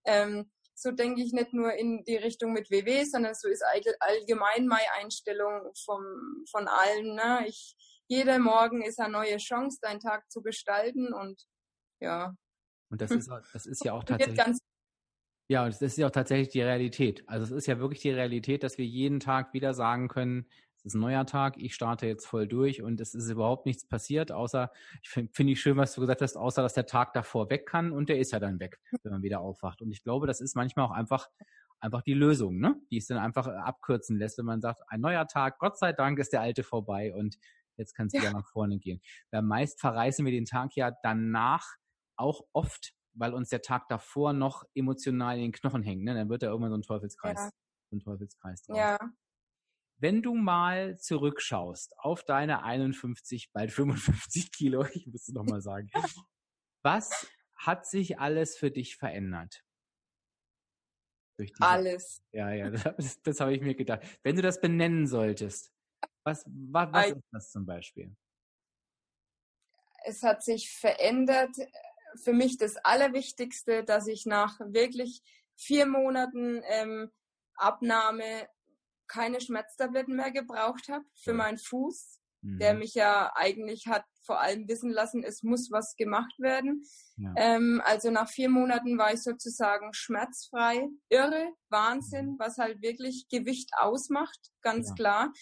ähm, 0.04 0.50
so 0.74 0.90
denke 0.92 1.22
ich 1.22 1.32
nicht 1.32 1.52
nur 1.52 1.72
in 1.72 2.04
die 2.04 2.16
Richtung 2.16 2.52
mit 2.52 2.70
WW, 2.70 3.04
sondern 3.04 3.34
so 3.34 3.48
ist 3.48 3.64
allgemein 4.00 4.66
meine 4.66 4.92
Einstellung 5.00 5.72
vom, 5.84 6.44
von 6.50 6.68
allen. 6.68 7.14
Ne? 7.14 7.44
Ich, 7.46 7.76
jeder 8.08 8.38
Morgen 8.38 8.82
ist 8.82 8.98
eine 8.98 9.12
neue 9.12 9.36
Chance, 9.36 9.78
deinen 9.80 10.00
Tag 10.00 10.30
zu 10.30 10.42
gestalten 10.42 11.12
und 11.12 11.44
ja. 12.00 12.34
Und 12.90 13.00
das 13.00 13.10
ist, 13.10 13.30
das 13.52 13.66
ist 13.66 13.84
ja 13.84 13.92
auch 13.92 14.04
tatsächlich. 14.04 14.58
Ja, 15.50 15.64
und 15.64 15.72
das 15.72 15.80
ist 15.80 15.96
ja 15.96 16.06
auch 16.06 16.10
tatsächlich 16.12 16.50
die 16.50 16.60
Realität. 16.60 17.22
Also 17.26 17.44
es 17.44 17.50
ist 17.50 17.66
ja 17.66 17.78
wirklich 17.78 18.00
die 18.00 18.10
Realität, 18.10 18.62
dass 18.62 18.76
wir 18.76 18.84
jeden 18.84 19.18
Tag 19.18 19.54
wieder 19.54 19.72
sagen 19.72 20.08
können, 20.08 20.46
es 20.76 20.84
ist 20.84 20.94
ein 20.94 21.00
neuer 21.00 21.26
Tag, 21.26 21.56
ich 21.56 21.74
starte 21.74 22.06
jetzt 22.06 22.26
voll 22.26 22.46
durch 22.46 22.82
und 22.82 23.00
es 23.00 23.14
ist 23.14 23.28
überhaupt 23.28 23.66
nichts 23.66 23.86
passiert, 23.86 24.30
außer, 24.30 24.70
ich 25.02 25.08
finde 25.08 25.32
find 25.34 25.50
ich 25.50 25.60
schön, 25.60 25.76
was 25.76 25.94
du 25.94 26.00
gesagt 26.02 26.22
hast, 26.22 26.36
außer 26.36 26.62
dass 26.62 26.74
der 26.74 26.86
Tag 26.86 27.14
davor 27.14 27.50
weg 27.50 27.66
kann 27.66 27.90
und 27.90 28.08
der 28.08 28.18
ist 28.18 28.32
ja 28.32 28.38
dann 28.38 28.60
weg, 28.60 28.78
wenn 29.02 29.12
man 29.12 29.22
wieder 29.22 29.40
aufwacht. 29.40 29.82
Und 29.82 29.90
ich 29.90 30.04
glaube, 30.04 30.26
das 30.26 30.40
ist 30.40 30.54
manchmal 30.54 30.86
auch 30.86 30.92
einfach, 30.92 31.28
einfach 31.80 32.02
die 32.02 32.14
Lösung, 32.14 32.58
ne? 32.60 32.80
Die 32.90 32.98
es 32.98 33.06
dann 33.06 33.18
einfach 33.18 33.46
abkürzen 33.48 34.18
lässt, 34.18 34.38
wenn 34.38 34.44
man 34.44 34.60
sagt, 34.60 34.82
ein 34.86 35.00
neuer 35.00 35.26
Tag, 35.26 35.58
Gott 35.58 35.78
sei 35.78 35.92
Dank 35.92 36.18
ist 36.20 36.32
der 36.32 36.42
alte 36.42 36.62
vorbei 36.62 37.12
und 37.12 37.38
jetzt 37.78 37.94
kann 37.94 38.08
es 38.08 38.12
wieder 38.12 38.32
nach 38.32 38.46
vorne 38.48 38.78
gehen. 38.78 39.00
Weil 39.30 39.42
meist 39.42 39.80
verreißen 39.80 40.24
wir 40.24 40.32
den 40.32 40.44
Tag 40.44 40.74
ja 40.74 40.92
danach 41.02 41.66
auch 42.16 42.42
oft, 42.52 42.92
weil 43.14 43.34
uns 43.34 43.48
der 43.48 43.62
Tag 43.62 43.88
davor 43.88 44.32
noch 44.32 44.64
emotional 44.74 45.36
in 45.36 45.42
den 45.42 45.52
Knochen 45.52 45.82
hängt. 45.82 46.04
Ne? 46.04 46.14
Dann 46.14 46.28
wird 46.28 46.42
da 46.42 46.48
irgendwann 46.48 46.70
so 46.70 46.78
ein 46.78 46.82
Teufelskreis, 46.82 47.38
ja. 47.38 47.50
so 47.90 47.96
ein 47.96 48.00
Teufelskreis 48.00 48.62
draus. 48.62 48.76
Ja. 48.76 48.98
Wenn 50.00 50.22
du 50.22 50.34
mal 50.34 50.96
zurückschaust 50.98 51.98
auf 51.98 52.24
deine 52.24 52.62
51, 52.62 53.50
bald 53.52 53.72
55 53.72 54.52
Kilo, 54.52 54.84
ich 54.92 55.06
muss 55.06 55.28
es 55.28 55.34
nochmal 55.34 55.60
sagen, 55.60 55.90
was 56.82 57.28
hat 57.56 57.86
sich 57.86 58.20
alles 58.20 58.56
für 58.56 58.70
dich 58.70 58.96
verändert? 58.96 59.64
alles. 61.60 62.22
Ja, 62.32 62.52
ja, 62.52 62.70
das, 62.96 63.22
das 63.22 63.40
habe 63.40 63.54
ich 63.54 63.60
mir 63.60 63.74
gedacht. 63.74 64.02
Wenn 64.22 64.36
du 64.36 64.42
das 64.42 64.60
benennen 64.60 65.06
solltest, 65.06 65.72
was, 66.24 66.44
was, 66.46 66.92
was 66.92 67.10
ist 67.10 67.28
das 67.32 67.50
zum 67.50 67.66
Beispiel? 67.66 68.14
Es 70.04 70.22
hat 70.22 70.42
sich 70.42 70.70
verändert. 70.70 71.56
Für 72.22 72.32
mich 72.32 72.56
das 72.56 72.76
Allerwichtigste, 72.76 73.84
dass 73.84 74.06
ich 74.06 74.24
nach 74.24 74.58
wirklich 74.60 75.22
vier 75.56 75.86
Monaten 75.86 76.62
ähm, 76.64 77.10
Abnahme 77.54 78.48
keine 79.08 79.40
Schmerztabletten 79.40 80.14
mehr 80.16 80.30
gebraucht 80.30 80.88
habe 80.88 81.04
für 81.14 81.32
meinen 81.32 81.58
Fuß, 81.58 82.20
mhm. 82.42 82.58
der 82.58 82.74
mich 82.74 82.94
ja 82.94 83.32
eigentlich 83.34 83.86
hat 83.86 84.04
vor 84.28 84.40
allem 84.40 84.68
wissen 84.68 84.90
lassen, 84.90 85.24
es 85.24 85.42
muss 85.42 85.70
was 85.70 85.96
gemacht 85.96 86.38
werden. 86.38 86.84
Ja. 87.16 87.32
Ähm, 87.36 87.80
also 87.84 88.10
nach 88.10 88.28
vier 88.28 88.50
Monaten 88.50 88.98
war 88.98 89.14
ich 89.14 89.22
sozusagen 89.22 89.94
schmerzfrei. 89.94 90.86
Irre, 91.08 91.50
Wahnsinn, 91.70 92.32
mhm. 92.32 92.38
was 92.38 92.58
halt 92.58 92.82
wirklich 92.82 93.26
Gewicht 93.30 93.70
ausmacht, 93.78 94.38
ganz 94.60 94.90
ja. 94.90 94.94
klar. 94.94 95.32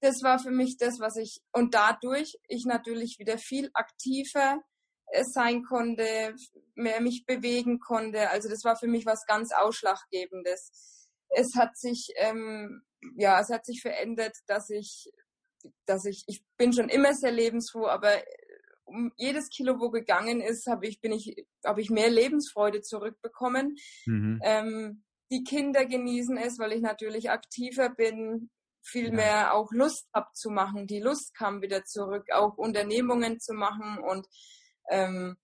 Das 0.00 0.22
war 0.22 0.38
für 0.38 0.50
mich 0.50 0.76
das, 0.78 0.98
was 1.00 1.16
ich, 1.16 1.42
und 1.52 1.74
dadurch 1.74 2.38
ich 2.48 2.64
natürlich 2.64 3.18
wieder 3.18 3.38
viel 3.38 3.70
aktiver 3.74 4.60
äh, 5.06 5.24
sein 5.24 5.62
konnte, 5.62 6.34
mehr 6.74 7.00
mich 7.00 7.26
bewegen 7.26 7.80
konnte. 7.80 8.30
Also 8.30 8.48
das 8.48 8.64
war 8.64 8.76
für 8.76 8.88
mich 8.88 9.06
was 9.06 9.26
ganz 9.26 9.52
Ausschlaggebendes. 9.52 11.08
Es 11.28 11.54
hat 11.54 11.76
sich 11.76 12.12
ähm, 12.16 12.82
ja, 13.16 13.40
es 13.40 13.50
hat 13.50 13.64
sich 13.64 13.82
verändert, 13.82 14.36
dass 14.46 14.70
ich, 14.70 15.10
dass 15.86 16.04
ich, 16.04 16.24
ich 16.26 16.44
bin 16.56 16.72
schon 16.72 16.88
immer 16.88 17.14
sehr 17.14 17.32
lebensfroh, 17.32 17.86
aber 17.86 18.16
äh, 18.16 18.24
um 18.84 19.12
jedes 19.16 19.50
Kilo, 19.50 19.78
wo 19.78 19.90
gegangen 19.90 20.40
ist, 20.40 20.66
habe 20.66 20.86
ich, 20.86 21.00
bin 21.00 21.12
ich, 21.12 21.46
habe 21.64 21.80
ich 21.80 21.90
mehr 21.90 22.10
Lebensfreude 22.10 22.82
zurückbekommen. 22.82 23.76
Mhm. 24.06 24.40
Ähm, 24.42 25.04
die 25.30 25.44
Kinder 25.44 25.86
genießen 25.86 26.36
es, 26.36 26.58
weil 26.58 26.72
ich 26.72 26.80
natürlich 26.80 27.30
aktiver 27.30 27.88
bin, 27.88 28.50
viel 28.82 29.12
mehr 29.12 29.54
auch 29.54 29.70
Lust 29.72 30.08
habe 30.14 30.28
zu 30.34 30.50
machen. 30.50 30.86
Die 30.86 31.00
Lust 31.00 31.34
kam 31.34 31.62
wieder 31.62 31.84
zurück, 31.84 32.26
auch 32.32 32.56
Unternehmungen 32.56 33.40
zu 33.40 33.52
machen 33.52 33.98
und 33.98 34.26
ähm, 34.88 35.36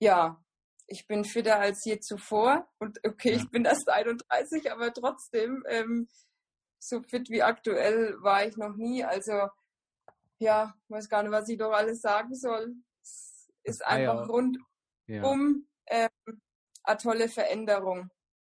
ja, 0.00 0.42
ich 0.86 1.06
bin 1.06 1.24
fitter 1.24 1.58
als 1.58 1.84
je 1.84 2.00
zuvor 2.00 2.68
und 2.78 2.98
okay, 3.06 3.32
ich 3.32 3.48
bin 3.50 3.64
erst 3.64 3.88
31, 3.88 4.72
aber 4.72 4.92
trotzdem 4.92 5.64
ähm, 5.68 6.08
so 6.78 7.02
fit 7.02 7.30
wie 7.30 7.42
aktuell 7.42 8.16
war 8.20 8.44
ich 8.44 8.56
noch 8.56 8.76
nie. 8.76 9.04
Also 9.04 9.48
ja, 10.38 10.74
weiß 10.88 11.08
gar 11.08 11.22
nicht, 11.22 11.32
was 11.32 11.48
ich 11.48 11.58
doch 11.58 11.72
alles 11.72 12.00
sagen 12.00 12.34
soll. 12.34 12.74
Es 13.00 13.48
ist 13.62 13.86
einfach 13.86 14.14
ah, 14.14 14.20
ja. 14.20 14.24
rundum 14.24 14.66
ja. 15.06 15.32
ähm, 15.86 16.40
eine 16.82 16.98
tolle 16.98 17.28
Veränderung. 17.28 18.10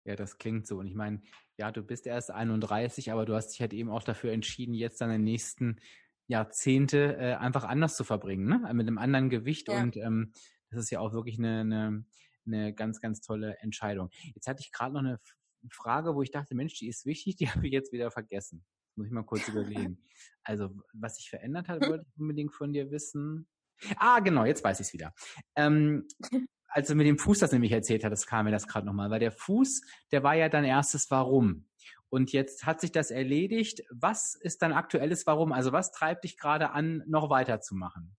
Ja, 0.06 0.16
das 0.16 0.38
klingt 0.38 0.68
so. 0.68 0.78
Und 0.78 0.88
ich 0.88 0.96
meine, 0.96 1.22
ja, 1.64 1.72
du 1.72 1.82
bist 1.82 2.06
erst 2.06 2.30
31, 2.30 3.10
aber 3.14 3.26
du 3.26 3.36
hast 3.36 3.52
dich 3.52 3.62
halt 3.62 3.72
eben 3.72 3.90
auch 3.90 4.04
dafür 4.04 4.34
entschieden, 4.34 4.74
jetzt 4.74 5.00
deine 5.00 5.18
nächsten 5.18 5.80
Jahrzehnte 6.28 7.16
äh, 7.16 7.36
einfach 7.36 7.64
anders 7.64 7.96
zu 7.96 8.04
verbringen, 8.04 8.48
ne? 8.48 8.70
mit 8.74 8.86
einem 8.86 8.98
anderen 8.98 9.30
Gewicht. 9.30 9.70
Ja. 9.70 9.82
Und 9.82 9.96
ähm, 9.96 10.34
das 10.70 10.82
ist 10.82 10.90
ja 10.90 11.00
auch 11.00 11.14
wirklich 11.14 11.40
eine, 11.40 11.62
eine, 11.62 12.06
eine 12.46 12.74
ganz, 12.74 13.00
ganz 13.00 13.22
tolle 13.22 13.58
Entscheidung. 13.60 14.10
Jetzt 14.36 14.48
hatte 14.48 14.60
ich 14.60 14.74
gerade 14.74 14.94
noch 14.94 15.00
eine 15.00 15.22
Frage, 15.70 16.16
wo 16.16 16.22
ich 16.22 16.32
dachte, 16.32 16.54
Mensch, 16.54 16.74
die 16.74 16.90
ist 16.90 17.06
wichtig, 17.06 17.38
die 17.38 17.48
habe 17.50 17.66
ich 17.66 17.72
jetzt 17.72 17.94
wieder 17.94 18.12
vergessen. 18.12 18.66
Muss 18.98 19.08
ich 19.08 19.14
mal 19.14 19.24
kurz 19.24 19.48
überlegen. 19.48 20.04
Also, 20.44 20.70
was 20.92 21.16
sich 21.16 21.30
verändert 21.30 21.70
hat, 21.70 21.80
wollte 21.90 22.06
ich 22.06 22.20
unbedingt 22.20 22.54
von 22.54 22.74
dir 22.74 22.92
wissen. 22.92 23.48
Ah, 23.96 24.20
genau, 24.20 24.44
jetzt 24.44 24.66
weiß 24.66 24.82
ich 24.82 24.88
es 24.88 24.94
wieder. 24.94 25.14
Ähm, 25.56 26.10
als 26.74 26.88
du 26.88 26.96
mit 26.96 27.06
dem 27.06 27.20
Fuß 27.20 27.40
das 27.40 27.52
nämlich 27.52 27.72
erzählt 27.72 28.04
hattest, 28.04 28.28
kam 28.28 28.46
mir 28.46 28.52
das 28.52 28.68
gerade 28.68 28.86
nochmal, 28.86 29.12
weil 29.12 29.20
der 29.20 29.32
Fuß, 29.32 29.82
der 30.12 30.24
war 30.24 30.34
ja 30.34 30.50
dein 30.50 30.64
erstes 30.64 31.10
Warum. 31.12 31.68
Und 32.10 32.32
jetzt 32.32 32.66
hat 32.66 32.82
sich 32.82 32.92
das 32.92 33.12
erledigt. 33.12 33.84
Was 33.92 34.36
ist 34.36 34.62
dein 34.62 34.74
aktuelles 34.74 35.26
Warum? 35.28 35.52
Also 35.52 35.72
was 35.72 35.92
treibt 35.92 36.24
dich 36.24 36.38
gerade 36.38 36.72
an, 36.72 37.04
noch 37.08 37.30
weiterzumachen? 37.30 38.16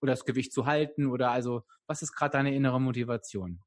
Oder 0.00 0.12
das 0.12 0.24
Gewicht 0.24 0.52
zu 0.52 0.66
halten? 0.66 1.06
Oder 1.06 1.30
also, 1.30 1.62
was 1.86 2.02
ist 2.02 2.12
gerade 2.12 2.32
deine 2.32 2.54
innere 2.54 2.80
Motivation? 2.80 3.62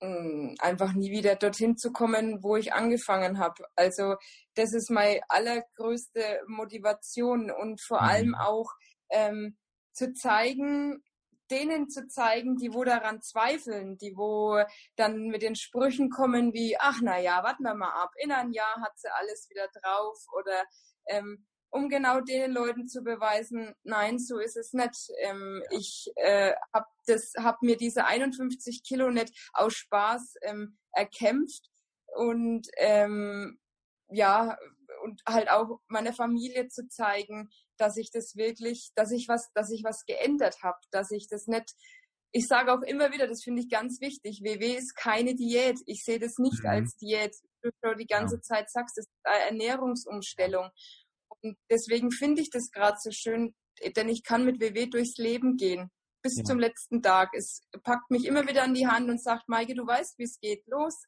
Mm, 0.00 0.54
einfach 0.58 0.92
nie 0.94 1.10
wieder 1.10 1.36
dorthin 1.36 1.76
zu 1.76 1.92
kommen, 1.92 2.42
wo 2.42 2.56
ich 2.56 2.72
angefangen 2.72 3.38
habe. 3.38 3.64
Also 3.76 4.16
das 4.54 4.72
ist 4.72 4.90
meine 4.90 5.20
allergrößte 5.28 6.40
Motivation 6.46 7.50
und 7.50 7.80
vor 7.80 8.00
mhm. 8.00 8.08
allem 8.08 8.34
auch 8.34 8.70
ähm, 9.10 9.56
zu 9.92 10.12
zeigen, 10.12 11.02
denen 11.50 11.88
zu 11.88 12.06
zeigen, 12.08 12.56
die 12.56 12.72
wo 12.72 12.84
daran 12.84 13.22
zweifeln, 13.22 13.98
die 13.98 14.16
wo 14.16 14.62
dann 14.96 15.28
mit 15.28 15.42
den 15.42 15.56
Sprüchen 15.56 16.10
kommen 16.10 16.52
wie, 16.52 16.76
ach 16.78 17.00
na 17.02 17.18
ja, 17.18 17.42
warten 17.42 17.64
wir 17.64 17.74
mal 17.74 18.02
ab, 18.02 18.12
in 18.22 18.32
einem 18.32 18.52
Jahr 18.52 18.80
hat 18.80 18.98
sie 18.98 19.12
alles 19.12 19.48
wieder 19.50 19.68
drauf 19.68 20.18
oder 20.32 20.64
ähm, 21.06 21.46
um 21.70 21.88
genau 21.88 22.20
den 22.20 22.50
Leuten 22.50 22.88
zu 22.88 23.02
beweisen, 23.02 23.74
nein, 23.84 24.18
so 24.18 24.38
ist 24.38 24.56
es 24.56 24.72
nicht. 24.72 25.10
Ähm, 25.18 25.62
ich 25.70 26.10
äh, 26.16 26.52
habe 26.74 26.86
hab 27.38 27.62
mir 27.62 27.76
diese 27.76 28.04
51 28.06 28.82
Kilo 28.82 29.10
nicht 29.10 29.32
aus 29.52 29.74
Spaß 29.74 30.34
ähm, 30.42 30.78
erkämpft 30.92 31.70
und 32.16 32.66
ähm, 32.76 33.60
ja 34.10 34.58
und 35.02 35.22
halt 35.26 35.50
auch 35.50 35.80
meiner 35.88 36.12
Familie 36.12 36.68
zu 36.68 36.88
zeigen, 36.88 37.50
dass 37.80 37.96
ich 37.96 38.10
das 38.10 38.36
wirklich, 38.36 38.90
dass 38.94 39.10
ich 39.10 39.28
was, 39.28 39.50
dass 39.54 39.70
ich 39.70 39.84
was 39.84 40.04
geändert 40.04 40.62
habe, 40.62 40.78
dass 40.90 41.10
ich 41.10 41.28
das 41.28 41.46
nicht 41.46 41.74
ich 42.32 42.46
sage 42.46 42.72
auch 42.72 42.82
immer 42.82 43.12
wieder, 43.12 43.26
das 43.26 43.42
finde 43.42 43.62
ich 43.62 43.68
ganz 43.68 44.00
wichtig, 44.00 44.42
WW 44.42 44.76
ist 44.76 44.94
keine 44.94 45.34
Diät. 45.34 45.80
Ich 45.86 46.04
sehe 46.04 46.18
das 46.18 46.38
nicht 46.38 46.62
mhm. 46.62 46.70
als 46.70 46.96
Diät. 46.96 47.34
Du 47.62 47.94
die 47.94 48.06
ganze 48.06 48.36
ja. 48.36 48.42
Zeit 48.42 48.70
sagst, 48.70 48.96
das 48.96 49.06
ist 49.06 49.26
eine 49.26 49.44
Ernährungsumstellung. 49.46 50.70
Und 51.42 51.56
deswegen 51.70 52.10
finde 52.10 52.42
ich 52.42 52.50
das 52.50 52.70
gerade 52.70 52.98
so 53.00 53.10
schön, 53.10 53.54
denn 53.96 54.08
ich 54.08 54.22
kann 54.22 54.44
mit 54.44 54.60
WW 54.60 54.86
durchs 54.86 55.16
Leben 55.16 55.56
gehen. 55.56 55.90
bis 56.22 56.36
ja. 56.36 56.44
zum 56.44 56.58
letzten 56.58 57.02
Tag. 57.02 57.30
Es 57.34 57.62
packt 57.82 58.10
mich 58.10 58.26
immer 58.26 58.46
wieder 58.46 58.62
an 58.62 58.74
die 58.74 58.86
Hand 58.86 59.10
und 59.10 59.22
sagt, 59.22 59.48
Maike, 59.48 59.74
du 59.74 59.86
weißt, 59.86 60.18
wie 60.18 60.24
es 60.24 60.38
geht. 60.38 60.66
Los, 60.66 61.02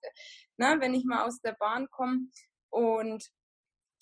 ne, 0.56 0.76
wenn 0.80 0.94
ich 0.94 1.04
mal 1.04 1.24
aus 1.24 1.40
der 1.40 1.52
Bahn 1.52 1.88
komme. 1.90 2.28
Und 2.70 3.30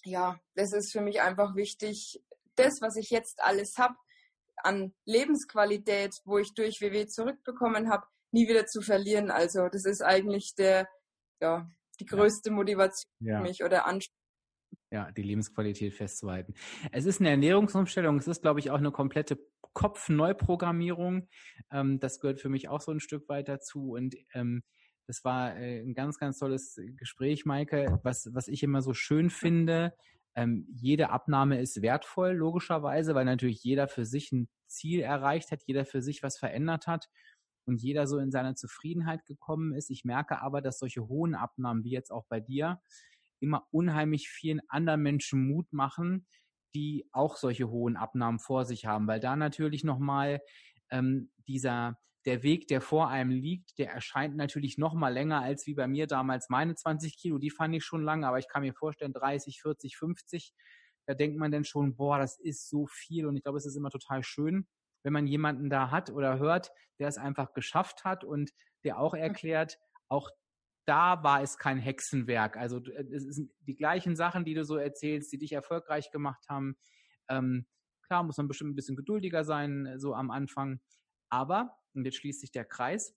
ja, 0.04 0.40
das 0.54 0.72
ist 0.72 0.92
für 0.92 1.00
mich 1.00 1.20
einfach 1.20 1.56
wichtig. 1.56 2.22
Das, 2.56 2.80
was 2.80 2.96
ich 2.96 3.10
jetzt 3.10 3.42
alles 3.42 3.78
habe 3.78 3.94
an 4.56 4.94
Lebensqualität, 5.06 6.14
wo 6.24 6.38
ich 6.38 6.52
durch 6.54 6.80
WW 6.80 7.06
zurückbekommen 7.06 7.90
habe, 7.90 8.06
nie 8.32 8.48
wieder 8.48 8.66
zu 8.66 8.82
verlieren. 8.82 9.30
Also 9.30 9.68
das 9.68 9.84
ist 9.84 10.02
eigentlich 10.02 10.54
der, 10.56 10.88
ja, 11.40 11.70
die 11.98 12.06
größte 12.06 12.50
Motivation 12.50 13.10
ja. 13.20 13.38
für 13.38 13.42
mich 13.42 13.64
oder 13.64 13.86
Anspruch 13.86 14.14
ja, 14.92 15.10
die 15.12 15.22
Lebensqualität 15.22 15.94
festzuhalten. 15.94 16.54
Es 16.92 17.04
ist 17.04 17.20
eine 17.20 17.30
Ernährungsumstellung, 17.30 18.18
es 18.18 18.26
ist, 18.26 18.42
glaube 18.42 18.60
ich, 18.60 18.70
auch 18.70 18.78
eine 18.78 18.90
komplette 18.90 19.38
Kopfneuprogrammierung. 19.72 21.28
Ähm, 21.70 22.00
das 22.00 22.20
gehört 22.20 22.40
für 22.40 22.48
mich 22.48 22.68
auch 22.68 22.80
so 22.80 22.90
ein 22.90 23.00
Stück 23.00 23.28
weit 23.28 23.48
dazu. 23.48 23.92
Und 23.92 24.16
ähm, 24.34 24.62
das 25.06 25.24
war 25.24 25.56
äh, 25.56 25.80
ein 25.80 25.94
ganz, 25.94 26.18
ganz 26.18 26.38
tolles 26.38 26.76
Gespräch, 26.96 27.44
Maike. 27.44 28.00
Was, 28.02 28.28
was 28.32 28.48
ich 28.48 28.62
immer 28.62 28.82
so 28.82 28.92
schön 28.92 29.30
finde, 29.30 29.94
ähm, 30.34 30.66
jede 30.70 31.10
Abnahme 31.10 31.60
ist 31.60 31.82
wertvoll, 31.82 32.32
logischerweise, 32.32 33.14
weil 33.14 33.24
natürlich 33.24 33.62
jeder 33.62 33.88
für 33.88 34.04
sich 34.04 34.32
ein 34.32 34.48
Ziel 34.66 35.00
erreicht 35.00 35.50
hat, 35.50 35.62
jeder 35.66 35.84
für 35.84 36.02
sich 36.02 36.22
was 36.22 36.38
verändert 36.38 36.86
hat 36.86 37.08
und 37.66 37.82
jeder 37.82 38.06
so 38.06 38.18
in 38.18 38.30
seiner 38.30 38.54
Zufriedenheit 38.54 39.26
gekommen 39.26 39.74
ist. 39.74 39.90
Ich 39.90 40.04
merke 40.04 40.40
aber, 40.40 40.60
dass 40.60 40.78
solche 40.78 41.08
hohen 41.08 41.34
Abnahmen, 41.34 41.84
wie 41.84 41.90
jetzt 41.90 42.10
auch 42.10 42.24
bei 42.28 42.40
dir, 42.40 42.80
immer 43.40 43.66
unheimlich 43.70 44.28
vielen 44.28 44.60
anderen 44.68 45.02
Menschen 45.02 45.48
Mut 45.48 45.72
machen, 45.72 46.26
die 46.74 47.08
auch 47.12 47.36
solche 47.36 47.68
hohen 47.68 47.96
Abnahmen 47.96 48.38
vor 48.38 48.64
sich 48.64 48.86
haben, 48.86 49.06
weil 49.06 49.20
da 49.20 49.34
natürlich 49.34 49.82
nochmal 49.82 50.40
ähm, 50.90 51.30
dieser 51.48 51.98
der 52.26 52.42
Weg, 52.42 52.68
der 52.68 52.80
vor 52.80 53.08
einem 53.08 53.30
liegt, 53.30 53.78
der 53.78 53.90
erscheint 53.90 54.36
natürlich 54.36 54.76
noch 54.76 54.94
mal 54.94 55.12
länger 55.12 55.40
als 55.40 55.66
wie 55.66 55.74
bei 55.74 55.86
mir 55.86 56.06
damals 56.06 56.48
meine 56.48 56.74
20 56.74 57.16
Kilo. 57.16 57.38
Die 57.38 57.50
fand 57.50 57.74
ich 57.74 57.84
schon 57.84 58.02
lang, 58.02 58.24
aber 58.24 58.38
ich 58.38 58.48
kann 58.48 58.62
mir 58.62 58.74
vorstellen 58.74 59.12
30, 59.12 59.60
40, 59.62 59.96
50. 59.96 60.52
Da 61.06 61.14
denkt 61.14 61.38
man 61.38 61.50
dann 61.50 61.64
schon, 61.64 61.96
boah, 61.96 62.18
das 62.18 62.38
ist 62.38 62.68
so 62.68 62.86
viel. 62.86 63.26
Und 63.26 63.36
ich 63.36 63.42
glaube, 63.42 63.58
es 63.58 63.66
ist 63.66 63.76
immer 63.76 63.90
total 63.90 64.22
schön, 64.22 64.66
wenn 65.02 65.12
man 65.12 65.26
jemanden 65.26 65.70
da 65.70 65.90
hat 65.90 66.10
oder 66.10 66.38
hört, 66.38 66.70
der 66.98 67.08
es 67.08 67.16
einfach 67.16 67.54
geschafft 67.54 68.04
hat 68.04 68.22
und 68.22 68.50
der 68.84 68.98
auch 68.98 69.14
erklärt, 69.14 69.78
auch 70.08 70.30
da 70.86 71.22
war 71.22 71.42
es 71.42 71.56
kein 71.56 71.78
Hexenwerk. 71.78 72.56
Also 72.56 72.84
äh, 72.84 73.04
es 73.14 73.22
sind 73.24 73.52
die 73.60 73.76
gleichen 73.76 74.16
Sachen, 74.16 74.44
die 74.44 74.54
du 74.54 74.64
so 74.64 74.76
erzählst, 74.76 75.32
die 75.32 75.38
dich 75.38 75.52
erfolgreich 75.52 76.10
gemacht 76.10 76.44
haben. 76.48 76.76
Ähm, 77.28 77.66
klar 78.06 78.22
muss 78.24 78.36
man 78.38 78.48
bestimmt 78.48 78.72
ein 78.72 78.76
bisschen 78.76 78.96
geduldiger 78.96 79.44
sein, 79.44 79.86
äh, 79.86 79.98
so 79.98 80.14
am 80.14 80.30
Anfang. 80.30 80.80
Aber, 81.28 81.78
und 81.94 82.04
jetzt 82.04 82.16
schließt 82.16 82.40
sich 82.40 82.52
der 82.52 82.64
Kreis, 82.64 83.16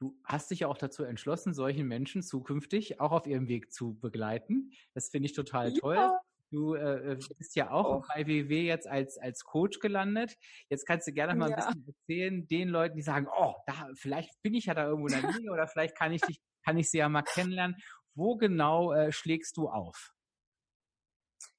du 0.00 0.18
hast 0.24 0.50
dich 0.50 0.60
ja 0.60 0.68
auch 0.68 0.78
dazu 0.78 1.04
entschlossen, 1.04 1.54
solchen 1.54 1.86
Menschen 1.86 2.22
zukünftig 2.22 3.00
auch 3.00 3.12
auf 3.12 3.26
ihrem 3.26 3.48
Weg 3.48 3.72
zu 3.72 3.98
begleiten. 3.98 4.72
Das 4.94 5.08
finde 5.08 5.26
ich 5.26 5.34
total 5.34 5.72
toll. 5.72 5.96
Ja. 5.96 6.20
Du 6.52 6.74
äh, 6.74 7.12
äh 7.12 7.18
bist 7.38 7.56
ja 7.56 7.70
auch 7.70 8.02
oh. 8.02 8.04
bei 8.14 8.26
WW 8.26 8.66
jetzt 8.66 8.86
als, 8.86 9.18
als 9.18 9.44
Coach 9.44 9.80
gelandet. 9.80 10.36
Jetzt 10.68 10.86
kannst 10.86 11.08
du 11.08 11.12
gerne 11.12 11.34
mal 11.34 11.50
ja. 11.50 11.56
ein 11.56 11.66
bisschen 11.66 11.86
erzählen, 11.88 12.46
den 12.46 12.68
Leuten, 12.68 12.96
die 12.96 13.02
sagen, 13.02 13.26
oh, 13.36 13.54
da, 13.66 13.90
vielleicht 13.94 14.30
bin 14.42 14.54
ich 14.54 14.66
ja 14.66 14.74
da 14.74 14.86
irgendwo 14.86 15.08
in 15.08 15.20
der 15.20 15.22
Nähe 15.40 15.50
oder 15.50 15.66
vielleicht 15.66 15.96
kann 15.96 16.12
ich 16.12 16.20
dich 16.22 16.40
kann 16.64 16.76
ich 16.78 16.90
sie 16.90 16.98
ja 16.98 17.08
mal 17.08 17.22
kennenlernen. 17.22 17.76
Wo 18.14 18.36
genau 18.36 18.92
äh, 18.92 19.12
schlägst 19.12 19.56
du 19.56 19.68
auf? 19.68 20.15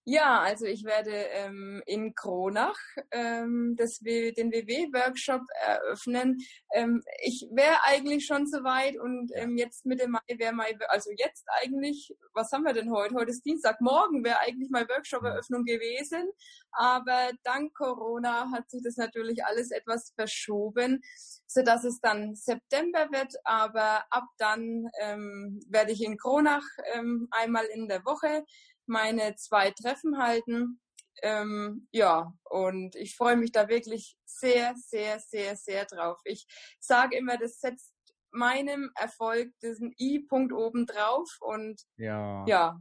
Ja, 0.09 0.39
also 0.39 0.65
ich 0.65 0.85
werde 0.85 1.11
ähm, 1.11 1.83
in 1.85 2.15
Kronach 2.15 2.79
ähm, 3.11 3.75
das, 3.77 3.99
den 3.99 4.53
WW-Workshop 4.53 5.41
eröffnen. 5.65 6.37
Ähm, 6.71 7.03
ich 7.21 7.45
wäre 7.51 7.83
eigentlich 7.83 8.25
schon 8.25 8.47
soweit 8.47 8.97
und 8.97 9.33
ähm, 9.35 9.57
jetzt 9.57 9.85
Mitte 9.85 10.07
Mai 10.07 10.21
wäre 10.29 10.53
mein, 10.53 10.79
also 10.87 11.09
jetzt 11.17 11.43
eigentlich, 11.61 12.15
was 12.33 12.53
haben 12.53 12.63
wir 12.63 12.71
denn 12.71 12.89
heute? 12.89 13.15
Heute 13.15 13.31
ist 13.31 13.43
Dienstag, 13.45 13.81
morgen 13.81 14.23
wäre 14.23 14.39
eigentlich 14.39 14.69
meine 14.69 14.87
Workshop-Eröffnung 14.87 15.65
gewesen. 15.65 16.29
Aber 16.71 17.31
dank 17.43 17.73
Corona 17.73 18.49
hat 18.53 18.69
sich 18.69 18.83
das 18.85 18.95
natürlich 18.95 19.43
alles 19.43 19.71
etwas 19.71 20.13
verschoben, 20.15 21.01
sodass 21.47 21.83
es 21.83 21.99
dann 21.99 22.33
September 22.33 23.09
wird. 23.11 23.33
Aber 23.43 24.05
ab 24.09 24.27
dann 24.37 24.87
ähm, 25.01 25.59
werde 25.67 25.91
ich 25.91 26.01
in 26.01 26.17
Kronach 26.17 26.63
ähm, 26.93 27.27
einmal 27.31 27.65
in 27.65 27.89
der 27.89 28.05
Woche 28.05 28.45
meine 28.87 29.35
zwei 29.35 29.71
Treffen 29.71 30.17
halten. 30.17 30.79
Ähm, 31.23 31.87
ja, 31.91 32.31
und 32.43 32.95
ich 32.95 33.15
freue 33.15 33.37
mich 33.37 33.51
da 33.51 33.69
wirklich 33.69 34.17
sehr, 34.25 34.75
sehr, 34.75 35.19
sehr, 35.19 35.55
sehr 35.55 35.85
drauf. 35.85 36.19
Ich 36.25 36.45
sage 36.79 37.17
immer, 37.17 37.37
das 37.37 37.59
setzt 37.59 37.93
meinem 38.31 38.91
Erfolg 38.95 39.51
diesen 39.63 39.93
I-Punkt 39.99 40.53
oben 40.53 40.85
drauf 40.85 41.37
und 41.39 41.81
ja, 41.97 42.45
ja 42.45 42.79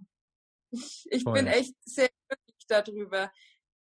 ich, 0.71 1.07
ich 1.11 1.25
bin 1.25 1.47
echt 1.47 1.75
sehr 1.85 2.09
glücklich 2.29 2.67
darüber, 2.69 3.31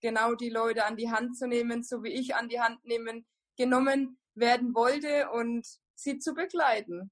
genau 0.02 0.36
die 0.36 0.50
Leute 0.50 0.86
an 0.86 0.98
die 0.98 1.10
Hand 1.10 1.38
zu 1.38 1.48
nehmen, 1.48 1.84
so 1.84 2.04
wie 2.04 2.14
ich 2.14 2.36
an 2.36 2.50
die 2.50 2.60
Hand 2.60 2.84
nehmen, 2.84 3.26
genommen 3.58 4.20
werden 4.36 4.76
wollte 4.76 5.30
und 5.32 5.66
sie 5.96 6.20
zu 6.20 6.34
begleiten. 6.34 7.12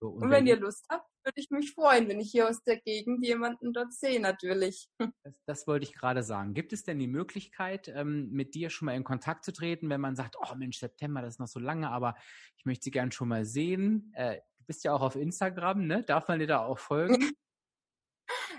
So, 0.00 0.08
und, 0.08 0.24
und 0.24 0.30
wenn 0.30 0.46
ihr 0.46 0.56
Lust 0.56 0.84
habt, 0.90 1.08
würde 1.24 1.40
ich 1.40 1.50
mich 1.50 1.72
freuen, 1.72 2.08
wenn 2.08 2.20
ich 2.20 2.30
hier 2.30 2.48
aus 2.48 2.62
der 2.62 2.80
Gegend 2.80 3.24
jemanden 3.24 3.72
dort 3.72 3.92
sehe, 3.92 4.20
natürlich. 4.20 4.88
Das, 5.24 5.34
das 5.46 5.66
wollte 5.66 5.84
ich 5.84 5.94
gerade 5.94 6.22
sagen. 6.22 6.54
Gibt 6.54 6.72
es 6.72 6.82
denn 6.82 6.98
die 6.98 7.06
Möglichkeit, 7.06 7.88
ähm, 7.88 8.30
mit 8.30 8.54
dir 8.54 8.70
schon 8.70 8.86
mal 8.86 8.94
in 8.94 9.04
Kontakt 9.04 9.44
zu 9.44 9.52
treten, 9.52 9.88
wenn 9.90 10.00
man 10.00 10.16
sagt, 10.16 10.36
oh 10.38 10.54
Mensch, 10.56 10.78
September, 10.78 11.22
das 11.22 11.34
ist 11.34 11.38
noch 11.38 11.46
so 11.46 11.60
lange, 11.60 11.90
aber 11.90 12.14
ich 12.56 12.64
möchte 12.64 12.84
sie 12.84 12.90
gern 12.90 13.12
schon 13.12 13.28
mal 13.28 13.44
sehen? 13.44 14.12
Äh, 14.14 14.36
du 14.58 14.64
bist 14.66 14.84
ja 14.84 14.92
auch 14.92 15.02
auf 15.02 15.16
Instagram, 15.16 15.86
ne? 15.86 16.02
Darf 16.02 16.28
man 16.28 16.38
dir 16.38 16.46
da 16.46 16.64
auch 16.64 16.78
folgen? 16.78 17.16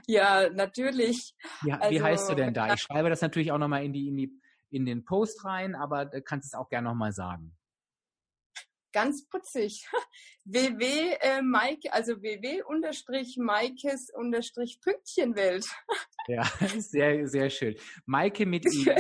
ja, 0.08 0.50
natürlich. 0.50 1.36
Ja, 1.66 1.80
also, 1.80 1.92
wie 1.92 2.02
heißt 2.02 2.30
du 2.30 2.36
denn 2.36 2.54
da? 2.54 2.74
Ich 2.74 2.82
schreibe 2.82 3.10
das 3.10 3.22
natürlich 3.22 3.52
auch 3.52 3.58
nochmal 3.58 3.84
in 3.84 3.94
die, 3.94 4.08
in 4.08 4.18
die, 4.18 4.42
in 4.70 4.86
den 4.86 5.04
Post 5.04 5.44
rein, 5.46 5.76
aber 5.76 6.06
du 6.06 6.22
kannst 6.22 6.48
es 6.48 6.54
auch 6.54 6.70
gerne 6.70 6.90
nochmal 6.90 7.14
sagen 7.14 7.56
ganz 8.94 9.28
putzig. 9.28 9.86
ww 10.46 11.18
äh, 11.20 11.42
Mike, 11.42 11.92
also 11.92 12.22
ww 12.22 12.64
unterstrich 12.64 13.38
Maikes 13.38 14.10
unterstrich 14.14 14.80
Pünktchenwelt. 14.82 15.66
ja, 16.28 16.44
sehr, 16.78 17.28
sehr 17.28 17.50
schön. 17.50 17.76
Maike 18.06 18.46
mit 18.46 18.66
I. 18.74 18.96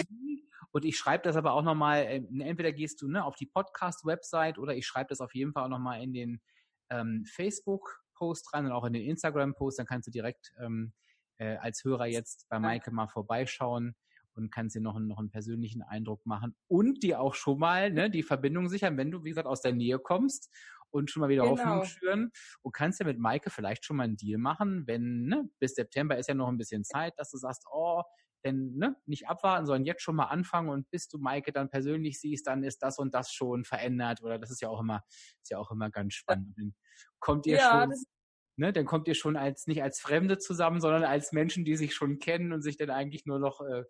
Und 0.72 0.86
ich 0.86 0.98
schreibe 0.98 1.24
das 1.24 1.36
aber 1.36 1.54
auch 1.54 1.62
nochmal, 1.62 2.04
äh, 2.04 2.24
entweder 2.40 2.72
gehst 2.72 3.02
du 3.02 3.08
ne, 3.08 3.24
auf 3.24 3.36
die 3.36 3.46
Podcast-Website 3.46 4.58
oder 4.58 4.76
ich 4.76 4.86
schreibe 4.86 5.10
das 5.10 5.22
auf 5.22 5.34
jeden 5.36 5.54
Fall 5.54 5.64
auch 5.64 5.70
nochmal 5.70 6.02
in 6.02 6.14
den 6.14 6.42
ähm, 6.90 7.26
Facebook-Post 7.26 8.54
rein 8.54 8.66
und 8.66 8.72
auch 8.72 8.86
in 8.86 8.94
den 8.94 9.04
Instagram-Post. 9.04 9.80
Dann 9.80 9.86
kannst 9.86 10.08
du 10.08 10.12
direkt 10.12 10.52
ähm, 10.60 10.94
äh, 11.38 11.58
als 11.58 11.84
Hörer 11.84 12.08
jetzt 12.08 12.48
bei 12.50 12.60
Maike 12.60 12.92
mal 12.92 13.08
vorbeischauen 13.08 13.96
und 14.36 14.52
kannst 14.52 14.76
dir 14.76 14.82
noch, 14.82 14.96
einen, 14.96 15.08
noch 15.08 15.20
einen 15.20 15.30
persönlichen 15.30 15.82
Eindruck 15.82 16.26
machen 16.26 16.56
und 16.68 17.04
dir 17.04 17.20
auch 17.20 17.36
schon 17.36 17.60
mal 17.60 17.92
ne, 17.92 18.10
die 18.10 18.24
Verbindung 18.24 18.70
sichern, 18.70 18.98
wenn 18.98 19.12
du, 19.12 19.24
wie 19.24 19.30
gesagt, 19.30 19.48
aus 19.48 19.62
der 19.62 19.74
Nähe 19.74 20.00
kommst 20.00 20.50
und 20.92 21.10
schon 21.10 21.22
mal 21.22 21.30
wieder 21.30 21.44
genau. 21.44 21.58
Hoffnung 21.58 21.86
schüren 21.86 22.32
und 22.62 22.72
kannst 22.74 23.00
ja 23.00 23.06
mit 23.06 23.20
Maike 23.20 23.50
vielleicht 23.50 23.86
schon 23.86 23.98
mal 23.98 24.04
einen 24.04 24.18
Deal 24.18 24.38
machen, 24.38 24.86
wenn, 24.88 25.26
ne, 25.26 25.50
bis 25.60 25.76
September 25.76 26.18
ist 26.18 26.30
ja 26.30 26.36
noch 26.36 26.48
ein 26.48 26.58
bisschen 26.58 26.84
Zeit, 26.84 27.14
dass 27.18 27.32
du 27.32 27.38
sagst, 27.38 27.66
oh, 27.72 28.04
denn 28.44 28.76
ne, 28.76 28.96
nicht 29.06 29.28
abwarten, 29.28 29.66
sondern 29.66 29.86
jetzt 29.86 30.02
schon 30.02 30.16
mal 30.16 30.26
anfangen 30.26 30.70
und 30.70 30.90
bis 30.92 31.08
du 31.08 31.18
Maike 31.18 31.52
dann 31.52 31.70
persönlich 31.70 32.20
siehst, 32.20 32.48
dann 32.48 32.64
ist 32.64 32.80
das 32.84 33.00
und 33.00 33.14
das 33.14 33.32
schon 33.32 33.64
verändert 33.64 34.22
oder 34.22 34.38
das 34.38 34.52
ist 34.52 34.62
ja 34.62 34.70
auch 34.70 34.82
immer, 34.82 35.04
ist 35.42 35.50
ja 35.50 35.58
auch 35.58 35.72
immer 35.72 35.90
ganz 35.90 36.14
spannend. 36.14 36.54
Dann 36.58 36.76
kommt 37.20 37.46
ihr 37.46 37.58
ja, 37.58 37.88
schon, 37.88 37.94
ne, 38.58 38.74
dann 38.74 38.86
kommt 38.86 39.08
ihr 39.08 39.16
schon 39.16 39.38
als 39.38 39.68
nicht 39.68 39.82
als 39.82 40.00
Fremde 40.00 40.38
zusammen, 40.38 40.82
sondern 40.82 41.04
als 41.04 41.32
Menschen, 41.32 41.66
die 41.66 41.76
sich 41.76 41.96
schon 41.96 42.20
kennen 42.20 42.52
und 42.52 42.62
sich 42.62 42.78
dann 42.78 42.90
eigentlich 42.90 43.26
nur 43.26 43.40
noch 43.40 43.62
äh, 43.62 43.84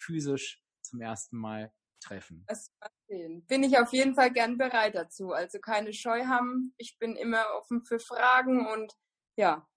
physisch 0.00 0.62
zum 0.82 1.00
ersten 1.00 1.36
Mal 1.36 1.72
treffen. 2.00 2.44
Das 2.46 2.72
bin 3.08 3.62
ich 3.62 3.78
auf 3.78 3.92
jeden 3.92 4.14
Fall 4.14 4.32
gern 4.32 4.56
bereit 4.56 4.94
dazu. 4.94 5.32
Also 5.32 5.58
keine 5.60 5.92
Scheu 5.92 6.26
haben. 6.26 6.74
Ich 6.78 6.98
bin 6.98 7.16
immer 7.16 7.44
offen 7.58 7.84
für 7.84 7.98
Fragen 7.98 8.66
und 8.66 8.94
ja, 9.36 9.68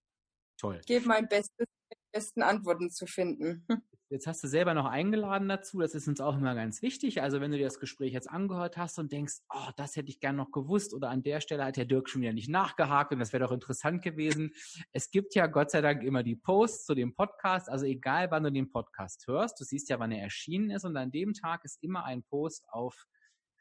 Toll. 0.57 0.81
gebe 0.85 1.07
mein 1.07 1.27
Bestes, 1.27 1.67
die 1.91 1.97
besten 2.11 2.41
Antworten 2.41 2.89
zu 2.89 3.05
finden. 3.05 3.67
Jetzt 4.13 4.27
hast 4.27 4.43
du 4.43 4.47
selber 4.47 4.75
noch 4.75 4.85
eingeladen 4.85 5.49
dazu. 5.49 5.79
Das 5.79 5.95
ist 5.95 6.07
uns 6.07 6.21
auch 6.21 6.37
immer 6.37 6.53
ganz 6.53 6.83
wichtig. 6.83 7.23
Also 7.23 7.41
wenn 7.41 7.49
du 7.49 7.57
dir 7.57 7.63
das 7.63 7.79
Gespräch 7.79 8.13
jetzt 8.13 8.29
angehört 8.29 8.77
hast 8.77 8.99
und 8.99 9.11
denkst, 9.11 9.39
oh, 9.51 9.71
das 9.75 9.95
hätte 9.95 10.09
ich 10.09 10.19
gern 10.19 10.35
noch 10.35 10.51
gewusst 10.51 10.93
oder 10.93 11.09
an 11.09 11.23
der 11.23 11.41
Stelle 11.41 11.65
hat 11.65 11.77
der 11.77 11.85
Dirk 11.85 12.07
schon 12.07 12.21
wieder 12.21 12.31
nicht 12.31 12.47
nachgehakt 12.47 13.11
und 13.11 13.17
das 13.17 13.33
wäre 13.33 13.43
doch 13.43 13.51
interessant 13.51 14.03
gewesen. 14.03 14.53
Es 14.91 15.09
gibt 15.09 15.33
ja 15.33 15.47
Gott 15.47 15.71
sei 15.71 15.81
Dank 15.81 16.03
immer 16.03 16.21
die 16.21 16.35
Posts 16.35 16.85
zu 16.85 16.93
dem 16.93 17.15
Podcast. 17.15 17.71
Also 17.71 17.87
egal, 17.87 18.29
wann 18.29 18.43
du 18.43 18.51
den 18.51 18.69
Podcast 18.69 19.25
hörst, 19.25 19.59
du 19.59 19.63
siehst 19.63 19.89
ja, 19.89 19.97
wann 19.97 20.11
er 20.11 20.21
erschienen 20.21 20.69
ist 20.69 20.85
und 20.85 20.95
an 20.95 21.09
dem 21.09 21.33
Tag 21.33 21.65
ist 21.65 21.81
immer 21.81 22.05
ein 22.05 22.21
Post 22.21 22.67
auf 22.69 23.07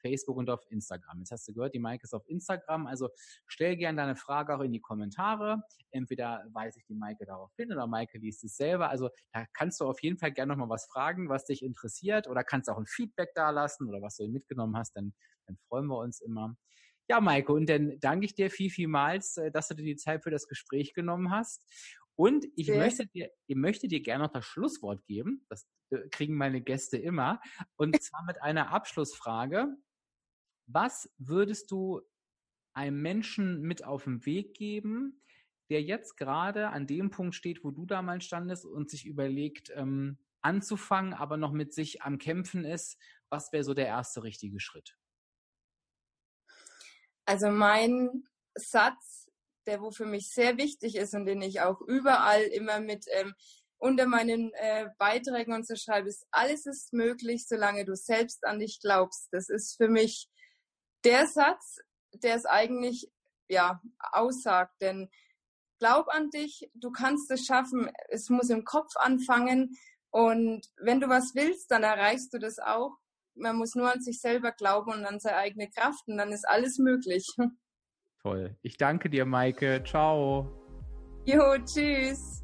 Facebook 0.03 0.37
und 0.37 0.51
auf 0.51 0.61
Instagram. 0.71 1.21
Jetzt 1.21 1.31
hast 1.31 1.49
du 1.49 1.55
gehört, 1.55 1.75
die 1.75 1.79
Maike 1.79 2.05
ist 2.05 2.13
auf 2.13 2.29
Instagram, 2.29 2.87
also 2.87 3.09
stell 3.47 3.77
gerne 3.77 3.97
deine 3.97 4.17
Frage 4.17 4.55
auch 4.55 4.61
in 4.61 4.73
die 4.73 4.81
Kommentare. 4.81 5.63
Entweder 5.91 6.45
weise 6.53 6.79
ich 6.79 6.85
die 6.87 6.95
Maike 6.95 7.25
darauf 7.25 7.51
hin 7.57 7.73
oder 7.73 7.87
Maike 7.87 8.19
liest 8.19 8.45
es 8.45 8.57
selber. 8.57 8.91
Also 8.91 9.09
da 9.33 9.47
kannst 9.55 9.81
du 9.81 9.87
auf 9.87 10.03
jeden 10.03 10.19
Fall 10.19 10.33
gerne 10.33 10.53
nochmal 10.53 10.69
was 10.69 10.87
fragen, 10.87 11.29
was 11.29 11.45
dich 11.45 11.63
interessiert 11.63 12.29
oder 12.29 12.45
kannst 12.45 12.69
auch 12.69 12.79
ein 12.79 12.87
Feedback 12.87 13.33
dalassen 13.35 13.89
oder 13.89 14.03
was 14.03 14.17
du 14.17 14.29
mitgenommen 14.29 14.77
hast, 14.77 14.97
dann, 14.97 15.15
dann 15.47 15.57
freuen 15.69 15.87
wir 15.87 15.99
uns 15.99 16.21
immer. 16.21 16.57
Ja, 17.09 17.21
Maike, 17.21 17.53
und 17.53 17.69
dann 17.69 17.99
danke 18.01 18.27
ich 18.27 18.35
dir 18.35 18.51
viel, 18.51 18.71
vielmals, 18.71 19.37
äh, 19.37 19.51
dass 19.51 19.69
du 19.69 19.75
dir 19.75 19.85
die 19.85 19.97
Zeit 19.97 20.23
für 20.23 20.31
das 20.31 20.47
Gespräch 20.47 20.95
genommen 20.95 21.31
hast. 21.31 21.63
Und 22.15 22.47
ich 22.57 22.69
ja. 22.69 22.77
möchte 22.77 23.07
dir, 23.07 23.31
ich 23.47 23.57
möchte 23.57 23.89
dir 23.89 24.01
gerne 24.01 24.25
noch 24.25 24.33
das 24.33 24.45
Schlusswort 24.45 25.05
geben. 25.07 25.45
Das 25.49 25.67
äh, 25.91 26.09
kriegen 26.11 26.37
meine 26.37 26.61
Gäste 26.61 26.97
immer. 26.97 27.41
Und 27.77 27.95
zwar 28.03 28.25
mit 28.25 28.41
einer 28.43 28.71
Abschlussfrage. 28.71 29.69
Was 30.73 31.11
würdest 31.18 31.70
du 31.70 32.01
einem 32.75 33.03
Menschen 33.03 33.61
mit 33.61 33.85
auf 33.85 34.05
den 34.05 34.25
Weg 34.25 34.55
geben, 34.55 35.23
der 35.70 35.83
jetzt 35.83 36.16
gerade 36.16 36.68
an 36.68 36.87
dem 36.87 37.11
Punkt 37.11 37.35
steht, 37.35 37.62
wo 37.62 37.70
du 37.70 37.85
damals 37.85 38.25
standest 38.25 38.64
und 38.64 38.91
sich 38.91 39.07
überlegt, 39.07 39.70
ähm, 39.75 40.18
anzufangen, 40.41 41.12
aber 41.12 41.37
noch 41.37 41.53
mit 41.53 41.75
sich 41.75 42.03
am 42.03 42.18
Kämpfen 42.18 42.64
ist? 42.64 42.99
Was 43.29 43.53
wäre 43.53 43.64
so 43.64 43.75
der 43.75 43.87
erste 43.87 44.23
richtige 44.23 44.61
Schritt? 44.61 44.97
Also 47.27 47.51
mein 47.51 48.25
Satz, 48.55 49.31
der 49.66 49.81
wo 49.81 49.91
für 49.91 50.07
mich 50.07 50.31
sehr 50.31 50.57
wichtig 50.57 50.97
ist 50.97 51.14
und 51.14 51.27
den 51.27 51.41
ich 51.43 51.61
auch 51.61 51.81
überall 51.83 52.43
immer 52.43 52.81
mit 52.81 53.05
ähm, 53.11 53.35
unter 53.79 54.07
meinen 54.07 54.53
äh, 54.55 54.89
Beiträgen 54.99 55.53
und 55.53 55.66
so 55.66 55.77
schreibe, 55.77 56.09
ist, 56.09 56.27
alles 56.31 56.66
ist 56.66 56.93
möglich, 56.93 57.47
solange 57.47 57.85
du 57.85 57.95
selbst 57.95 58.45
an 58.45 58.59
dich 58.59 58.81
glaubst. 58.81 59.29
Das 59.33 59.49
ist 59.49 59.77
für 59.77 59.89
mich 59.89 60.29
der 61.05 61.27
Satz, 61.27 61.79
der 62.13 62.37
es 62.37 62.47
eigentlich 62.47 63.11
ja 63.49 63.81
aussagt, 64.13 64.81
denn 64.81 65.11
glaub 65.79 66.09
an 66.09 66.31
dich, 66.31 66.71
du 66.75 66.91
kannst 66.91 67.31
es 67.31 67.45
schaffen. 67.45 67.91
Es 68.09 68.29
muss 68.31 68.51
im 68.51 68.65
Kopf 68.65 68.97
anfangen 68.97 69.77
und 70.11 70.67
wenn 70.77 71.01
du 71.01 71.09
was 71.09 71.35
willst, 71.35 71.71
dann 71.71 71.83
erreichst 71.83 72.33
du 72.33 72.39
das 72.39 72.59
auch 72.59 72.99
man 73.35 73.57
muss 73.57 73.75
nur 73.75 73.93
an 73.93 74.01
sich 74.01 74.21
selber 74.21 74.53
glauben 74.53 74.93
und 74.93 75.05
an 75.05 75.21
seine 75.21 75.37
eigene 75.37 75.69
Kraft 75.71 76.07
und 76.07 76.17
dann 76.17 76.33
ist 76.33 76.49
alles 76.49 76.79
möglich. 76.79 77.27
Toll. 78.23 78.57
Ich 78.63 78.77
danke 78.77 79.11
dir, 79.11 79.25
Maike. 79.25 79.83
Ciao. 79.85 80.47
Jo, 81.25 81.57
tschüss. 81.65 82.41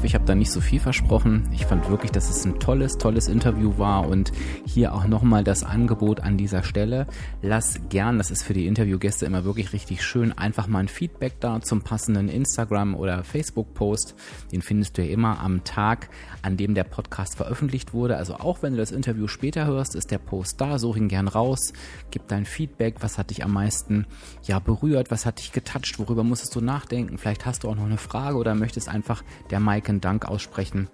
Hoffe, 0.00 0.06
ich 0.06 0.14
habe 0.14 0.24
da 0.24 0.34
nicht 0.34 0.50
so 0.50 0.62
viel 0.62 0.80
versprochen. 0.80 1.46
Ich 1.52 1.66
fand 1.66 1.90
wirklich, 1.90 2.10
dass 2.10 2.30
es 2.30 2.46
ein 2.46 2.58
tolles, 2.58 2.96
tolles 2.96 3.28
Interview 3.28 3.76
war 3.76 4.08
und 4.08 4.32
hier 4.64 4.94
auch 4.94 5.06
nochmal 5.06 5.44
das 5.44 5.62
Angebot 5.62 6.20
an 6.20 6.38
dieser 6.38 6.62
Stelle. 6.62 7.06
Lass 7.42 7.78
gern, 7.90 8.16
das 8.16 8.30
ist 8.30 8.42
für 8.42 8.54
die 8.54 8.66
Interviewgäste 8.66 9.26
immer 9.26 9.44
wirklich 9.44 9.74
richtig 9.74 10.02
schön, 10.02 10.32
einfach 10.32 10.68
mal 10.68 10.78
ein 10.78 10.88
Feedback 10.88 11.38
da 11.40 11.60
zum 11.60 11.82
passenden 11.82 12.30
Instagram- 12.30 12.94
oder 12.94 13.24
Facebook-Post. 13.24 14.14
Den 14.52 14.62
findest 14.62 14.96
du 14.96 15.02
ja 15.04 15.12
immer 15.12 15.38
am 15.38 15.64
Tag, 15.64 16.08
an 16.40 16.56
dem 16.56 16.74
der 16.74 16.84
Podcast 16.84 17.36
veröffentlicht 17.36 17.92
wurde. 17.92 18.16
Also 18.16 18.36
auch 18.36 18.62
wenn 18.62 18.72
du 18.72 18.78
das 18.78 18.92
Interview 18.92 19.26
später 19.26 19.66
hörst, 19.66 19.94
ist 19.94 20.10
der 20.10 20.18
Post 20.18 20.62
da. 20.62 20.78
Such 20.78 20.96
ihn 20.96 21.08
gern 21.08 21.28
raus, 21.28 21.74
gib 22.10 22.26
dein 22.28 22.46
Feedback. 22.46 22.94
Was 23.00 23.18
hat 23.18 23.28
dich 23.28 23.44
am 23.44 23.52
meisten 23.52 24.06
ja 24.44 24.60
berührt? 24.60 25.10
Was 25.10 25.26
hat 25.26 25.40
dich 25.40 25.52
getoucht? 25.52 25.98
Worüber 25.98 26.24
musstest 26.24 26.56
du 26.56 26.62
nachdenken? 26.62 27.18
Vielleicht 27.18 27.44
hast 27.44 27.64
du 27.64 27.68
auch 27.68 27.76
noch 27.76 27.84
eine 27.84 27.98
Frage 27.98 28.38
oder 28.38 28.54
möchtest 28.54 28.88
einfach 28.88 29.22
der 29.50 29.60
Maike 29.60 29.89
einen 29.90 30.00
Dank 30.00 30.24
aussprechen. 30.24 30.88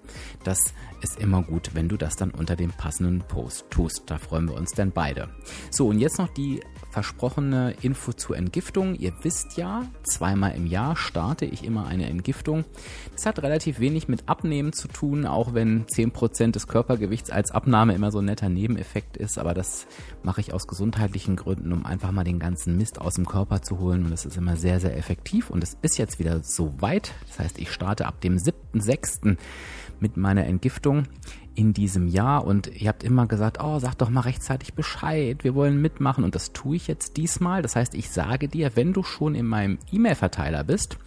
Das 0.45 0.75
ist 1.03 1.21
immer 1.21 1.43
gut, 1.43 1.71
wenn 1.75 1.89
du 1.89 1.97
das 1.97 2.17
dann 2.17 2.31
unter 2.31 2.57
dem 2.57 2.71
passenden 2.71 3.21
Post 3.21 3.67
tust. 3.71 4.03
Da 4.07 4.19
freuen 4.19 4.49
wir 4.49 4.57
uns 4.57 4.73
dann 4.73 4.91
beide. 4.91 5.29
So, 5.71 5.89
und 5.89 6.01
jetzt 6.01 6.19
noch 6.19 6.29
die 6.29 6.61
versprochene 6.97 7.75
Info 7.83 8.15
zur 8.15 8.39
Entgiftung. 8.39 8.95
Ihr 8.95 9.13
wisst 9.21 9.59
ja, 9.59 9.85
zweimal 10.03 10.55
im 10.57 10.67
Jahr 10.67 10.97
starte 10.97 11.45
ich 11.45 11.63
immer 11.63 11.87
eine 11.87 12.09
Entgiftung. 12.09 12.65
Das 13.13 13.27
hat 13.27 13.43
relativ 13.43 13.81
wenig 13.81 14.09
mit 14.09 14.31
Abnehmen 14.31 14.73
zu 14.73 14.89
tun, 14.89 15.27
auch 15.27 15.53
wenn 15.53 15.85
10% 15.85 16.53
des 16.53 16.67
Körpergewichts 16.69 17.29
als 17.29 17.51
Abnahme 17.51 17.95
immer 17.95 18.11
so 18.11 18.21
ein 18.21 18.25
netter 18.25 18.49
Nebeneffekt 18.49 19.19
ist. 19.19 19.39
Aber 19.39 19.53
das 19.53 19.87
mache 20.23 20.41
ich 20.41 20.55
aus 20.55 20.67
gesundheitlichen 20.67 21.37
Gründen, 21.37 21.71
um 21.75 21.85
einfach 21.85 22.13
mal 22.13 22.25
den 22.25 22.39
ganzen 22.39 22.79
Mist 22.79 22.99
aus 22.99 23.17
dem 23.17 23.27
Körper 23.27 23.61
zu 23.61 23.79
holen. 23.79 24.07
Und 24.07 24.11
das 24.11 24.25
ist 24.25 24.39
immer 24.39 24.57
sehr, 24.57 24.81
sehr 24.81 24.97
effektiv. 24.97 25.51
Und 25.51 25.63
es 25.63 25.77
ist 25.83 25.99
jetzt 25.99 26.19
wieder 26.19 26.43
so 26.43 26.81
weit. 26.81 27.13
Das 27.27 27.41
heißt, 27.41 27.59
ich 27.59 27.71
starte 27.73 28.07
ab 28.07 28.23
dem 28.23 28.39
7.6. 28.39 29.37
mit 30.01 30.17
meiner 30.17 30.47
Entgiftung 30.47 31.05
in 31.55 31.73
diesem 31.73 32.07
Jahr 32.07 32.45
und 32.45 32.71
ihr 32.81 32.89
habt 32.89 33.03
immer 33.03 33.27
gesagt, 33.27 33.59
oh, 33.63 33.79
sag 33.79 33.95
doch 33.95 34.11
mal 34.11 34.21
rechtzeitig 34.21 34.75
Bescheid, 34.75 35.43
wir 35.43 35.55
wollen 35.55 35.81
mitmachen 35.81 36.23
und 36.23 36.35
das 36.35 36.53
tue 36.53 36.77
ich 36.77 36.87
jetzt 36.87 37.17
diesmal. 37.17 37.63
Das 37.63 37.77
heißt, 37.77 37.95
ich 37.95 38.11
sage 38.11 38.49
dir, 38.49 38.73
wenn 38.75 38.93
du 38.93 39.03
schon 39.03 39.35
in 39.35 39.47
meinem 39.47 39.79
E-Mail-Verteiler 39.91 40.65
bist, 40.65 40.99